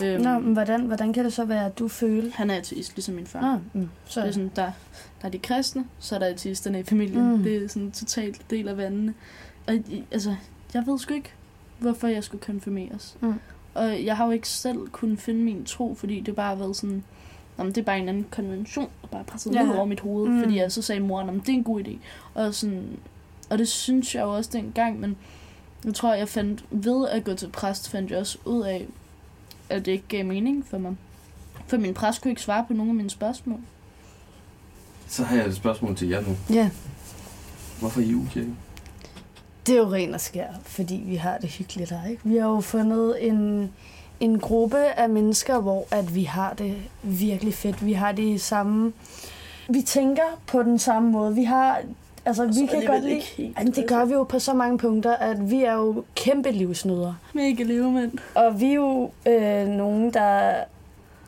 Øhm, 0.04 0.22
Nå, 0.24 0.40
men 0.40 0.54
hvordan, 0.54 0.82
hvordan 0.82 1.14
kan 1.14 1.26
det 1.26 1.34
så 1.34 1.46
være, 1.46 1.66
at 1.66 1.80
du 1.80 1.88
føler? 1.88 2.32
Han 2.34 2.50
er 2.50 2.56
ateist, 2.56 2.96
ligesom 2.96 3.16
min 3.16 3.28
far. 3.28 3.54
Ah, 3.54 3.60
mm, 3.74 3.90
så. 4.06 4.22
Det 4.22 4.28
er 4.28 4.32
sådan, 4.32 4.52
der, 4.56 4.72
der 5.22 5.28
er 5.28 5.30
de 5.30 5.40
kristne, 5.40 5.86
så 6.00 6.16
er 6.16 6.20
der 6.20 6.26
ateisterne 6.26 6.80
i 6.80 6.84
familien. 6.84 7.32
Mm. 7.32 7.44
Det 7.44 7.64
er 7.64 7.68
sådan 7.68 7.92
totalt 7.92 8.42
del 8.50 8.68
af 8.68 8.78
vandene. 8.78 9.14
Og 9.68 9.74
altså, 10.12 10.36
jeg 10.74 10.84
ved 10.88 11.00
sgu 11.00 11.14
ikke, 11.14 11.34
hvorfor 11.80 12.08
jeg 12.08 12.24
skulle 12.24 12.42
konfirmeres. 12.42 13.18
Mm. 13.22 13.34
Og 13.74 14.06
jeg 14.06 14.18
har 14.18 14.26
jo 14.26 14.32
ikke 14.32 14.50
selv 14.50 14.88
kunnet 14.88 15.20
finde 15.20 15.44
min 15.44 15.66
tro, 15.66 15.96
fordi 15.96 16.20
det 16.20 16.36
bare 16.36 16.50
har 16.50 16.56
været 16.56 16.76
sådan, 16.76 17.04
Jamen, 17.58 17.76
det 17.76 17.82
er 17.82 17.86
bare 17.86 18.00
en 18.00 18.10
anden 18.10 18.26
konvention, 18.32 18.90
der 19.02 19.08
bare 19.08 19.24
presset 19.24 19.54
ja. 19.54 19.64
ned 19.64 19.76
over 19.76 19.86
mit 19.86 20.00
hoved, 20.00 20.30
mm. 20.30 20.40
fordi 20.40 20.58
jeg 20.58 20.72
så 20.72 20.82
sagde 20.82 21.02
moren, 21.02 21.30
at 21.30 21.36
det 21.36 21.50
er 21.50 21.54
en 21.54 21.64
god 21.64 21.82
idé. 21.82 21.98
Og, 22.34 22.54
sådan, 22.54 23.00
og 23.50 23.58
det 23.58 23.68
synes 23.68 24.16
jeg 24.16 24.22
jo 24.22 24.36
også 24.36 24.50
dengang, 24.54 25.00
men 25.00 25.18
jeg 25.86 25.94
tror, 25.94 26.14
jeg 26.14 26.30
fandt, 26.30 26.66
ved 26.72 27.08
at 27.08 27.24
gå 27.24 27.34
til 27.34 27.50
præst, 27.50 27.90
fandt 27.90 28.12
jeg 28.12 28.20
også 28.20 28.38
ud 28.46 28.64
af, 28.64 28.88
at 29.70 29.86
det 29.86 29.92
ikke 29.92 30.06
gav 30.08 30.26
mening 30.26 30.66
for 30.66 30.78
mig. 30.78 30.96
For 31.68 31.78
min 31.78 31.94
præst 31.94 32.22
kunne 32.22 32.32
ikke 32.32 32.42
svare 32.42 32.66
på 32.68 32.74
nogle 32.74 32.92
af 32.92 32.96
mine 32.96 33.10
spørgsmål. 33.10 33.60
Så 35.08 35.24
har 35.24 35.36
jeg 35.36 35.46
et 35.48 35.56
spørgsmål 35.56 35.96
til 35.96 36.08
jer 36.10 36.22
nu. 36.22 36.38
Ja. 36.50 36.70
Hvorfor 37.80 38.02
i 38.02 38.14
ukirken? 38.14 38.58
Det 39.68 39.76
er 39.76 39.80
jo 39.80 39.94
ren 39.94 40.14
og 40.14 40.22
skær, 40.22 40.48
fordi 40.64 41.04
vi 41.08 41.16
har 41.16 41.38
det 41.38 41.50
hyggeligt 41.50 41.90
her. 41.90 42.10
Ikke? 42.10 42.22
Vi 42.24 42.38
har 42.38 42.50
jo 42.50 42.62
fundet 42.62 43.28
en, 43.28 43.72
en 44.20 44.40
gruppe 44.40 44.78
af 44.78 45.10
mennesker, 45.10 45.60
hvor 45.60 45.86
at 45.92 46.16
vi 46.16 46.24
har 46.24 46.54
det 46.54 46.78
virkelig 47.04 47.54
fedt. 47.54 47.86
Vi 47.86 47.94
har 47.94 48.12
de 48.12 48.40
samme... 48.40 48.94
Vi 49.70 49.82
tænker 49.82 50.42
på 50.48 50.64
den 50.64 50.80
samme 50.80 51.12
måde. 51.12 51.36
Vi 51.36 51.44
har... 51.44 51.82
Altså, 52.26 52.46
vi 52.46 52.66
kan 52.66 52.86
godt 52.86 53.04
lide... 53.04 53.54
Jamen, 53.58 53.74
det 53.74 53.88
gør 53.88 54.06
vi 54.06 54.14
jo 54.14 54.24
på 54.24 54.40
så 54.40 54.54
mange 54.54 54.78
punkter, 54.78 55.16
at 55.16 55.52
vi 55.52 55.64
er 55.64 55.74
jo 55.74 56.04
kæmpe 56.16 56.52
livsnyder. 56.52 57.14
Mega 57.34 57.64
levemænd. 57.64 58.12
Og 58.36 58.60
vi 58.62 58.66
er 58.70 58.74
jo 58.74 59.12
øh, 59.28 59.68
nogen, 59.68 60.14
der, 60.14 60.56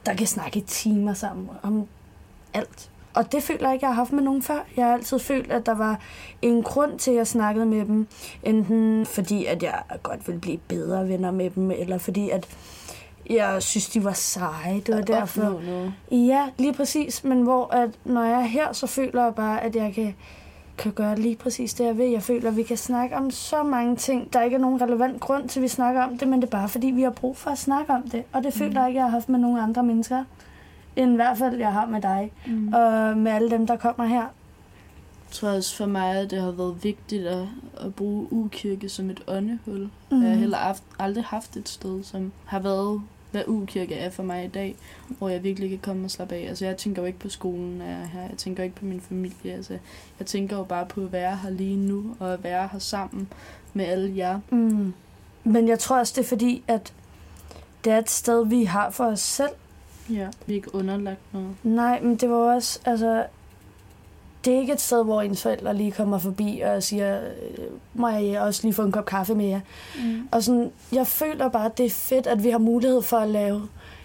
der 0.05 0.13
kan 0.13 0.27
snakke 0.27 0.59
i 0.59 0.61
timer 0.61 1.13
sammen 1.13 1.49
om 1.63 1.87
alt. 2.53 2.89
Og 3.13 3.31
det 3.31 3.43
føler 3.43 3.67
jeg 3.67 3.73
ikke, 3.73 3.85
jeg 3.85 3.89
har 3.93 4.01
haft 4.01 4.11
med 4.13 4.23
nogen 4.23 4.41
før. 4.41 4.59
Jeg 4.77 4.85
har 4.85 4.93
altid 4.93 5.19
følt, 5.19 5.51
at 5.51 5.65
der 5.65 5.75
var 5.75 5.99
en 6.41 6.63
grund 6.63 6.99
til, 6.99 7.11
at 7.11 7.17
jeg 7.17 7.27
snakkede 7.27 7.65
med 7.65 7.85
dem. 7.85 8.07
Enten 8.43 9.05
fordi, 9.05 9.45
at 9.45 9.63
jeg 9.63 9.73
godt 10.03 10.27
ville 10.27 10.41
blive 10.41 10.57
bedre 10.57 11.07
venner 11.09 11.31
med 11.31 11.49
dem, 11.49 11.71
eller 11.71 11.97
fordi, 11.97 12.29
at 12.29 12.47
jeg 13.29 13.63
synes, 13.63 13.89
de 13.89 14.03
var 14.03 14.13
seje. 14.13 14.81
Det 14.85 14.89
var 14.95 15.01
At 15.01 15.07
derfor. 15.07 15.41
noget. 15.41 15.93
Ja, 16.11 16.45
lige 16.57 16.73
præcis. 16.73 17.23
Men 17.23 17.41
hvor 17.41 17.73
at, 17.73 17.89
når 18.05 18.23
jeg 18.23 18.39
er 18.39 18.45
her, 18.45 18.73
så 18.73 18.87
føler 18.87 19.23
jeg 19.23 19.35
bare, 19.35 19.63
at 19.63 19.75
jeg 19.75 19.93
kan, 19.93 20.15
kan 20.77 20.91
gøre 20.91 21.15
lige 21.15 21.35
præcis 21.35 21.73
det, 21.73 21.85
jeg 21.85 21.97
vil. 21.97 22.09
Jeg 22.11 22.23
føler, 22.23 22.49
at 22.49 22.57
vi 22.57 22.63
kan 22.63 22.77
snakke 22.77 23.15
om 23.15 23.31
så 23.31 23.63
mange 23.63 23.95
ting. 23.95 24.33
Der 24.33 24.41
ikke 24.41 24.55
er 24.55 24.59
nogen 24.59 24.81
relevant 24.81 25.19
grund 25.19 25.49
til, 25.49 25.59
at 25.59 25.63
vi 25.63 25.67
snakker 25.67 26.01
om 26.03 26.17
det, 26.17 26.27
men 26.27 26.41
det 26.41 26.47
er 26.47 26.51
bare, 26.51 26.69
fordi 26.69 26.87
vi 26.87 27.01
har 27.01 27.09
brug 27.09 27.37
for 27.37 27.49
at 27.49 27.57
snakke 27.57 27.93
om 27.93 28.09
det. 28.09 28.23
Og 28.33 28.43
det 28.43 28.53
føler 28.53 28.79
jeg 28.81 28.89
ikke, 28.89 28.97
jeg 28.99 29.05
har 29.05 29.11
haft 29.11 29.29
med 29.29 29.39
nogle 29.39 29.61
andre 29.61 29.83
mennesker. 29.83 30.23
End 30.97 31.11
i 31.11 31.15
hvert 31.15 31.37
fald, 31.37 31.55
jeg 31.55 31.73
har 31.73 31.85
med 31.85 32.01
dig. 32.01 32.31
Mm. 32.47 32.73
Og 32.73 33.17
med 33.17 33.31
alle 33.31 33.49
dem, 33.49 33.67
der 33.67 33.75
kommer 33.75 34.05
her. 34.05 34.21
Jeg 34.21 35.31
tror 35.31 35.49
også 35.49 35.75
for 35.75 35.85
mig, 35.85 36.15
at 36.15 36.31
det 36.31 36.41
har 36.41 36.51
været 36.51 36.83
vigtigt 36.83 37.27
at, 37.27 37.45
at 37.77 37.95
bruge 37.95 38.33
ukirke 38.33 38.89
som 38.89 39.09
et 39.09 39.23
åndehul. 39.27 39.89
Mm. 40.11 40.21
Jeg 40.21 40.29
har 40.29 40.37
heller 40.37 40.57
haft, 40.57 40.83
aldrig 40.99 41.23
haft 41.23 41.57
et 41.57 41.69
sted, 41.69 42.03
som 42.03 42.31
har 42.45 42.59
været, 42.59 43.01
hvad 43.31 43.43
ukirke 43.47 43.95
er 43.95 44.09
for 44.09 44.23
mig 44.23 44.45
i 44.45 44.47
dag, 44.47 44.75
hvor 45.17 45.29
jeg 45.29 45.43
virkelig 45.43 45.69
kan 45.69 45.79
komme 45.79 46.05
og 46.05 46.11
slappe 46.11 46.35
af. 46.35 46.47
Altså, 46.49 46.65
jeg 46.65 46.77
tænker 46.77 47.01
jo 47.01 47.05
ikke 47.05 47.19
på 47.19 47.29
skolen, 47.29 47.77
når 47.77 47.85
jeg 47.85 48.01
er 48.01 48.05
her. 48.05 48.21
Jeg 48.21 48.37
tænker 48.37 48.63
ikke 48.63 48.75
på 48.75 48.85
min 48.85 49.01
familie. 49.01 49.53
Altså, 49.53 49.77
jeg 50.19 50.27
tænker 50.27 50.57
jo 50.57 50.63
bare 50.63 50.85
på 50.85 51.01
at 51.01 51.11
være 51.11 51.37
her 51.43 51.49
lige 51.49 51.77
nu, 51.77 52.15
og 52.19 52.33
at 52.33 52.43
være 52.43 52.69
her 52.71 52.79
sammen 52.79 53.27
med 53.73 53.85
alle 53.85 54.17
jer. 54.17 54.39
Mm. 54.49 54.93
Men 55.43 55.67
jeg 55.67 55.79
tror 55.79 55.99
også, 55.99 56.13
det 56.15 56.23
er 56.23 56.29
fordi, 56.29 56.63
at 56.67 56.93
det 57.83 57.93
er 57.93 57.97
et 57.97 58.09
sted, 58.09 58.45
vi 58.45 58.63
har 58.63 58.89
for 58.89 59.05
os 59.05 59.19
selv. 59.19 59.51
Ja. 60.09 60.27
Vi 60.45 60.53
er 60.53 60.55
ikke 60.55 60.75
underlagt 60.75 61.19
noget. 61.33 61.49
Nej, 61.63 62.01
men 62.01 62.15
det 62.15 62.29
var 62.29 62.35
også, 62.35 62.79
altså, 62.85 63.25
det 64.45 64.55
er 64.55 64.59
ikke 64.59 64.73
et 64.73 64.81
sted, 64.81 65.03
hvor 65.03 65.21
ens 65.21 65.41
forældre 65.43 65.73
lige 65.75 65.91
kommer 65.91 66.17
forbi 66.17 66.61
og 66.65 66.83
siger, 66.83 67.19
øh, 67.21 67.65
må 67.93 68.07
jeg 68.07 68.41
også 68.41 68.63
lige 68.63 68.73
få 68.73 68.83
en 68.83 68.91
kop 68.91 69.05
kaffe 69.05 69.35
med 69.35 69.45
jer? 69.45 69.59
Mm. 70.05 70.27
Og 70.31 70.43
sådan, 70.43 70.71
jeg 70.91 71.07
føler 71.07 71.49
bare, 71.49 71.65
at 71.65 71.77
det 71.77 71.85
er 71.85 71.89
fedt, 71.89 72.27
at 72.27 72.43
vi 72.43 72.49
har 72.49 72.57
mulighed 72.57 73.01
for 73.01 73.17
at 73.17 73.29
lave 73.29 73.61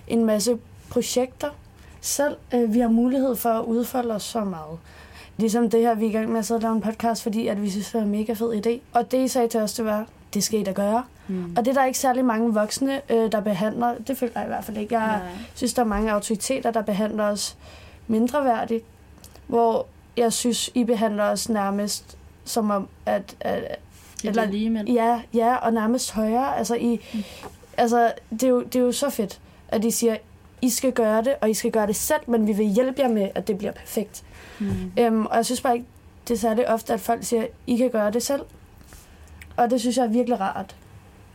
en 0.08 0.24
masse 0.24 0.58
projekter 0.90 1.48
selv. 2.00 2.36
Øh, 2.54 2.74
Vi 2.74 2.78
har 2.80 2.88
mulighed 2.88 3.36
for 3.36 3.48
at 3.48 3.64
udfolde 3.64 4.14
os 4.14 4.22
så 4.22 4.44
meget. 4.44 4.78
Ligesom 5.36 5.70
det 5.70 5.80
her, 5.80 5.94
vi 5.94 6.04
er 6.06 6.08
i 6.10 6.12
gang 6.12 6.28
med 6.30 6.38
at 6.38 6.44
sidde 6.46 6.58
og 6.58 6.62
lave 6.62 6.74
en 6.74 6.80
podcast, 6.80 7.22
fordi 7.22 7.46
at 7.48 7.62
vi 7.62 7.70
synes, 7.70 7.86
det 7.86 7.94
var 7.94 8.00
en 8.00 8.10
mega 8.10 8.32
fed 8.32 8.66
idé. 8.66 8.98
Og 8.98 9.10
det, 9.12 9.18
I 9.24 9.28
sagde 9.28 9.48
til 9.48 9.60
os, 9.60 9.72
det 9.74 9.84
var, 9.84 10.06
det 10.34 10.44
skal 10.44 10.60
I 10.60 10.62
da 10.62 10.72
gøre. 10.72 11.04
Mm. 11.28 11.54
Og 11.56 11.64
det 11.64 11.70
er 11.70 11.80
der 11.80 11.84
ikke 11.86 11.98
særlig 11.98 12.24
mange 12.24 12.54
voksne, 12.54 13.00
øh, 13.10 13.32
der 13.32 13.40
behandler. 13.40 13.94
Det 14.06 14.18
føler 14.18 14.32
jeg 14.36 14.44
i 14.44 14.46
hvert 14.48 14.64
fald 14.64 14.76
ikke. 14.76 14.98
Jeg 14.98 15.06
Nej. 15.18 15.28
synes, 15.54 15.74
der 15.74 15.82
er 15.82 15.86
mange 15.86 16.12
autoriteter, 16.12 16.70
der 16.70 16.82
behandler 16.82 17.24
os 17.24 17.56
mindre 18.08 18.44
værdigt. 18.44 18.84
Hvor 19.46 19.86
jeg 20.16 20.32
synes, 20.32 20.70
I 20.74 20.84
behandler 20.84 21.24
os 21.24 21.48
nærmest 21.48 22.16
som 22.44 22.70
om, 22.70 22.88
at, 23.06 23.36
at 23.40 23.76
eller- 24.24 24.42
er 24.42 24.46
lige 24.50 24.70
mænd. 24.70 24.88
ja, 24.88 25.20
ja, 25.34 25.54
og 25.56 25.72
nærmest 25.72 26.12
højere. 26.12 26.56
Altså, 26.58 26.74
I, 26.74 27.00
Mm. 27.14 27.22
altså 27.76 28.12
det, 28.30 28.42
er 28.42 28.48
jo, 28.48 28.62
det 28.62 28.76
er 28.76 28.80
jo 28.80 28.92
så 28.92 29.10
fedt, 29.10 29.40
at 29.68 29.84
I 29.84 29.90
siger, 29.90 30.16
I 30.62 30.70
skal 30.70 30.92
gøre 30.92 31.24
det, 31.24 31.34
og 31.40 31.50
I 31.50 31.54
skal 31.54 31.70
gøre 31.70 31.86
det 31.86 31.96
selv, 31.96 32.20
men 32.26 32.46
vi 32.46 32.52
vil 32.52 32.66
hjælpe 32.66 33.00
jer 33.02 33.08
med, 33.08 33.28
at 33.34 33.48
det 33.48 33.58
bliver 33.58 33.72
perfekt. 33.72 34.22
Mm. 34.58 34.92
Øhm, 34.98 35.26
og 35.26 35.36
jeg 35.36 35.44
synes 35.44 35.60
bare 35.60 35.74
ikke, 35.74 35.86
det 36.28 36.34
er 36.34 36.38
særlig 36.38 36.68
ofte, 36.68 36.92
at 36.92 37.00
folk 37.00 37.24
siger, 37.24 37.46
I 37.66 37.76
kan 37.76 37.90
gøre 37.90 38.10
det 38.10 38.22
selv. 38.22 38.40
Og 39.56 39.70
det 39.70 39.80
synes 39.80 39.96
jeg 39.96 40.04
er 40.04 40.10
virkelig 40.10 40.40
rart. 40.40 40.76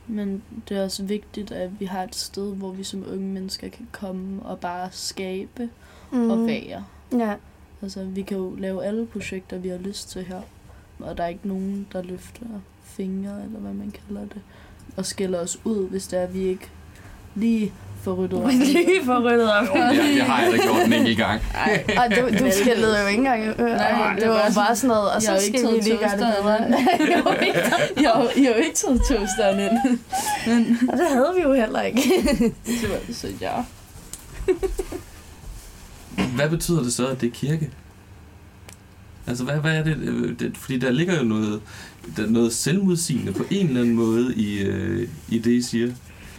Men 0.08 0.44
det 0.70 0.78
er 0.78 0.84
også 0.84 1.04
vigtigt, 1.04 1.52
at 1.52 1.80
vi 1.80 1.86
har 1.86 2.04
et 2.04 2.16
sted, 2.16 2.56
hvor 2.56 2.72
vi 2.72 2.84
som 2.84 3.06
unge 3.08 3.28
mennesker 3.28 3.70
kan 3.70 3.88
komme 3.92 4.44
og 4.44 4.60
bare 4.60 4.90
skabe 4.92 5.70
mm. 6.12 6.32
og 6.32 6.48
være. 6.48 6.86
Ja, 7.12 7.36
Altså, 7.82 8.04
vi 8.04 8.22
kan 8.22 8.38
jo 8.38 8.56
lave 8.56 8.86
alle 8.86 9.06
projekter, 9.06 9.58
vi 9.58 9.70
har 9.70 9.78
lyst 9.78 10.10
til 10.10 10.24
her. 10.24 10.42
Og 11.00 11.18
der 11.18 11.24
er 11.24 11.28
ikke 11.28 11.48
nogen, 11.48 11.88
der 11.94 12.04
løfter 12.04 12.46
fingre, 12.84 13.44
eller 13.44 13.60
hvad 13.60 13.74
man 13.74 13.92
kalder 13.92 14.22
det, 14.22 14.42
og 14.98 15.06
skælder 15.06 15.40
os 15.40 15.66
ud, 15.66 15.90
hvis 15.90 16.08
er, 16.14 16.24
at 16.24 16.34
vi 16.34 16.40
ikke 16.40 16.70
lige 17.36 17.74
får 18.08 18.14
ryddet 18.14 18.40
op. 18.44 18.50
lige 18.50 19.06
for 19.06 19.20
ryddet 19.20 19.52
op. 19.54 19.68
Det, 19.68 20.00
det 20.16 20.22
har 20.22 20.42
jeg 20.44 20.52
da 20.52 20.58
gjort 20.58 20.86
en 20.86 20.94
enkelt 20.94 21.18
gang. 21.18 21.42
Og 21.98 22.06
du, 22.16 22.22
du 22.46 22.52
skældede 22.62 23.02
jo 23.02 23.08
ikke 23.08 23.18
engang. 23.18 23.44
Øh, 23.48 23.58
Nej, 23.60 24.14
det, 24.14 24.22
det 24.22 24.30
var 24.30 24.36
var 24.36 24.52
bare 24.56 24.76
sådan 24.76 24.88
noget, 24.88 25.12
og 25.12 25.22
så 25.22 25.32
ikke 25.46 25.60
skal 25.60 25.74
vi 25.76 25.80
lige 25.82 25.98
gøre 25.98 26.12
det 26.12 26.36
bedre. 26.44 26.68
ikke? 27.48 27.60
jeg, 28.04 28.10
har, 28.16 28.22
jeg 28.38 28.44
har 28.44 28.54
jo 28.58 28.64
ikke 28.66 28.76
taget 28.76 29.02
toasteren 29.10 29.60
ind. 29.60 30.00
Men 30.48 30.90
Og 30.92 30.98
det 30.98 31.08
havde 31.08 31.32
vi 31.36 31.42
jo 31.42 31.54
heller 31.54 31.82
ikke. 31.82 32.02
det 32.66 32.90
var 32.90 33.14
så 33.14 33.28
ja. 33.42 33.52
Hvad 36.36 36.50
betyder 36.50 36.84
det 36.84 36.94
så, 36.94 37.08
at 37.08 37.22
det 37.22 37.28
er 37.28 37.32
kirke? 37.34 37.70
Altså, 39.28 39.44
hvad, 39.44 39.56
hvad 39.56 39.72
er 39.78 39.84
det, 39.84 39.98
øh, 39.98 40.40
det? 40.40 40.58
Fordi 40.58 40.78
der 40.80 40.92
ligger 40.92 41.18
jo 41.18 41.24
noget, 41.24 41.62
der, 42.18 42.28
noget 42.28 42.54
selvmodsigende 42.54 43.32
på 43.34 43.44
en 43.52 43.68
eller 43.68 43.82
anden 43.82 43.96
måde 43.96 44.36
i, 44.36 44.60
øh, 44.60 45.08
i 45.30 45.40
det, 45.40 45.52
I 45.52 45.62
siger. 45.62 45.92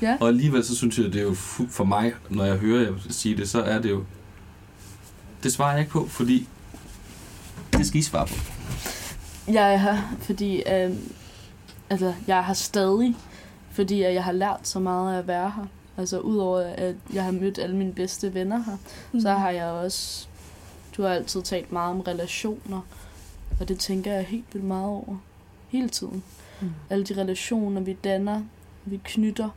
Ja. 0.03 0.17
Og 0.21 0.29
alligevel 0.29 0.65
så 0.65 0.77
synes 0.77 0.99
jeg, 0.99 1.05
det 1.05 1.17
er 1.17 1.23
jo 1.23 1.33
fu- 1.33 1.69
for 1.71 1.85
mig, 1.85 2.13
når 2.31 2.45
jeg 2.45 2.57
hører 2.57 2.83
jer 2.83 2.93
sige 3.09 3.37
det, 3.37 3.49
så 3.49 3.63
er 3.63 3.79
det 3.79 3.91
jo... 3.91 4.05
Det 5.43 5.53
svarer 5.53 5.71
jeg 5.71 5.81
ikke 5.81 5.93
på, 5.93 6.07
fordi 6.07 6.49
det 7.73 7.87
skal 7.87 8.01
I 8.01 8.03
svare 8.03 8.27
på. 8.27 8.35
Jeg 9.53 9.73
er 9.75 9.77
her, 9.77 10.17
fordi 10.21 10.63
øh, 10.73 10.97
altså, 11.91 12.15
jeg 12.27 12.47
her 12.47 12.55
stadig, 12.55 13.17
fordi 13.71 14.03
at 14.03 14.15
jeg 14.15 14.25
har 14.25 14.33
lært 14.33 14.69
så 14.69 14.79
meget 14.79 15.15
af 15.15 15.19
at 15.19 15.27
være 15.27 15.53
her. 15.57 15.67
Altså 15.97 16.19
udover 16.19 16.61
at 16.61 16.95
jeg 17.13 17.25
har 17.25 17.31
mødt 17.31 17.59
alle 17.59 17.77
mine 17.77 17.93
bedste 17.93 18.35
venner 18.35 18.63
her, 18.65 18.77
mm. 19.13 19.21
så 19.21 19.31
har 19.33 19.51
jeg 19.51 19.67
også... 19.67 20.27
Du 20.97 21.03
har 21.03 21.09
altid 21.09 21.43
talt 21.43 21.73
meget 21.73 21.91
om 21.91 22.01
relationer, 22.01 22.81
og 23.61 23.69
det 23.69 23.79
tænker 23.79 24.13
jeg 24.13 24.25
helt 24.25 24.45
vildt 24.53 24.67
meget 24.67 24.87
over. 24.87 25.17
Hele 25.69 25.89
tiden. 25.89 26.23
Mm. 26.61 26.71
Alle 26.91 27.05
de 27.05 27.21
relationer, 27.21 27.81
vi 27.81 27.93
danner, 27.93 28.43
vi 28.85 29.01
knytter, 29.05 29.49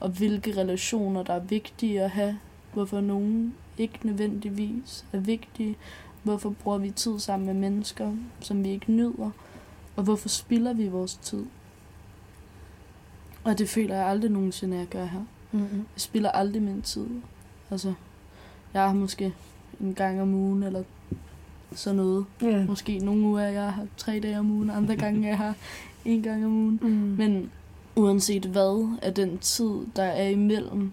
og 0.00 0.08
hvilke 0.08 0.56
relationer, 0.60 1.22
der 1.22 1.32
er 1.32 1.40
vigtige 1.40 2.02
at 2.02 2.10
have. 2.10 2.38
Hvorfor 2.72 3.00
nogen 3.00 3.54
ikke 3.78 3.98
nødvendigvis 4.02 5.04
er 5.12 5.18
vigtige. 5.18 5.76
Hvorfor 6.22 6.50
bruger 6.50 6.78
vi 6.78 6.90
tid 6.90 7.18
sammen 7.18 7.46
med 7.46 7.54
mennesker, 7.54 8.12
som 8.40 8.64
vi 8.64 8.68
ikke 8.68 8.92
nyder? 8.92 9.30
Og 9.96 10.04
hvorfor 10.04 10.28
spilder 10.28 10.72
vi 10.72 10.88
vores 10.88 11.16
tid? 11.16 11.44
Og 13.44 13.58
det 13.58 13.68
føler 13.68 13.94
jeg 13.94 14.06
aldrig 14.06 14.30
nogensinde, 14.30 14.76
jeg 14.76 14.86
gør 14.86 15.04
her. 15.04 15.24
Mm-hmm. 15.52 15.78
Jeg 15.78 16.00
spilder 16.00 16.30
aldrig 16.30 16.62
min 16.62 16.82
tid. 16.82 17.06
Altså, 17.70 17.94
jeg 18.74 18.82
har 18.82 18.92
måske 18.92 19.34
en 19.80 19.94
gang 19.94 20.22
om 20.22 20.34
ugen, 20.34 20.62
eller 20.62 20.82
sådan 21.72 21.96
noget. 21.96 22.24
Ja. 22.42 22.64
Måske 22.66 22.98
nogle 22.98 23.22
uger, 23.22 23.40
er 23.40 23.50
jeg 23.50 23.72
har 23.72 23.86
tre 23.96 24.20
dage 24.20 24.38
om 24.38 24.50
ugen, 24.50 24.70
andre 24.70 24.96
gange, 24.96 25.28
jeg 25.28 25.36
har 25.36 25.54
en 26.04 26.22
gang 26.22 26.46
om 26.46 26.52
ugen. 26.52 26.78
Mm. 26.82 26.88
Men 26.88 27.50
uanset 27.96 28.42
hvad, 28.44 28.96
er 29.02 29.10
den 29.10 29.38
tid, 29.38 29.70
der 29.96 30.02
er 30.02 30.28
imellem, 30.28 30.92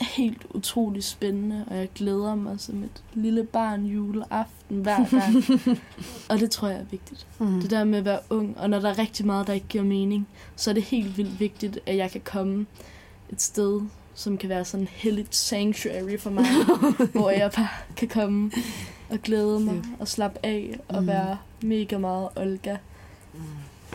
helt 0.00 0.46
utrolig 0.54 1.04
spændende, 1.04 1.64
og 1.70 1.76
jeg 1.76 1.88
glæder 1.94 2.34
mig 2.34 2.60
som 2.60 2.82
et 2.82 3.02
lille 3.14 3.44
barn 3.44 3.84
juleaften 3.86 4.76
hver 4.80 5.10
gang. 5.10 5.44
og 6.30 6.38
det 6.40 6.50
tror 6.50 6.68
jeg 6.68 6.78
er 6.80 6.84
vigtigt. 6.90 7.26
Mm. 7.38 7.60
Det 7.60 7.70
der 7.70 7.84
med 7.84 7.98
at 7.98 8.04
være 8.04 8.18
ung, 8.30 8.58
og 8.58 8.70
når 8.70 8.78
der 8.78 8.88
er 8.90 8.98
rigtig 8.98 9.26
meget, 9.26 9.46
der 9.46 9.52
ikke 9.52 9.66
giver 9.68 9.84
mening, 9.84 10.28
så 10.56 10.70
er 10.70 10.74
det 10.74 10.82
helt 10.82 11.16
vildt 11.18 11.40
vigtigt, 11.40 11.78
at 11.86 11.96
jeg 11.96 12.10
kan 12.10 12.20
komme 12.24 12.66
et 13.32 13.42
sted, 13.42 13.80
som 14.14 14.38
kan 14.38 14.48
være 14.48 14.64
sådan 14.64 14.84
en 14.84 14.88
helligt 14.92 15.34
sanctuary 15.36 16.18
for 16.18 16.30
mig, 16.30 16.44
hvor 17.14 17.30
jeg 17.30 17.50
bare 17.56 17.68
kan 17.96 18.08
komme 18.08 18.50
og 19.10 19.18
glæde 19.18 19.60
mig 19.60 19.82
og 20.00 20.08
slappe 20.08 20.38
af 20.42 20.78
og 20.88 21.00
Mm. 21.02 21.06
være 21.06 21.38
mega 21.62 21.98
meget 21.98 22.28
Olga. 22.36 22.76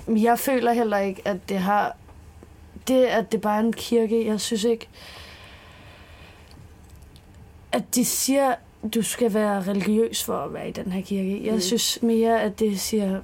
Men 0.08 0.24
Jeg 0.24 0.40
føler 0.40 0.74
heller 0.74 0.98
ikke, 0.98 1.28
at 1.28 1.50
det 1.50 1.58
har... 1.58 1.96
Det, 2.88 3.06
at 3.06 3.32
det 3.32 3.42
bare 3.42 3.56
er 3.56 3.60
en 3.64 3.74
kirke, 3.74 4.26
jeg 4.28 4.40
synes 4.42 4.64
ikke... 4.64 4.88
At 7.72 7.96
de 7.96 8.06
siger, 8.06 8.56
du 8.94 9.02
skal 9.02 9.34
være 9.34 9.62
religiøs 9.62 10.24
for 10.24 10.38
at 10.38 10.54
være 10.54 10.70
i 10.70 10.72
den 10.72 10.92
her 10.92 11.02
kirke. 11.02 11.42
Jeg 11.46 11.54
Mm. 11.54 11.60
synes 11.62 12.00
mere, 12.02 12.42
at 12.42 12.60
det 12.60 12.80
siger, 12.80 13.20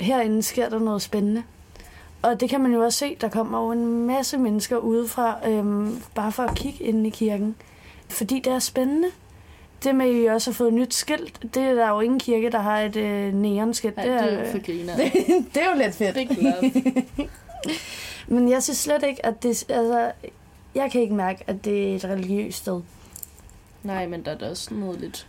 herinde 0.00 0.42
sker 0.42 0.68
der 0.68 0.78
noget 0.78 1.02
spændende. 1.02 1.42
Og 2.22 2.40
det 2.40 2.50
kan 2.50 2.60
man 2.60 2.72
jo 2.72 2.80
også 2.84 2.98
se, 2.98 3.16
der 3.20 3.28
kommer 3.28 3.64
jo 3.64 3.72
en 3.72 4.06
masse 4.06 4.38
mennesker 4.38 4.76
udefra, 4.76 5.48
øhm, 5.48 6.02
bare 6.14 6.32
for 6.32 6.42
at 6.42 6.54
kigge 6.56 6.84
ind 6.84 7.06
i 7.06 7.10
kirken. 7.10 7.54
Fordi 8.08 8.40
det 8.40 8.52
er 8.52 8.58
spændende. 8.58 9.08
Det 9.84 9.94
med, 9.94 10.06
at 10.06 10.14
I 10.22 10.24
også 10.26 10.50
har 10.50 10.54
fået 10.54 10.68
et 10.68 10.74
nyt 10.74 10.94
skilt, 10.94 11.40
det 11.54 11.62
er 11.62 11.74
der 11.74 11.88
jo 11.88 12.00
ingen 12.00 12.18
kirke, 12.18 12.50
der 12.50 12.58
har 12.58 12.80
et 12.80 12.96
øh, 12.96 13.34
neonskilt. 13.34 13.96
Nej, 13.96 14.06
det 14.06 14.14
er 14.14 14.44
jo 14.46 14.50
for 14.50 14.64
griner. 14.66 14.96
det, 14.96 15.12
det 15.54 15.62
er 15.62 15.70
jo 15.74 15.78
lidt 15.82 15.94
fedt. 15.94 16.14
Big 16.14 16.28
love. 16.42 16.72
Men 18.28 18.50
jeg 18.50 18.62
synes 18.62 18.78
slet 18.78 19.02
ikke, 19.02 19.26
at 19.26 19.42
det... 19.42 19.48
Altså, 19.48 20.12
jeg 20.74 20.90
kan 20.92 21.00
ikke 21.00 21.14
mærke, 21.14 21.44
at 21.46 21.64
det 21.64 21.90
er 21.90 21.96
et 21.96 22.04
religiøst 22.04 22.58
sted. 22.58 22.80
Nej, 23.82 24.06
men 24.06 24.24
der 24.24 24.30
er 24.30 24.38
da 24.38 24.50
også 24.50 24.74
noget 24.74 25.00
lidt 25.00 25.26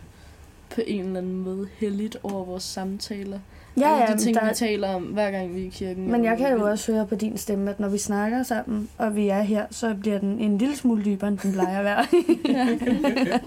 på 0.74 0.80
en 0.86 1.04
eller 1.04 1.18
anden 1.18 1.36
måde 1.36 1.68
heldigt 1.78 2.16
over 2.22 2.44
vores 2.44 2.62
samtaler. 2.62 3.38
Ja, 3.78 3.88
Alle 3.92 4.04
ja, 4.08 4.12
de 4.14 4.18
ting, 4.18 4.36
der, 4.36 4.48
vi 4.48 4.54
taler 4.54 4.88
om, 4.88 5.02
hver 5.02 5.30
gang 5.30 5.54
vi 5.54 5.62
er 5.62 5.66
i 5.66 5.68
kirken. 5.68 6.10
men 6.10 6.24
jeg 6.24 6.38
kan 6.38 6.52
jo 6.52 6.70
også 6.70 6.92
høre 6.92 7.06
på 7.06 7.14
din 7.14 7.38
stemme, 7.38 7.70
at 7.70 7.80
når 7.80 7.88
vi 7.88 7.98
snakker 7.98 8.42
sammen, 8.42 8.88
og 8.98 9.16
vi 9.16 9.28
er 9.28 9.42
her, 9.42 9.66
så 9.70 9.94
bliver 10.00 10.18
den 10.18 10.38
en 10.38 10.58
lille 10.58 10.76
smule 10.76 11.04
dybere, 11.04 11.28
end 11.28 11.38
den 11.38 11.52
plejer 11.52 11.78
at 11.78 11.84
være. 11.84 12.06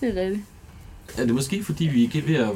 Det 0.00 0.08
er 0.08 0.22
rigtigt. 0.22 0.44
Er 1.18 1.24
det 1.24 1.34
måske 1.34 1.64
fordi, 1.64 1.84
vi 1.86 2.02
ikke 2.02 2.18
er 2.18 2.22
ved 2.22 2.34
at 2.36 2.50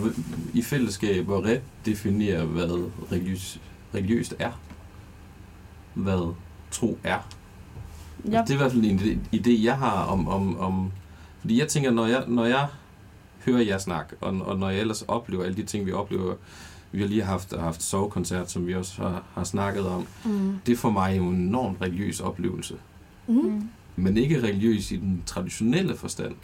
i 0.54 0.62
fællesskab 0.62 1.30
at 1.30 1.44
redefinere, 1.44 2.44
hvad 2.44 2.88
religiøs, 3.12 3.61
religiøst 3.94 4.34
er? 4.38 4.61
Hvad 5.95 6.34
tro 6.70 6.99
er? 7.05 7.18
Ja. 8.30 8.41
Det 8.43 8.51
er 8.51 8.55
i 8.55 8.57
hvert 8.57 8.72
fald 8.72 8.84
en 8.84 9.26
idé- 9.34 9.64
jeg 9.64 9.76
har 9.78 10.03
om... 10.05 10.28
om, 10.28 10.59
om 10.61 10.93
fordi 11.41 11.59
jeg 11.61 11.68
tænker, 11.68 11.91
når 11.91 12.07
jeg, 12.07 12.24
når 12.28 12.45
jeg 12.45 12.66
hører 13.45 13.62
jer 13.62 13.78
snak, 13.78 14.12
og, 14.20 14.41
og 14.41 14.59
når 14.59 14.70
jeg 14.70 14.80
ellers 14.80 15.03
oplever 15.03 15.45
alle 15.45 15.57
de 15.57 15.62
ting, 15.62 15.86
vi 15.86 15.93
oplever, 15.93 16.34
vi 16.93 17.01
har 17.01 17.09
lige 17.09 17.22
haft, 17.22 17.55
haft 17.61 17.82
sovekoncert, 17.82 18.51
som 18.51 18.66
vi 18.66 18.74
også 18.74 19.03
har, 19.03 19.22
har 19.34 19.45
snakket 19.45 19.86
om, 19.86 20.07
Mm. 20.24 20.53
det 20.66 20.72
er 20.72 20.76
for 20.76 20.91
mig 20.91 21.16
jo 21.18 21.22
en 21.28 21.34
enormt 21.36 21.80
religiøs 21.82 22.20
oplevelse. 22.20 22.74
Mm. 23.28 23.34
Mm. 23.34 23.68
Men 23.97 24.16
ikke 24.16 24.43
religiøs 24.43 24.93
i 24.93 24.97
den 24.97 25.22
traditionelle 25.26 25.97
forstand. 25.97 26.34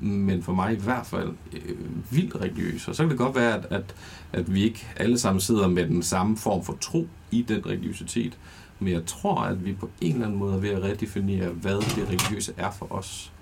Men 0.00 0.42
for 0.42 0.52
mig 0.54 0.72
i 0.72 0.76
hvert 0.80 1.06
fald 1.06 1.32
øh, 1.52 1.76
vildt 2.10 2.34
religiøs. 2.40 2.88
Og 2.88 2.94
så 2.94 3.02
kan 3.02 3.10
det 3.10 3.18
godt 3.18 3.34
være, 3.36 3.54
at, 3.58 3.66
at, 3.70 3.94
at 4.32 4.54
vi 4.54 4.62
ikke 4.64 4.86
alle 4.96 5.18
sammen 5.18 5.40
sidder 5.40 5.68
med 5.68 5.86
den 5.88 6.02
samme 6.02 6.36
form 6.36 6.64
for 6.64 6.76
tro 6.80 7.08
i 7.30 7.42
den 7.42 7.66
religiøsitet. 7.66 8.38
Men 8.78 8.92
jeg 8.92 9.06
tror, 9.06 9.40
at 9.40 9.64
vi 9.64 9.72
på 9.72 9.90
en 10.00 10.12
eller 10.12 10.26
anden 10.26 10.38
måde 10.38 10.54
er 10.54 10.58
ved 10.58 10.70
at 10.70 10.82
redefinere, 10.82 11.48
hvad 11.48 11.74
det 11.74 12.08
religiøse 12.08 12.54
er 12.56 12.70
for 12.70 12.92
os. 12.92 13.32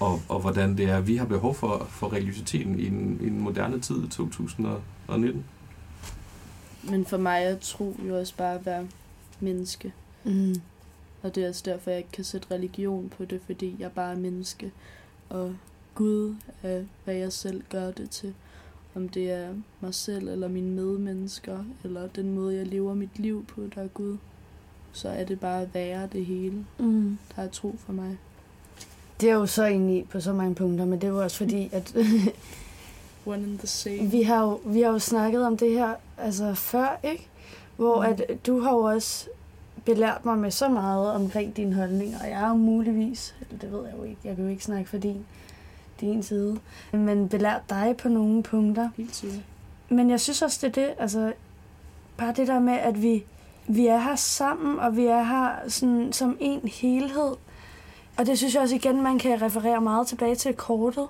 Og, 0.00 0.22
og 0.28 0.40
hvordan 0.40 0.76
det 0.76 0.88
er, 0.88 1.00
vi 1.00 1.16
har 1.16 1.24
behov 1.24 1.54
for, 1.54 1.86
for 1.90 2.12
religiøsiteten 2.12 2.80
i 2.80 2.86
en, 2.86 3.18
i 3.22 3.26
en 3.26 3.40
moderne 3.40 3.80
tid 3.80 4.04
i 4.04 4.08
2019. 4.08 5.44
Men 6.90 7.06
for 7.06 7.16
mig 7.16 7.42
er 7.42 7.58
tro 7.58 7.96
jo 8.08 8.18
også 8.18 8.36
bare 8.36 8.54
at 8.54 8.66
være 8.66 8.86
menneske. 9.40 9.92
Mm. 10.24 10.54
Og 11.22 11.34
det 11.34 11.44
er 11.44 11.48
også 11.48 11.62
derfor, 11.64 11.90
jeg 11.90 11.98
ikke 11.98 12.12
kan 12.12 12.24
sætte 12.24 12.50
religion 12.50 13.12
på 13.16 13.24
det, 13.24 13.40
fordi 13.46 13.76
jeg 13.78 13.92
bare 13.92 14.12
er 14.12 14.16
menneske. 14.18 14.72
Og 15.28 15.56
Gud 15.94 16.34
er, 16.62 16.82
hvad 17.04 17.14
jeg 17.14 17.32
selv 17.32 17.62
gør 17.70 17.90
det 17.90 18.10
til. 18.10 18.34
Om 18.94 19.08
det 19.08 19.30
er 19.30 19.54
mig 19.80 19.94
selv, 19.94 20.28
eller 20.28 20.48
mine 20.48 20.70
medmennesker, 20.70 21.64
eller 21.84 22.08
den 22.08 22.34
måde, 22.34 22.56
jeg 22.56 22.66
lever 22.66 22.94
mit 22.94 23.18
liv 23.18 23.44
på, 23.44 23.62
der 23.74 23.82
er 23.82 23.88
Gud. 23.88 24.16
Så 24.96 25.08
er 25.08 25.24
det 25.24 25.40
bare 25.40 25.62
at 25.62 25.74
være 25.74 26.08
det 26.12 26.26
hele, 26.26 26.64
Mm. 26.78 27.18
der 27.36 27.42
er 27.42 27.48
tro 27.48 27.74
for 27.86 27.92
mig. 27.92 28.18
Det 29.20 29.30
er 29.30 29.34
jo 29.34 29.46
så 29.46 29.64
enig 29.64 30.08
på 30.08 30.20
så 30.20 30.32
mange 30.32 30.54
punkter, 30.54 30.84
men 30.84 31.00
det 31.00 31.04
er 31.06 31.10
jo 31.10 31.22
også 31.22 31.36
fordi, 31.36 31.68
at 31.72 31.94
One 33.26 33.42
and 33.44 33.58
the 33.58 33.66
same. 33.66 33.98
vi 34.10 34.22
har, 34.22 34.42
jo, 34.42 34.60
vi 34.64 34.80
har 34.82 34.90
jo 34.90 34.98
snakket 34.98 35.46
om 35.46 35.56
det 35.56 35.70
her 35.70 35.94
altså 36.18 36.54
før, 36.54 37.00
ikke? 37.02 37.26
Hvor 37.76 37.96
Mm. 37.96 38.10
at 38.12 38.46
du 38.46 38.60
har 38.60 38.70
jo 38.72 38.78
også 38.80 39.28
belært 39.84 40.24
mig 40.24 40.38
med 40.38 40.50
så 40.50 40.68
meget 40.68 41.12
omkring 41.12 41.56
dine 41.56 41.74
holdninger, 41.74 42.18
og 42.20 42.28
jeg 42.30 42.42
er 42.44 42.48
jo 42.48 42.54
muligvis, 42.54 43.34
eller 43.40 43.58
det 43.58 43.72
ved 43.72 43.84
jeg 43.84 43.94
jo 43.98 44.02
ikke, 44.04 44.20
jeg 44.24 44.36
kan 44.36 44.44
jo 44.44 44.50
ikke 44.50 44.64
snakke 44.64 44.90
for 44.90 44.96
din, 44.98 45.24
din 46.00 46.22
side, 46.22 46.58
men 46.92 47.28
belært 47.28 47.60
dig 47.70 47.94
på 47.98 48.08
nogle 48.08 48.42
punkter. 48.42 48.88
Helt 48.96 49.14
sikkert. 49.16 49.40
Men 49.88 50.10
jeg 50.10 50.20
synes 50.20 50.42
også, 50.42 50.58
det 50.66 50.78
er 50.78 50.86
det, 50.86 50.94
altså 50.98 51.32
bare 52.16 52.32
det 52.36 52.46
der 52.48 52.58
med, 52.60 52.72
at 52.74 53.02
vi, 53.02 53.24
vi 53.68 53.86
er 53.86 53.98
her 53.98 54.16
sammen, 54.16 54.78
og 54.78 54.96
vi 54.96 55.04
er 55.06 55.22
her 55.22 55.68
sådan, 55.68 56.12
som 56.12 56.36
en 56.40 56.68
helhed. 56.68 57.32
Og 58.16 58.26
det 58.26 58.38
synes 58.38 58.54
jeg 58.54 58.62
også 58.62 58.74
igen, 58.74 59.02
man 59.02 59.18
kan 59.18 59.42
referere 59.42 59.80
meget 59.80 60.06
tilbage 60.06 60.34
til 60.34 60.54
kortet. 60.54 61.08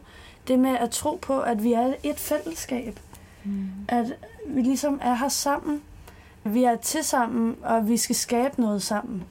Det 0.49 0.59
med 0.59 0.77
at 0.77 0.91
tro 0.91 1.19
på, 1.23 1.41
at 1.41 1.65
vi 1.65 1.73
er 1.73 1.95
et 2.03 2.19
fællesskab. 2.19 3.01
Mm. 3.45 3.69
At 3.89 4.07
vi 4.47 4.63
ligesom 4.63 5.01
er 5.03 5.15
her 5.15 5.29
sammen. 5.29 5.83
Vi 6.45 6.65
er 6.65 6.77
til 6.77 7.05
sammen, 7.05 7.57
og 7.63 7.89
vi 7.89 7.97
skal 7.97 8.17
skabe 8.17 8.61
noget 8.61 8.83
sammen. 8.83 9.25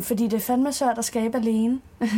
Fordi 0.00 0.24
det 0.24 0.32
er 0.32 0.40
fandme 0.40 0.72
svært 0.72 0.98
at 0.98 1.04
skabe 1.04 1.36
alene. 1.38 1.80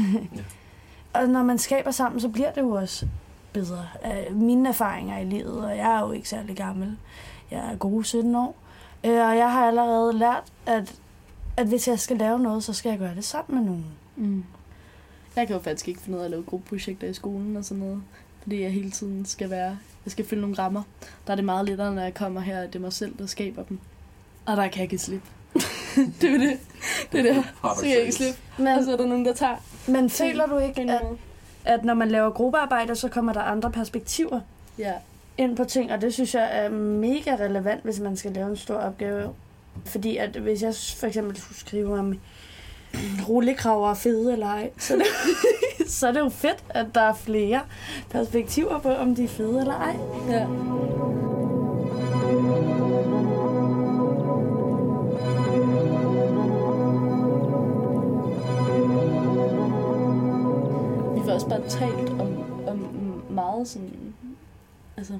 Og 1.13 1.29
når 1.29 1.43
man 1.43 1.59
skaber 1.59 1.91
sammen, 1.91 2.21
så 2.21 2.29
bliver 2.29 2.53
det 2.53 2.61
jo 2.61 2.71
også 2.71 3.07
bedre. 3.53 3.87
Øh, 4.05 4.37
Mine 4.37 4.69
erfaringer 4.69 5.19
i 5.19 5.25
livet, 5.25 5.65
og 5.65 5.77
jeg 5.77 5.97
er 5.97 6.01
jo 6.01 6.13
ikke 6.13 6.29
særlig 6.29 6.57
gammel. 6.57 6.97
Jeg 7.51 7.73
er 7.73 7.77
gode 7.77 8.05
17 8.05 8.35
år. 8.35 8.57
Øh, 9.05 9.11
Og 9.29 9.37
jeg 9.37 9.53
har 9.53 9.67
allerede 9.69 10.13
lært, 10.19 10.45
at, 10.67 10.95
at 11.57 11.67
hvis 11.67 11.89
jeg 11.89 11.99
skal 11.99 12.17
lave 12.17 12.39
noget, 12.39 12.65
så 12.65 12.73
skal 12.73 12.91
jeg 12.91 12.99
gøre 12.99 13.15
det 13.15 13.25
sammen 13.25 13.59
med 13.59 13.67
nogen. 13.71 13.87
Mm. 14.17 14.45
Jeg 15.37 15.47
kan 15.47 15.57
jo 15.57 15.63
faktisk 15.63 15.89
ikke 15.89 16.01
finde 16.01 16.17
ud 16.19 16.23
af 16.23 16.25
at 16.25 16.31
lave 16.31 16.43
gruppeprojekter 16.43 17.07
i 17.09 17.15
skolen 17.15 17.57
og 17.57 17.65
sådan 17.65 17.83
noget. 17.83 18.03
Fordi 18.43 18.63
jeg 18.63 18.73
hele 18.73 18.91
tiden 18.91 19.27
skal 19.27 19.51
være... 19.51 19.79
Jeg 20.05 20.13
skal 20.13 20.27
følge 20.27 20.41
nogle 20.41 20.57
rammer. 20.59 20.83
Der 21.27 21.33
er 21.33 21.35
det 21.37 21.45
meget 21.45 21.67
lettere, 21.67 21.95
når 21.95 22.03
jeg 22.03 22.15
kommer 22.15 22.41
her, 22.41 22.61
at 22.61 22.73
det 22.73 22.79
er 22.79 22.81
mig 22.83 22.93
selv, 22.93 23.19
der 23.19 23.27
skaber 23.27 23.63
dem. 23.63 23.79
Og 24.47 24.57
der 24.57 24.63
kan 24.69 24.77
jeg 24.77 24.93
ikke 24.93 24.99
slip. 24.99 25.23
det 26.21 26.25
er 26.25 26.33
jo 26.33 26.39
det. 26.41 26.59
Det 27.13 27.21
er 27.21 27.35
det. 27.35 27.45
Så 27.63 27.81
kan 27.83 27.91
jeg 27.91 28.01
ikke 28.01 28.13
slippe. 28.13 28.41
Men, 28.59 28.67
Og 28.69 28.85
så 28.85 28.93
er 28.93 28.97
der 28.97 29.07
nogen, 29.07 29.25
der 29.25 29.35
tager 29.35 29.57
men 29.87 30.11
føler 30.11 30.47
du 30.47 30.59
ikke, 30.59 30.81
at, 30.83 31.03
at 31.65 31.85
når 31.85 31.95
man 31.95 32.09
laver 32.09 32.31
gruppearbejde, 32.31 32.97
så 32.97 33.09
kommer 33.09 33.33
der 33.33 33.41
andre 33.41 33.71
perspektiver 33.71 34.41
Ja 34.79 34.93
ind 35.39 35.57
på 35.57 35.65
ting, 35.65 35.93
og 35.93 36.01
det 36.01 36.15
synes 36.15 36.35
jeg 36.35 36.49
er 36.53 36.69
mega 36.71 37.37
relevant, 37.41 37.85
hvis 37.85 38.01
man 38.01 38.17
skal 38.17 38.33
lave 38.33 38.51
en 38.51 38.57
stor 38.57 38.75
opgave. 38.75 39.35
Fordi 39.85 40.17
at 40.17 40.37
hvis 40.37 40.63
jeg 40.63 40.75
for 40.97 41.07
eksempel 41.07 41.37
skulle 41.37 41.59
skrive 41.59 41.99
om 41.99 42.19
rullekraver 43.29 43.91
er 43.91 43.95
fede 43.95 44.33
eller 44.33 44.47
ej, 44.47 44.71
så 44.79 44.95
er, 44.95 44.99
det, 44.99 45.07
så 45.91 46.09
er 46.09 46.13
det 46.13 46.21
jo 46.21 46.29
fedt, 46.29 46.65
at 46.69 46.87
der 46.95 47.01
er 47.01 47.15
flere 47.15 47.61
perspektiver 48.11 48.79
på, 48.79 48.89
om 48.89 49.15
de 49.15 49.25
er 49.25 49.29
fede 49.29 49.61
eller 49.61 49.75
ej. 49.75 49.97
ja. 50.29 50.47
Vi 61.15 61.27
var 61.27 61.33
også 61.33 61.49
bare 61.49 61.69
talt 61.69 62.21
om, 62.21 62.29
om 62.69 62.79
meget 63.31 63.69
sådan... 63.69 64.15
Altså, 65.01 65.19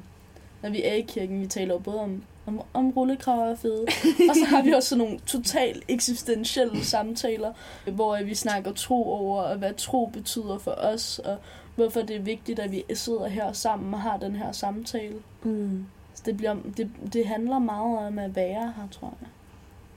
når 0.63 0.71
vi 0.71 0.83
er 0.83 0.95
i 0.95 1.01
kirken, 1.01 1.41
vi 1.41 1.47
taler 1.47 1.75
jo 1.75 1.79
både 1.79 2.01
om, 2.01 2.23
om, 2.47 2.61
om 2.75 2.91
rullekraver 2.91 3.45
er 3.45 3.57
fede, 3.57 3.83
og 4.31 4.37
så 4.37 4.45
har 4.47 4.63
vi 4.63 4.73
også 4.73 4.89
sådan 4.89 5.05
nogle 5.05 5.19
totalt 5.27 5.85
eksistentielle 5.89 6.85
samtaler, 6.85 7.53
hvor 7.87 8.25
vi 8.25 8.35
snakker 8.35 8.73
tro 8.73 9.13
over, 9.13 9.43
og 9.43 9.59
hvad 9.59 9.75
tro 9.75 10.07
betyder 10.07 10.59
for 10.59 10.71
os, 10.71 11.19
og 11.19 11.37
hvorfor 11.75 12.01
det 12.01 12.17
er 12.17 12.21
vigtigt, 12.21 12.59
at 12.59 12.73
vi 12.73 12.85
sidder 12.95 13.29
her 13.29 13.53
sammen 13.53 13.95
og 13.95 14.01
har 14.01 14.17
den 14.17 14.37
her 14.37 14.53
samtale. 14.53 15.17
Mm. 15.43 15.87
Så 16.15 16.23
det, 16.27 16.37
bliver, 16.37 16.57
det, 16.77 16.91
det 17.13 17.27
handler 17.27 17.59
meget 17.59 18.07
om 18.07 18.19
at 18.19 18.37
være 18.37 18.73
her, 18.77 18.89
tror 18.91 19.15
jeg. 19.21 19.29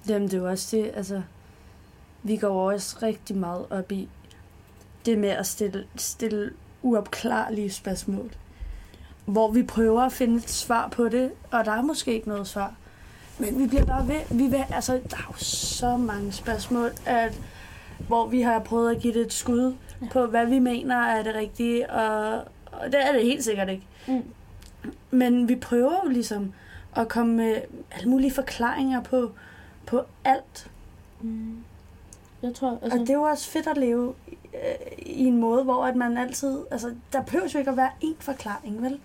Jamen, 0.09 0.27
det 0.27 0.33
er 0.33 0.41
jo 0.41 0.49
også 0.49 0.77
det, 0.77 0.91
altså, 0.93 1.21
vi 2.23 2.37
går 2.37 2.71
også 2.71 2.97
rigtig 3.01 3.37
meget 3.37 3.65
op 3.69 3.91
i 3.91 4.09
det 5.05 5.17
med 5.17 5.29
at 5.29 5.47
stille, 5.47 5.87
stille 5.95 6.51
uopklarlige 6.81 7.71
spørgsmål. 7.71 8.31
Hvor 9.25 9.51
vi 9.51 9.63
prøver 9.63 10.01
at 10.01 10.11
finde 10.11 10.35
et 10.37 10.49
svar 10.49 10.87
på 10.87 11.09
det, 11.09 11.31
og 11.51 11.65
der 11.65 11.71
er 11.71 11.81
måske 11.81 12.13
ikke 12.13 12.27
noget 12.27 12.47
svar. 12.47 12.73
Men 13.39 13.59
vi 13.59 13.67
bliver 13.67 13.85
bare 13.85 14.07
ved. 14.07 14.37
Vi 14.37 14.47
vil, 14.47 14.63
altså, 14.69 14.93
der 14.93 15.17
er 15.17 15.27
jo 15.31 15.37
så 15.37 15.97
mange 15.97 16.31
spørgsmål, 16.31 16.89
at, 17.05 17.39
hvor 18.07 18.27
vi 18.27 18.41
har 18.41 18.59
prøvet 18.59 18.95
at 18.95 19.01
give 19.01 19.13
det 19.13 19.21
et 19.21 19.33
skud 19.33 19.75
Ja. 20.01 20.07
på, 20.11 20.25
hvad 20.25 20.45
vi 20.45 20.59
mener 20.59 20.95
er 20.95 21.23
det 21.23 21.35
rigtige, 21.35 21.89
og, 21.89 22.33
og 22.71 22.85
det 22.91 23.07
er 23.07 23.11
det 23.11 23.23
helt 23.23 23.43
sikkert 23.43 23.69
ikke. 23.69 23.83
Mm. 24.07 24.23
Men 25.11 25.49
vi 25.49 25.55
prøver 25.55 25.91
jo 26.05 26.09
ligesom 26.09 26.53
at 26.95 27.07
komme 27.07 27.33
med 27.35 27.55
alle 27.91 28.09
mulige 28.09 28.31
forklaringer 28.31 29.01
på, 29.01 29.31
på 29.85 30.01
alt. 30.25 30.71
Mm. 31.21 31.57
Jeg 32.41 32.53
tror, 32.55 32.69
Altså. 32.71 32.83
altså... 32.85 32.99
Og 32.99 33.07
det 33.07 33.09
er 33.09 33.17
jo 33.17 33.23
også 33.23 33.49
fedt 33.49 33.67
at 33.67 33.77
leve 33.77 34.13
øh, 34.53 34.97
i 35.05 35.25
en 35.25 35.37
måde, 35.37 35.63
hvor 35.63 35.85
at 35.85 35.95
man 35.95 36.17
altid... 36.17 36.57
Altså, 36.71 36.93
der 37.13 37.21
behøver 37.21 37.47
jo 37.53 37.59
ikke 37.59 37.71
at 37.71 37.77
være 37.77 37.91
én 38.03 38.15
forklaring, 38.19 38.81
vel? 38.83 38.99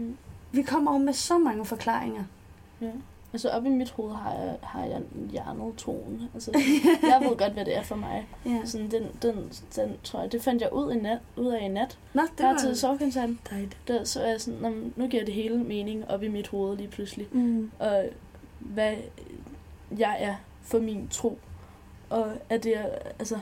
Mm. 0.00 0.16
Vi 0.52 0.62
kommer 0.62 0.92
jo 0.92 0.98
med 0.98 1.12
så 1.12 1.38
mange 1.38 1.64
forklaringer. 1.64 2.24
Ja. 2.80 2.90
Altså 3.32 3.48
op 3.48 3.66
i 3.66 3.68
mit 3.68 3.90
hoved 3.90 4.14
har 4.14 4.32
jeg, 4.32 4.56
har 4.62 4.84
jeg 4.84 5.02
hjernet 5.30 5.76
troen. 5.76 6.22
Altså, 6.34 6.50
jeg 7.02 7.20
ved 7.28 7.36
godt, 7.36 7.52
hvad 7.52 7.64
det 7.64 7.76
er 7.76 7.82
for 7.82 7.96
mig. 7.96 8.26
Ja. 8.46 8.60
Sådan, 8.64 8.90
den, 8.90 9.02
den, 9.22 9.52
den, 9.76 9.96
tror 10.04 10.20
jeg, 10.20 10.32
det 10.32 10.42
fandt 10.42 10.62
jeg 10.62 10.72
ud, 10.72 10.92
i 10.92 10.96
nat, 10.96 11.18
ud 11.36 11.46
af 11.46 11.64
i 11.64 11.68
nat. 11.68 11.98
Nå, 12.14 12.22
det 12.22 12.38
Der 12.38 12.46
var 12.46 12.58
til 12.58 12.76
sovekoncerten. 12.76 13.40
Der, 13.88 14.04
så 14.04 14.22
er 14.22 14.30
jeg 14.30 14.40
sådan, 14.40 14.60
"Nå, 14.60 14.68
men 14.68 14.92
nu 14.96 15.06
giver 15.06 15.24
det 15.24 15.34
hele 15.34 15.58
mening 15.58 16.10
op 16.10 16.22
i 16.22 16.28
mit 16.28 16.48
hoved 16.48 16.76
lige 16.76 16.88
pludselig. 16.88 17.28
Mm. 17.32 17.70
Og 17.78 18.04
hvad 18.58 18.94
jeg 19.98 20.16
er 20.20 20.34
for 20.62 20.78
min 20.78 21.08
tro. 21.08 21.38
Og 22.10 22.32
at 22.48 22.64
det 22.64 22.76
er, 22.76 22.86
altså, 23.18 23.38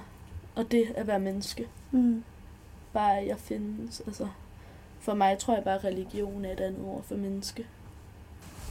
og 0.57 0.71
det 0.71 0.85
at 0.95 1.07
være 1.07 1.21
menneske. 1.21 1.69
Mm. 1.91 2.25
Bare 2.93 3.19
at 3.19 3.27
jeg 3.27 3.39
findes. 3.39 4.03
Altså, 4.07 4.29
for 5.09 5.15
mig 5.15 5.39
tror 5.39 5.55
jeg 5.55 5.65
bare, 5.65 5.75
at 5.75 5.85
religion 5.85 6.45
er 6.45 6.53
et 6.53 6.61
andet 6.61 6.81
ord 6.85 7.05
for 7.09 7.15
menneske. 7.15 7.67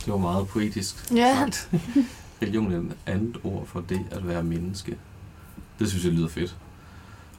Det 0.06 0.14
var 0.14 0.20
meget 0.20 0.48
poetisk 0.48 1.12
Ja. 1.16 1.36
sagt. 1.36 1.70
Religion 2.42 2.72
er 2.74 2.78
et 2.78 2.96
andet 3.06 3.38
ord 3.44 3.66
for 3.66 3.82
det 3.90 4.00
at 4.12 4.28
være 4.28 4.44
menneske. 4.44 4.98
Det 5.80 5.90
synes 5.90 6.06
jeg 6.06 6.14
lyder 6.14 6.28
fedt. 6.28 6.56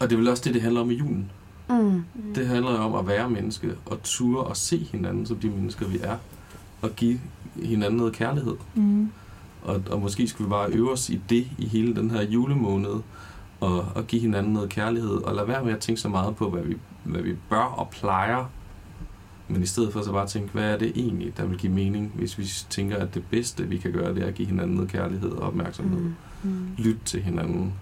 Og 0.00 0.10
det 0.10 0.12
er 0.16 0.18
vel 0.18 0.28
også 0.28 0.42
det, 0.44 0.54
det 0.54 0.62
handler 0.62 0.80
om 0.80 0.90
i 0.90 0.94
julen. 0.94 1.30
Mm. 1.68 2.04
Det 2.34 2.46
handler 2.46 2.70
jo 2.70 2.76
om 2.78 2.94
at 2.94 3.06
være 3.06 3.30
menneske, 3.30 3.70
og 3.86 4.02
ture 4.02 4.44
og 4.44 4.56
se 4.56 4.78
hinanden 4.78 5.26
som 5.26 5.36
de 5.36 5.50
mennesker, 5.50 5.88
vi 5.88 5.98
er. 6.02 6.16
Og 6.82 6.90
give 6.96 7.20
hinanden 7.62 7.96
noget 7.96 8.12
kærlighed. 8.12 8.56
Mm. 8.74 9.10
Og, 9.62 9.82
og 9.90 10.00
måske 10.00 10.28
skulle 10.28 10.48
vi 10.48 10.50
bare 10.50 10.70
øve 10.70 10.92
os 10.92 11.10
i 11.10 11.20
det 11.28 11.46
i 11.58 11.66
hele 11.66 11.96
den 11.96 12.10
her 12.10 12.22
julemåned. 12.22 13.00
Og, 13.60 13.84
og 13.94 14.06
give 14.06 14.22
hinanden 14.22 14.52
noget 14.52 14.68
kærlighed. 14.70 15.10
Og 15.10 15.34
lade 15.34 15.48
være 15.48 15.64
med 15.64 15.72
at 15.72 15.78
tænke 15.80 16.00
så 16.00 16.08
meget 16.08 16.36
på, 16.36 16.50
hvad 16.50 16.62
vi, 16.62 16.76
hvad 17.04 17.22
vi 17.22 17.34
bør 17.50 17.58
og 17.64 17.88
plejer. 17.90 18.44
Men 19.48 19.62
i 19.62 19.66
stedet 19.66 19.92
for 19.92 20.02
så 20.02 20.12
bare 20.12 20.26
tænke, 20.26 20.48
hvad 20.52 20.64
er 20.64 20.78
det 20.78 20.92
egentlig, 20.96 21.36
der 21.36 21.44
vil 21.46 21.58
give 21.58 21.72
mening, 21.72 22.12
hvis 22.14 22.38
vi 22.38 22.44
tænker, 22.70 22.96
at 22.96 23.14
det 23.14 23.22
bedste, 23.30 23.68
vi 23.68 23.76
kan 23.76 23.92
gøre, 23.92 24.14
det 24.14 24.22
er 24.22 24.26
at 24.26 24.34
give 24.34 24.48
hinanden 24.48 24.74
noget 24.76 24.90
kærlighed 24.90 25.30
og 25.30 25.46
opmærksomhed. 25.48 26.00
Mm. 26.00 26.14
Mm. 26.42 26.66
Lyt 26.78 26.96
til 27.04 27.22
hinanden. 27.22 27.72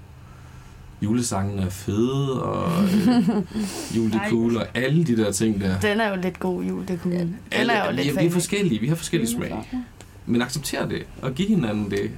Julesangen 1.02 1.58
er 1.58 1.68
fede, 1.70 2.42
og 2.42 2.82
øh, 2.84 3.28
jul 3.96 4.12
det 4.12 4.14
er 4.24 4.30
cool, 4.30 4.56
og 4.56 4.66
alle 4.74 5.04
de 5.04 5.16
der 5.16 5.32
ting 5.32 5.60
der. 5.60 5.80
Den 5.80 6.00
er 6.00 6.08
jo 6.08 6.16
lidt 6.22 6.38
god 6.40 6.62
jul, 6.64 6.88
det 6.88 7.00
kunne 7.02 7.14
Ja, 7.14 7.20
Den 7.20 7.36
Alle, 7.50 7.72
er 7.72 7.84
jo 7.84 7.90
vi, 7.90 7.96
lidt 7.96 8.06
vi 8.06 8.10
er 8.10 8.22
fan. 8.22 8.30
forskellige, 8.32 8.80
vi 8.80 8.88
har 8.88 8.94
forskellige 8.94 9.30
smag. 9.30 9.70
Men 10.26 10.42
accepter 10.42 10.88
det, 10.88 11.02
og 11.22 11.34
giv 11.34 11.48
hinanden 11.48 11.90
det. 11.90 12.10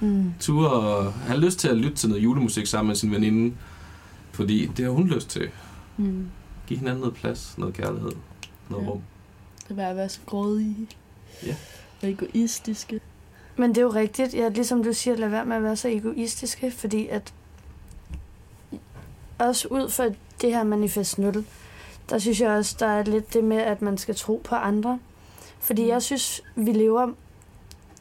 Mm. 0.00 0.32
Ture 0.40 0.70
og 0.70 1.12
have 1.12 1.40
lyst 1.40 1.58
til 1.58 1.68
at 1.68 1.76
lytte 1.76 1.96
til 1.96 2.08
noget 2.08 2.24
julemusik 2.24 2.66
sammen 2.66 2.88
med 2.88 2.96
sin 2.96 3.10
veninde. 3.10 3.54
Fordi 4.32 4.70
det 4.76 4.84
har 4.84 4.92
hun 4.92 5.08
lyst 5.08 5.28
til. 5.30 5.48
Mm. 5.96 6.26
Giv 6.66 6.78
hinanden 6.78 7.00
noget 7.00 7.14
plads, 7.14 7.54
noget 7.58 7.74
kærlighed, 7.74 8.10
noget 8.70 8.84
Ja. 8.84 8.90
rum. 8.90 9.02
Det 9.68 9.78
er 9.78 9.88
at 9.88 9.96
være 9.96 10.08
så 10.08 10.20
grådige. 10.26 10.76
Ja. 11.46 11.56
Og 12.02 12.08
egoistiske. 12.10 13.00
Men 13.56 13.70
det 13.70 13.78
er 13.78 13.82
jo 13.82 13.88
rigtigt, 13.88 14.34
ja, 14.34 14.48
ligesom 14.48 14.84
du 14.84 14.92
siger, 14.92 15.16
lad 15.16 15.28
være 15.28 15.44
med 15.44 15.56
at 15.56 15.62
være 15.62 15.76
så 15.76 15.88
egoistiske, 15.88 16.70
fordi 16.70 17.06
at 17.08 17.32
også 19.38 19.68
ud 19.68 19.88
fra 19.90 20.04
det 20.40 20.54
her 20.54 20.62
manifest 20.62 21.18
0, 21.18 21.44
der 22.10 22.18
synes 22.18 22.40
jeg 22.40 22.50
også, 22.50 22.76
der 22.80 22.86
er 22.86 23.02
lidt 23.02 23.34
det 23.34 23.44
med, 23.44 23.56
at 23.56 23.82
man 23.82 23.98
skal 23.98 24.14
tro 24.14 24.40
på 24.44 24.54
andre. 24.54 24.98
Fordi 25.60 25.82
Mm. 25.82 25.88
jeg 25.88 26.02
synes, 26.02 26.42
vi 26.56 26.72
lever 26.72 27.12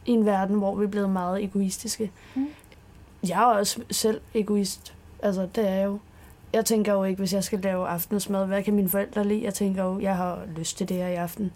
i 0.05 0.11
en 0.11 0.25
verden, 0.25 0.55
hvor 0.57 0.75
vi 0.75 0.83
er 0.85 0.89
blevet 0.89 1.09
meget 1.09 1.43
egoistiske. 1.43 2.11
Mm. 2.35 2.47
Jeg 3.27 3.41
er 3.41 3.45
også 3.45 3.81
selv 3.91 4.21
egoist. 4.33 4.93
Altså, 5.23 5.47
det 5.55 5.67
er 5.69 5.73
jeg 5.73 5.85
jo. 5.85 5.99
Jeg 6.53 6.65
tænker 6.65 6.93
jo 6.93 7.03
ikke, 7.03 7.19
hvis 7.19 7.33
jeg 7.33 7.43
skal 7.43 7.59
lave 7.59 7.87
aftensmad, 7.87 8.45
hvad 8.45 8.63
kan 8.63 8.73
mine 8.73 8.89
forældre 8.89 9.27
lide? 9.27 9.43
Jeg 9.43 9.53
tænker 9.53 9.83
jo, 9.83 9.99
jeg 9.99 10.15
har 10.17 10.39
lyst 10.57 10.77
til 10.77 10.89
det 10.89 10.97
her 10.97 11.07
i 11.07 11.15
aften. 11.15 11.51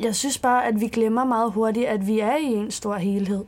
Jeg 0.00 0.14
synes 0.14 0.38
bare, 0.38 0.66
at 0.66 0.80
vi 0.80 0.88
glemmer 0.88 1.24
meget 1.24 1.52
hurtigt, 1.52 1.86
at 1.88 2.06
vi 2.06 2.20
er 2.20 2.36
i 2.36 2.44
en 2.44 2.70
stor 2.70 2.94
helhed. 2.96 3.44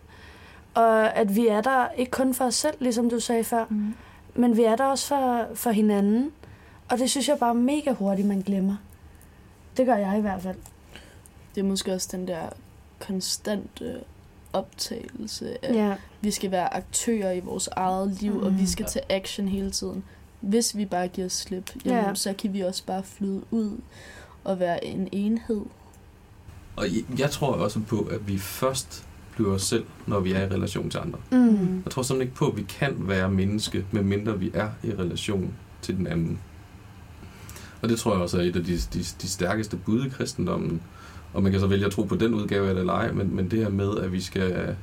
Og 0.74 1.16
at 1.16 1.36
vi 1.36 1.46
er 1.48 1.60
der 1.60 1.88
ikke 1.96 2.10
kun 2.10 2.34
for 2.34 2.44
os 2.44 2.54
selv, 2.54 2.74
ligesom 2.80 3.10
du 3.10 3.20
sagde 3.20 3.44
før, 3.44 3.64
Mm. 3.68 3.94
men 4.34 4.56
vi 4.56 4.62
er 4.64 4.76
der 4.76 4.84
også 4.84 5.06
for, 5.08 5.46
for 5.54 5.70
hinanden. 5.70 6.32
Og 6.90 6.98
det 6.98 7.10
synes 7.10 7.28
jeg 7.28 7.38
bare 7.38 7.54
mega 7.54 7.92
hurtigt, 7.92 8.28
man 8.28 8.40
glemmer. 8.40 8.76
Det 9.76 9.86
gør 9.86 9.96
jeg 9.96 10.18
i 10.18 10.20
hvert 10.20 10.42
fald. 10.42 10.56
Det 11.54 11.60
er 11.60 11.64
måske 11.64 11.92
også 11.94 12.08
den 12.12 12.28
der 12.28 12.48
konstante 13.00 14.00
optagelse 14.52 15.64
af, 15.64 15.74
Ja. 15.74 15.94
vi 16.20 16.30
skal 16.30 16.50
være 16.50 16.74
aktører 16.74 17.32
i 17.32 17.40
vores 17.40 17.68
eget 17.76 18.08
liv, 18.22 18.32
mm. 18.34 18.42
og 18.42 18.54
vi 18.56 18.60
Mm. 18.60 18.66
skal 18.66 18.86
tage 18.86 19.04
action 19.12 19.48
hele 19.48 19.70
tiden. 19.70 20.04
Hvis 20.40 20.76
vi 20.76 20.84
bare 20.84 21.08
giver 21.08 21.28
slip, 21.28 21.70
jamen, 21.84 22.04
Ja. 22.04 22.14
så 22.14 22.34
kan 22.38 22.52
vi 22.52 22.60
også 22.60 22.84
bare 22.86 23.02
flyde 23.02 23.42
ud 23.50 23.70
og 24.44 24.60
være 24.60 24.84
en 24.84 25.08
enhed. 25.12 25.60
Og 26.76 26.86
jeg- 27.18 27.30
tror 27.30 27.52
også 27.52 27.80
på, 27.80 28.00
at 28.00 28.28
vi 28.28 28.38
først 28.38 29.06
bliver 29.34 29.50
os 29.54 29.62
selv, 29.62 29.84
når 30.06 30.20
vi 30.20 30.32
er 30.32 30.40
i 30.42 30.46
relation 30.48 30.90
til 30.90 30.98
andre. 30.98 31.18
Mm. 31.32 31.82
Jeg 31.84 31.90
tror 31.92 32.02
simpelthen 32.02 32.20
ikke 32.20 32.34
på, 32.36 32.48
at 32.50 32.56
vi 32.56 32.62
kan 32.62 32.94
være 32.98 33.30
menneske, 33.30 33.86
medmindre 33.92 34.38
vi 34.38 34.50
er 34.54 34.68
i 34.84 34.90
relation 34.94 35.54
til 35.82 35.96
den 35.96 36.06
anden. 36.06 36.38
Og 37.82 37.88
det 37.88 37.98
tror 37.98 38.12
jeg 38.12 38.22
også 38.22 38.38
er 38.38 38.42
et 38.42 38.56
af 38.56 38.64
de, 38.64 38.72
de, 38.76 38.98
de 38.98 39.28
stærkeste 39.28 39.76
bud 39.76 40.04
i 40.04 40.08
kristendommen. 40.08 40.82
Og 41.34 41.42
man 41.42 41.52
kan 41.52 41.60
så 41.60 41.66
vælge 41.66 41.86
at 41.86 41.92
tro 41.92 42.02
på 42.02 42.16
den 42.16 42.34
udgave 42.34 42.68
af 42.68 42.74
det 42.74 42.80
eller 42.80 42.92
ej, 42.92 43.12
men, 43.12 43.36
men 43.36 43.50
det 43.50 43.58
her 43.58 43.68
med, 43.68 43.96
at 43.98 44.12
vi 44.12 44.20
skal 44.20 44.76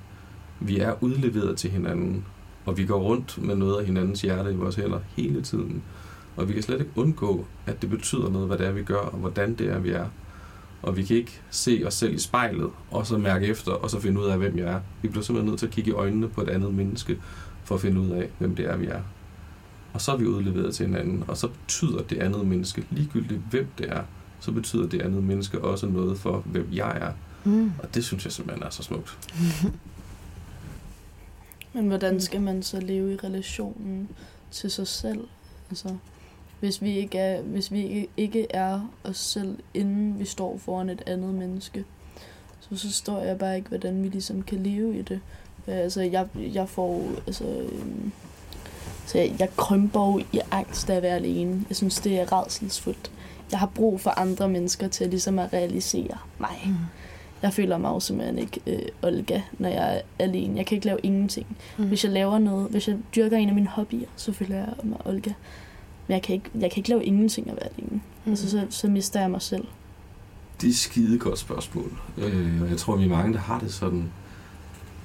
vi 0.59 0.79
er 0.79 1.03
udleveret 1.03 1.57
til 1.57 1.71
hinanden, 1.71 2.25
og 2.65 2.77
vi 2.77 2.85
går 2.85 2.99
rundt 2.99 3.37
med 3.43 3.55
noget 3.55 3.79
af 3.79 3.85
hinandens 3.85 4.21
hjerte 4.21 4.51
i 4.51 4.55
vores 4.55 4.75
hænder 4.75 4.99
hele 5.15 5.41
tiden. 5.41 5.83
Og 6.35 6.47
vi 6.47 6.53
kan 6.53 6.63
slet 6.63 6.79
ikke 6.79 6.91
undgå, 6.95 7.45
at 7.65 7.81
det 7.81 7.89
betyder 7.89 8.29
noget, 8.29 8.47
hvad 8.47 8.57
det 8.57 8.67
er, 8.67 8.71
vi 8.71 8.83
gør, 8.83 8.99
og 8.99 9.17
hvordan 9.17 9.55
det 9.55 9.69
er, 9.69 9.79
vi 9.79 9.89
er. 9.89 10.05
Og 10.81 10.97
vi 10.97 11.03
kan 11.03 11.15
ikke 11.15 11.41
se 11.49 11.83
os 11.85 11.93
selv 11.93 12.13
i 12.13 12.19
spejlet, 12.19 12.69
og 12.91 13.07
så 13.07 13.17
mærke 13.17 13.47
efter, 13.47 13.71
og 13.71 13.89
så 13.89 13.99
finde 13.99 14.21
ud 14.21 14.25
af, 14.25 14.37
hvem 14.37 14.57
jeg 14.57 14.65
er. 14.65 14.79
Vi 15.01 15.07
bliver 15.07 15.23
simpelthen 15.23 15.49
nødt 15.49 15.59
til 15.59 15.65
at 15.65 15.71
kigge 15.71 15.89
i 15.89 15.93
øjnene 15.93 16.29
på 16.29 16.41
et 16.41 16.49
andet 16.49 16.73
menneske, 16.73 17.19
for 17.63 17.75
at 17.75 17.81
finde 17.81 18.01
ud 18.01 18.09
af, 18.09 18.29
hvem 18.39 18.55
det 18.55 18.65
er, 18.65 18.77
vi 18.77 18.85
er. 18.85 19.01
Og 19.93 20.01
så 20.01 20.11
er 20.11 20.17
vi 20.17 20.25
udleveret 20.25 20.75
til 20.75 20.85
hinanden, 20.85 21.23
og 21.27 21.37
så 21.37 21.47
betyder 21.47 22.01
det 22.01 22.17
andet 22.17 22.47
menneske, 22.47 22.85
ligegyldigt 22.91 23.41
hvem 23.49 23.67
det 23.77 23.89
er, 23.89 24.03
så 24.39 24.51
betyder 24.51 24.87
det 24.87 25.01
andet 25.01 25.23
menneske 25.23 25.61
også 25.61 25.87
noget 25.87 26.17
for, 26.17 26.43
hvem 26.45 26.67
jeg 26.71 26.97
er. 27.01 27.11
Mm. 27.43 27.71
Og 27.79 27.95
det 27.95 28.05
synes 28.05 28.25
jeg 28.25 28.31
simpelthen 28.31 28.63
er 28.63 28.69
så 28.69 28.83
smukt. 28.83 29.17
Men 31.73 31.87
hvordan 31.87 32.21
skal 32.21 32.41
man 32.41 32.63
så 32.63 32.79
leve 32.79 33.13
i 33.13 33.17
relationen 33.17 34.09
til 34.51 34.71
sig 34.71 34.87
selv? 34.87 35.27
Altså, 35.69 35.95
hvis 36.59 36.81
vi 36.81 36.97
ikke 36.97 37.17
er, 37.17 37.41
hvis 37.41 37.71
vi 37.71 38.09
ikke, 38.17 38.47
er 38.49 38.93
os 39.03 39.17
selv, 39.17 39.59
inden 39.73 40.19
vi 40.19 40.25
står 40.25 40.57
foran 40.57 40.89
et 40.89 41.03
andet 41.05 41.33
menneske, 41.33 41.85
så 42.59 42.69
forstår 42.69 43.21
jeg 43.21 43.37
bare 43.37 43.55
ikke, 43.55 43.69
hvordan 43.69 44.03
vi 44.03 44.07
ligesom 44.07 44.43
kan 44.43 44.63
leve 44.63 44.99
i 44.99 45.01
det. 45.01 45.19
Øh, 45.67 45.77
Altså, 45.77 46.01
jeg, 46.01 46.27
jeg 46.35 46.69
får, 46.69 47.05
altså, 47.27 47.43
øhm, 47.43 48.11
så 49.05 49.17
jeg, 49.17 49.35
jeg 49.39 49.49
krymper 49.55 49.99
jo 49.99 50.19
i 50.33 50.39
angst 50.51 50.89
af 50.89 50.95
at 50.95 51.03
være 51.03 51.15
alene. 51.15 51.65
Jeg 51.69 51.75
synes, 51.75 51.99
det 51.99 52.19
er 52.19 52.33
redselsfuldt. 52.33 53.11
Jeg 53.51 53.59
har 53.59 53.71
brug 53.75 54.01
for 54.01 54.19
andre 54.19 54.49
mennesker 54.49 54.87
til 54.87 55.09
ligesom 55.09 55.39
at 55.39 55.53
realisere 55.53 56.17
mig. 56.39 56.63
Mm. 56.65 56.75
Jeg 57.43 57.53
føler 57.53 57.77
mig 57.77 57.89
jo 57.89 57.99
simpelthen 57.99 58.39
ikke 58.39 58.59
øh, 58.67 58.79
Olga, 59.01 59.41
når 59.59 59.69
jeg 59.69 59.95
er 59.97 60.01
alene. 60.19 60.57
Jeg 60.57 60.65
kan 60.65 60.75
ikke 60.75 60.87
lave 60.87 60.99
ingenting. 61.03 61.57
Mm. 61.77 61.87
Hvis 61.87 62.03
jeg 62.03 62.11
laver 62.11 62.39
noget, 62.39 62.67
hvis 62.69 62.87
jeg 62.87 62.97
dyrker 63.15 63.37
en 63.37 63.49
af 63.49 63.55
mine 63.55 63.67
hobbyer, 63.67 64.07
så 64.15 64.31
føler 64.31 64.55
jeg 64.55 64.67
mig 64.83 64.97
Olga. 65.05 65.31
Men 66.07 66.13
jeg 66.13 66.21
kan 66.21 66.35
ikke, 66.35 66.49
jeg 66.59 66.71
kan 66.71 66.79
ikke 66.79 66.89
lave 66.89 67.03
ingenting 67.05 67.49
at 67.49 67.55
være 67.55 67.69
alene. 67.77 68.01
Mm. 68.25 68.31
Altså, 68.31 68.49
så, 68.49 68.65
så 68.69 68.87
mister 68.87 69.19
jeg 69.19 69.31
mig 69.31 69.41
selv. 69.41 69.65
Det 70.61 70.67
er 70.67 70.71
et 70.71 70.77
skide 70.77 71.19
godt 71.19 71.39
spørgsmål. 71.39 71.91
Øh, 72.17 72.61
og 72.61 72.69
jeg 72.69 72.77
tror, 72.77 72.95
vi 72.95 73.03
er 73.05 73.09
mange, 73.09 73.33
der 73.33 73.39
har 73.39 73.59
det 73.59 73.73
sådan. 73.73 74.11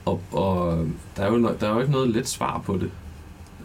Og, 0.05 0.21
og 0.33 0.87
der, 1.17 1.23
er 1.23 1.33
jo, 1.33 1.49
no- 1.49 1.61
der 1.61 1.69
er 1.69 1.75
jo 1.75 1.81
ikke 1.81 1.93
noget 1.93 2.11
let 2.11 2.29
svar 2.29 2.63
på 2.67 2.77
det. 2.77 2.91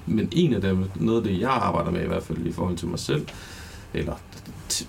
Men 0.05 0.29
en 0.31 0.53
af 0.53 0.61
dem, 0.61 0.89
noget 0.95 1.17
af 1.17 1.23
det, 1.23 1.39
jeg 1.39 1.49
arbejder 1.49 1.91
med 1.91 2.03
i 2.03 2.07
hvert 2.07 2.23
fald 2.23 2.45
i 2.45 2.51
forhold 2.51 2.77
til 2.77 2.87
mig 2.87 2.99
selv, 2.99 3.27
eller 3.93 4.13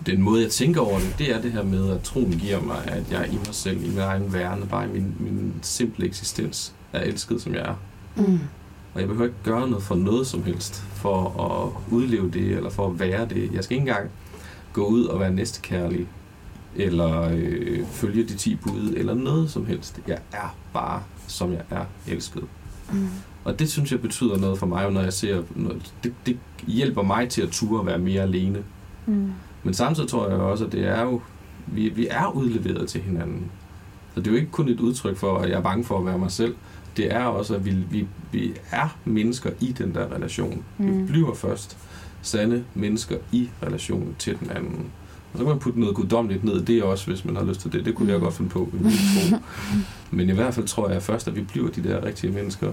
den 0.06 0.22
måde, 0.22 0.42
jeg 0.42 0.50
tænker 0.50 0.80
over 0.80 0.98
det, 0.98 1.14
det 1.18 1.34
er 1.34 1.40
det 1.40 1.52
her 1.52 1.62
med, 1.62 1.90
at 1.90 2.02
troen 2.02 2.32
giver 2.32 2.60
mig, 2.60 2.84
at 2.86 3.02
jeg 3.10 3.28
i 3.32 3.36
mig 3.36 3.54
selv, 3.54 3.84
i 3.84 3.88
min 3.88 3.98
egen 3.98 4.32
verden, 4.32 4.68
bare 4.68 4.84
i 4.84 4.92
min, 4.92 5.16
min 5.18 5.54
simple 5.62 6.06
eksistens, 6.06 6.72
er 6.92 7.00
elsket, 7.00 7.42
som 7.42 7.54
jeg 7.54 7.62
er. 7.62 7.74
Mm. 8.16 8.38
Og 8.94 9.00
jeg 9.00 9.08
behøver 9.08 9.26
ikke 9.26 9.42
gøre 9.44 9.68
noget 9.68 9.84
for 9.84 9.94
noget 9.94 10.26
som 10.26 10.42
helst, 10.42 10.84
for 10.94 11.40
at 11.40 11.92
udleve 11.92 12.30
det, 12.30 12.56
eller 12.56 12.70
for 12.70 12.86
at 12.86 13.00
være 13.00 13.28
det. 13.28 13.52
Jeg 13.52 13.64
skal 13.64 13.74
ikke 13.74 13.88
engang 13.88 14.10
gå 14.72 14.86
ud 14.86 15.04
og 15.04 15.20
være 15.20 15.32
næstekærlig, 15.32 16.08
eller 16.76 17.30
øh, 17.34 17.86
følge 17.86 18.24
de 18.24 18.34
10 18.34 18.54
bud, 18.54 18.94
eller 18.96 19.14
noget 19.14 19.50
som 19.50 19.66
helst. 19.66 20.00
Jeg 20.06 20.18
er 20.32 20.56
bare, 20.72 21.02
som 21.26 21.52
jeg 21.52 21.62
er 21.70 21.84
elsket. 22.06 22.44
Mm. 22.92 23.08
Og 23.44 23.58
det 23.58 23.70
synes 23.70 23.92
jeg 23.92 24.00
betyder 24.00 24.38
noget 24.38 24.58
for 24.58 24.66
mig, 24.66 24.90
når 24.90 25.00
jeg 25.00 25.12
ser... 25.12 25.42
Det, 26.04 26.14
det 26.26 26.38
hjælper 26.66 27.02
mig 27.02 27.28
til 27.28 27.42
at 27.42 27.48
ture 27.48 27.80
at 27.80 27.86
være 27.86 27.98
mere 27.98 28.22
alene. 28.22 28.62
Mm. 29.06 29.32
Men 29.64 29.74
samtidig 29.74 30.08
tror 30.08 30.28
jeg 30.28 30.38
også, 30.38 30.64
at 30.64 30.72
det 30.72 30.84
er 30.88 31.02
jo... 31.02 31.20
Vi, 31.66 31.88
vi 31.88 32.06
er 32.10 32.26
udleveret 32.36 32.88
til 32.88 33.00
hinanden. 33.00 33.50
Så 34.14 34.20
det 34.20 34.26
er 34.26 34.30
jo 34.30 34.36
ikke 34.36 34.50
kun 34.50 34.68
et 34.68 34.80
udtryk 34.80 35.16
for, 35.16 35.38
at 35.38 35.50
jeg 35.50 35.56
er 35.58 35.62
bange 35.62 35.84
for 35.84 35.98
at 35.98 36.06
være 36.06 36.18
mig 36.18 36.30
selv. 36.30 36.54
Det 36.96 37.12
er 37.14 37.24
også, 37.24 37.54
at 37.54 37.64
vi, 37.64 37.70
vi, 37.90 38.06
vi 38.32 38.52
er 38.70 38.96
mennesker 39.04 39.50
i 39.60 39.72
den 39.78 39.94
der 39.94 40.12
relation. 40.14 40.64
Mm. 40.78 40.98
Vi 41.00 41.04
bliver 41.12 41.34
først 41.34 41.76
sande 42.22 42.64
mennesker 42.74 43.16
i 43.32 43.48
relation 43.62 44.14
til 44.18 44.38
den 44.40 44.50
anden. 44.50 44.86
Og 45.32 45.38
så 45.38 45.44
kan 45.44 45.48
man 45.48 45.58
putte 45.58 45.80
noget 45.80 45.94
guddommeligt 45.94 46.44
ned 46.44 46.60
i 46.60 46.64
det 46.64 46.82
også, 46.82 47.06
hvis 47.06 47.24
man 47.24 47.36
har 47.36 47.44
lyst 47.44 47.60
til 47.60 47.72
det. 47.72 47.84
Det 47.84 47.94
kunne 47.94 48.08
jeg 48.08 48.18
Mm. 48.18 48.24
godt 48.24 48.34
finde 48.34 48.50
på, 48.50 48.68
tro. 49.30 49.36
Men 50.16 50.28
i 50.28 50.32
hvert 50.32 50.54
fald 50.54 50.66
tror 50.66 50.90
jeg 50.90 51.02
først, 51.02 51.28
at 51.28 51.36
vi 51.36 51.40
bliver 51.42 51.70
de 51.70 51.82
der 51.84 52.04
rigtige 52.04 52.32
mennesker. 52.32 52.72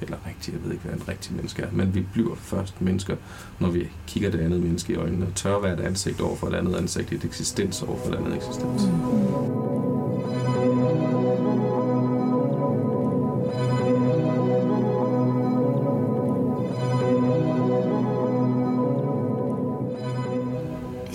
Eller 0.00 0.16
rigtige, 0.26 0.56
jeg 0.56 0.64
ved 0.64 0.72
ikke, 0.72 0.84
hvad 0.84 0.94
en 0.94 1.08
rigtig 1.08 1.36
menneske 1.36 1.62
er. 1.62 1.68
Men 1.72 1.94
vi 1.94 2.00
bliver 2.12 2.34
først 2.36 2.80
mennesker, 2.80 3.16
når 3.58 3.70
vi 3.70 3.88
kigger 4.06 4.30
det 4.30 4.40
andet 4.40 4.62
menneske 4.62 4.92
i 4.92 4.96
øjnene. 4.96 5.26
Og 5.26 5.34
tør 5.34 5.60
være 5.60 5.74
et 5.74 5.80
ansigt 5.80 6.20
over 6.20 6.36
for 6.36 6.46
et 6.46 6.54
andet 6.54 6.76
ansigt. 6.76 7.12
Et 7.12 7.24
eksistens 7.24 7.82
over 7.82 7.98
for 7.98 8.12
et 8.12 8.16
andet 8.16 8.36
eksistens. 8.36 8.82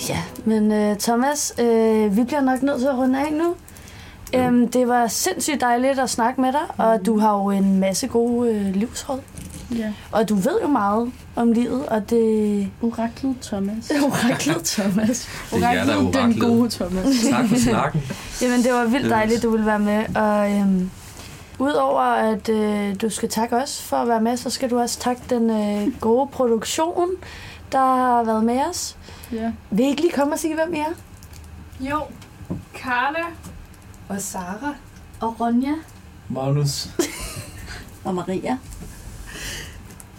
Ja, 0.09 0.23
men 0.45 0.71
øh, 0.71 0.97
Thomas, 0.97 1.53
øh, 1.59 2.17
vi 2.17 2.23
bliver 2.23 2.41
nok 2.41 2.61
nødt 2.61 2.79
til 2.79 2.87
at 2.87 2.97
runde 2.97 3.19
af 3.19 3.33
nu. 3.33 3.55
Um, 4.37 4.67
det 4.67 4.87
var 4.87 5.07
sindssygt 5.07 5.61
dejligt 5.61 5.99
at 5.99 6.09
snakke 6.09 6.41
med 6.41 6.51
dig, 6.51 6.61
og 6.77 7.05
du 7.05 7.19
har 7.19 7.33
jo 7.37 7.49
en 7.49 7.79
masse 7.79 8.07
gode 8.07 8.51
uh, 8.51 8.75
livsråd. 8.75 9.19
Ja. 9.77 9.93
Og 10.11 10.29
du 10.29 10.35
ved 10.35 10.61
jo 10.61 10.67
meget 10.67 11.11
om 11.35 11.51
livet, 11.51 11.85
og 11.85 12.09
det... 12.09 12.69
Oraklet 12.81 13.37
Thomas. 13.41 13.91
Oraklet 14.05 14.63
Thomas. 14.63 15.29
Er 15.53 15.57
der 15.59 15.67
er 15.67 15.83
den 15.85 16.07
oraklet. 16.07 16.41
gode 16.41 16.69
Thomas. 16.69 17.05
Tak 17.29 17.47
for 17.49 17.55
snakken. 17.55 18.01
Jamen, 18.41 18.63
det 18.63 18.73
var 18.73 18.85
vildt 18.85 19.09
dejligt, 19.09 19.43
du 19.43 19.49
ville 19.49 19.65
være 19.65 19.79
med. 19.79 20.15
Og 20.15 20.51
øhm, 20.51 20.89
udover 21.59 22.01
at 22.01 22.49
øh, 22.49 22.95
du 23.01 23.09
skal 23.09 23.29
takke 23.29 23.55
os 23.55 23.81
for 23.81 23.97
at 23.97 24.07
være 24.07 24.21
med, 24.21 24.37
så 24.37 24.49
skal 24.49 24.69
du 24.69 24.79
også 24.79 24.99
takke 24.99 25.21
den 25.29 25.49
øh, 25.49 25.99
gode 25.99 26.27
produktion, 26.27 27.09
der 27.71 27.79
har 27.79 28.23
været 28.23 28.43
med 28.43 28.59
os. 28.69 28.97
ja. 29.31 29.51
Vil 29.71 29.85
I 29.85 29.89
ikke 29.89 30.01
lige 30.01 30.13
komme 30.13 30.33
og 30.33 30.39
sige, 30.39 30.55
hvem 30.55 30.73
I 30.73 30.79
er? 30.79 30.93
Jo, 31.79 32.01
Karla 32.75 33.25
og 34.13 34.21
Sara 34.21 34.75
Og 35.19 35.39
Ronja. 35.41 35.73
Magnus. 36.29 36.89
Og 38.05 38.15
Maria. 38.15 38.57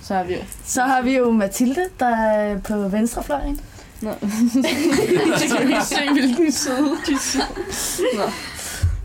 Så 0.02 0.14
har 0.14 0.24
vi 0.24 0.34
jo. 0.34 0.40
Så 0.64 0.82
har 0.82 1.02
vi 1.02 1.16
jo 1.16 1.30
Mathilde, 1.30 1.84
der 2.00 2.16
er 2.16 2.58
på 2.60 2.88
venstrefløjen. 2.88 3.60
Nå. 4.00 4.10
Så 5.38 5.56
kan 5.56 5.68
vi 5.68 5.72
ikke 5.72 5.84
se, 5.84 6.12
hvilken 6.12 6.52
side 6.52 6.90
de 7.06 7.18
sidder. 7.18 7.46
Nå. 8.16 8.30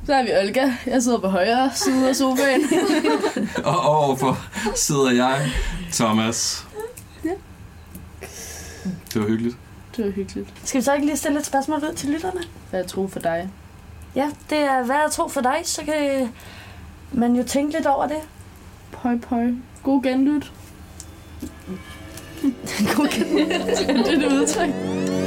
Så 0.06 0.14
har 0.14 0.24
vi 0.24 0.30
Olga. 0.42 0.74
Jeg 0.86 1.04
sidder 1.04 1.20
på 1.20 1.28
højre 1.28 1.72
side 1.76 2.10
af 2.10 2.16
sofaen. 2.16 2.62
Og 3.72 3.80
overfor 3.82 4.38
sidder 4.76 5.12
jeg, 5.12 5.52
Thomas. 5.92 6.68
Ja. 7.26 7.30
Det 9.14 9.22
var 9.22 9.28
hyggeligt. 9.28 9.58
Det 9.98 10.06
var 10.06 10.12
hyggeligt. 10.12 10.54
Skal 10.64 10.80
vi 10.82 10.84
så 10.84 10.94
ikke 10.94 11.06
lige 11.06 11.18
stille 11.18 11.40
et 11.40 11.46
spørgsmål 11.46 11.78
ud 11.80 11.94
til 11.94 12.10
lytterne? 12.10 12.42
Hvad 12.70 12.80
jeg 12.80 12.88
tror 12.90 13.08
for 13.08 13.20
dig. 13.20 13.50
Ja, 14.16 14.30
det 14.50 14.58
er 14.58 14.84
hvad 14.84 14.96
jeg 14.96 15.12
tror 15.12 15.28
for 15.28 15.42
dig, 15.42 15.62
så 15.64 15.82
kan 15.86 16.30
man 17.12 17.36
jo 17.36 17.44
tænke 17.44 17.74
lidt 17.74 17.88
over 17.88 18.08
det. 18.08 18.22
Pøj, 18.92 19.18
pøj. 19.18 19.52
God 19.84 20.04
genlyt. 20.04 20.52
God 22.96 23.08
det 23.08 24.14
er 24.14 24.20
det 24.20 24.34
udtryk. 24.34 25.19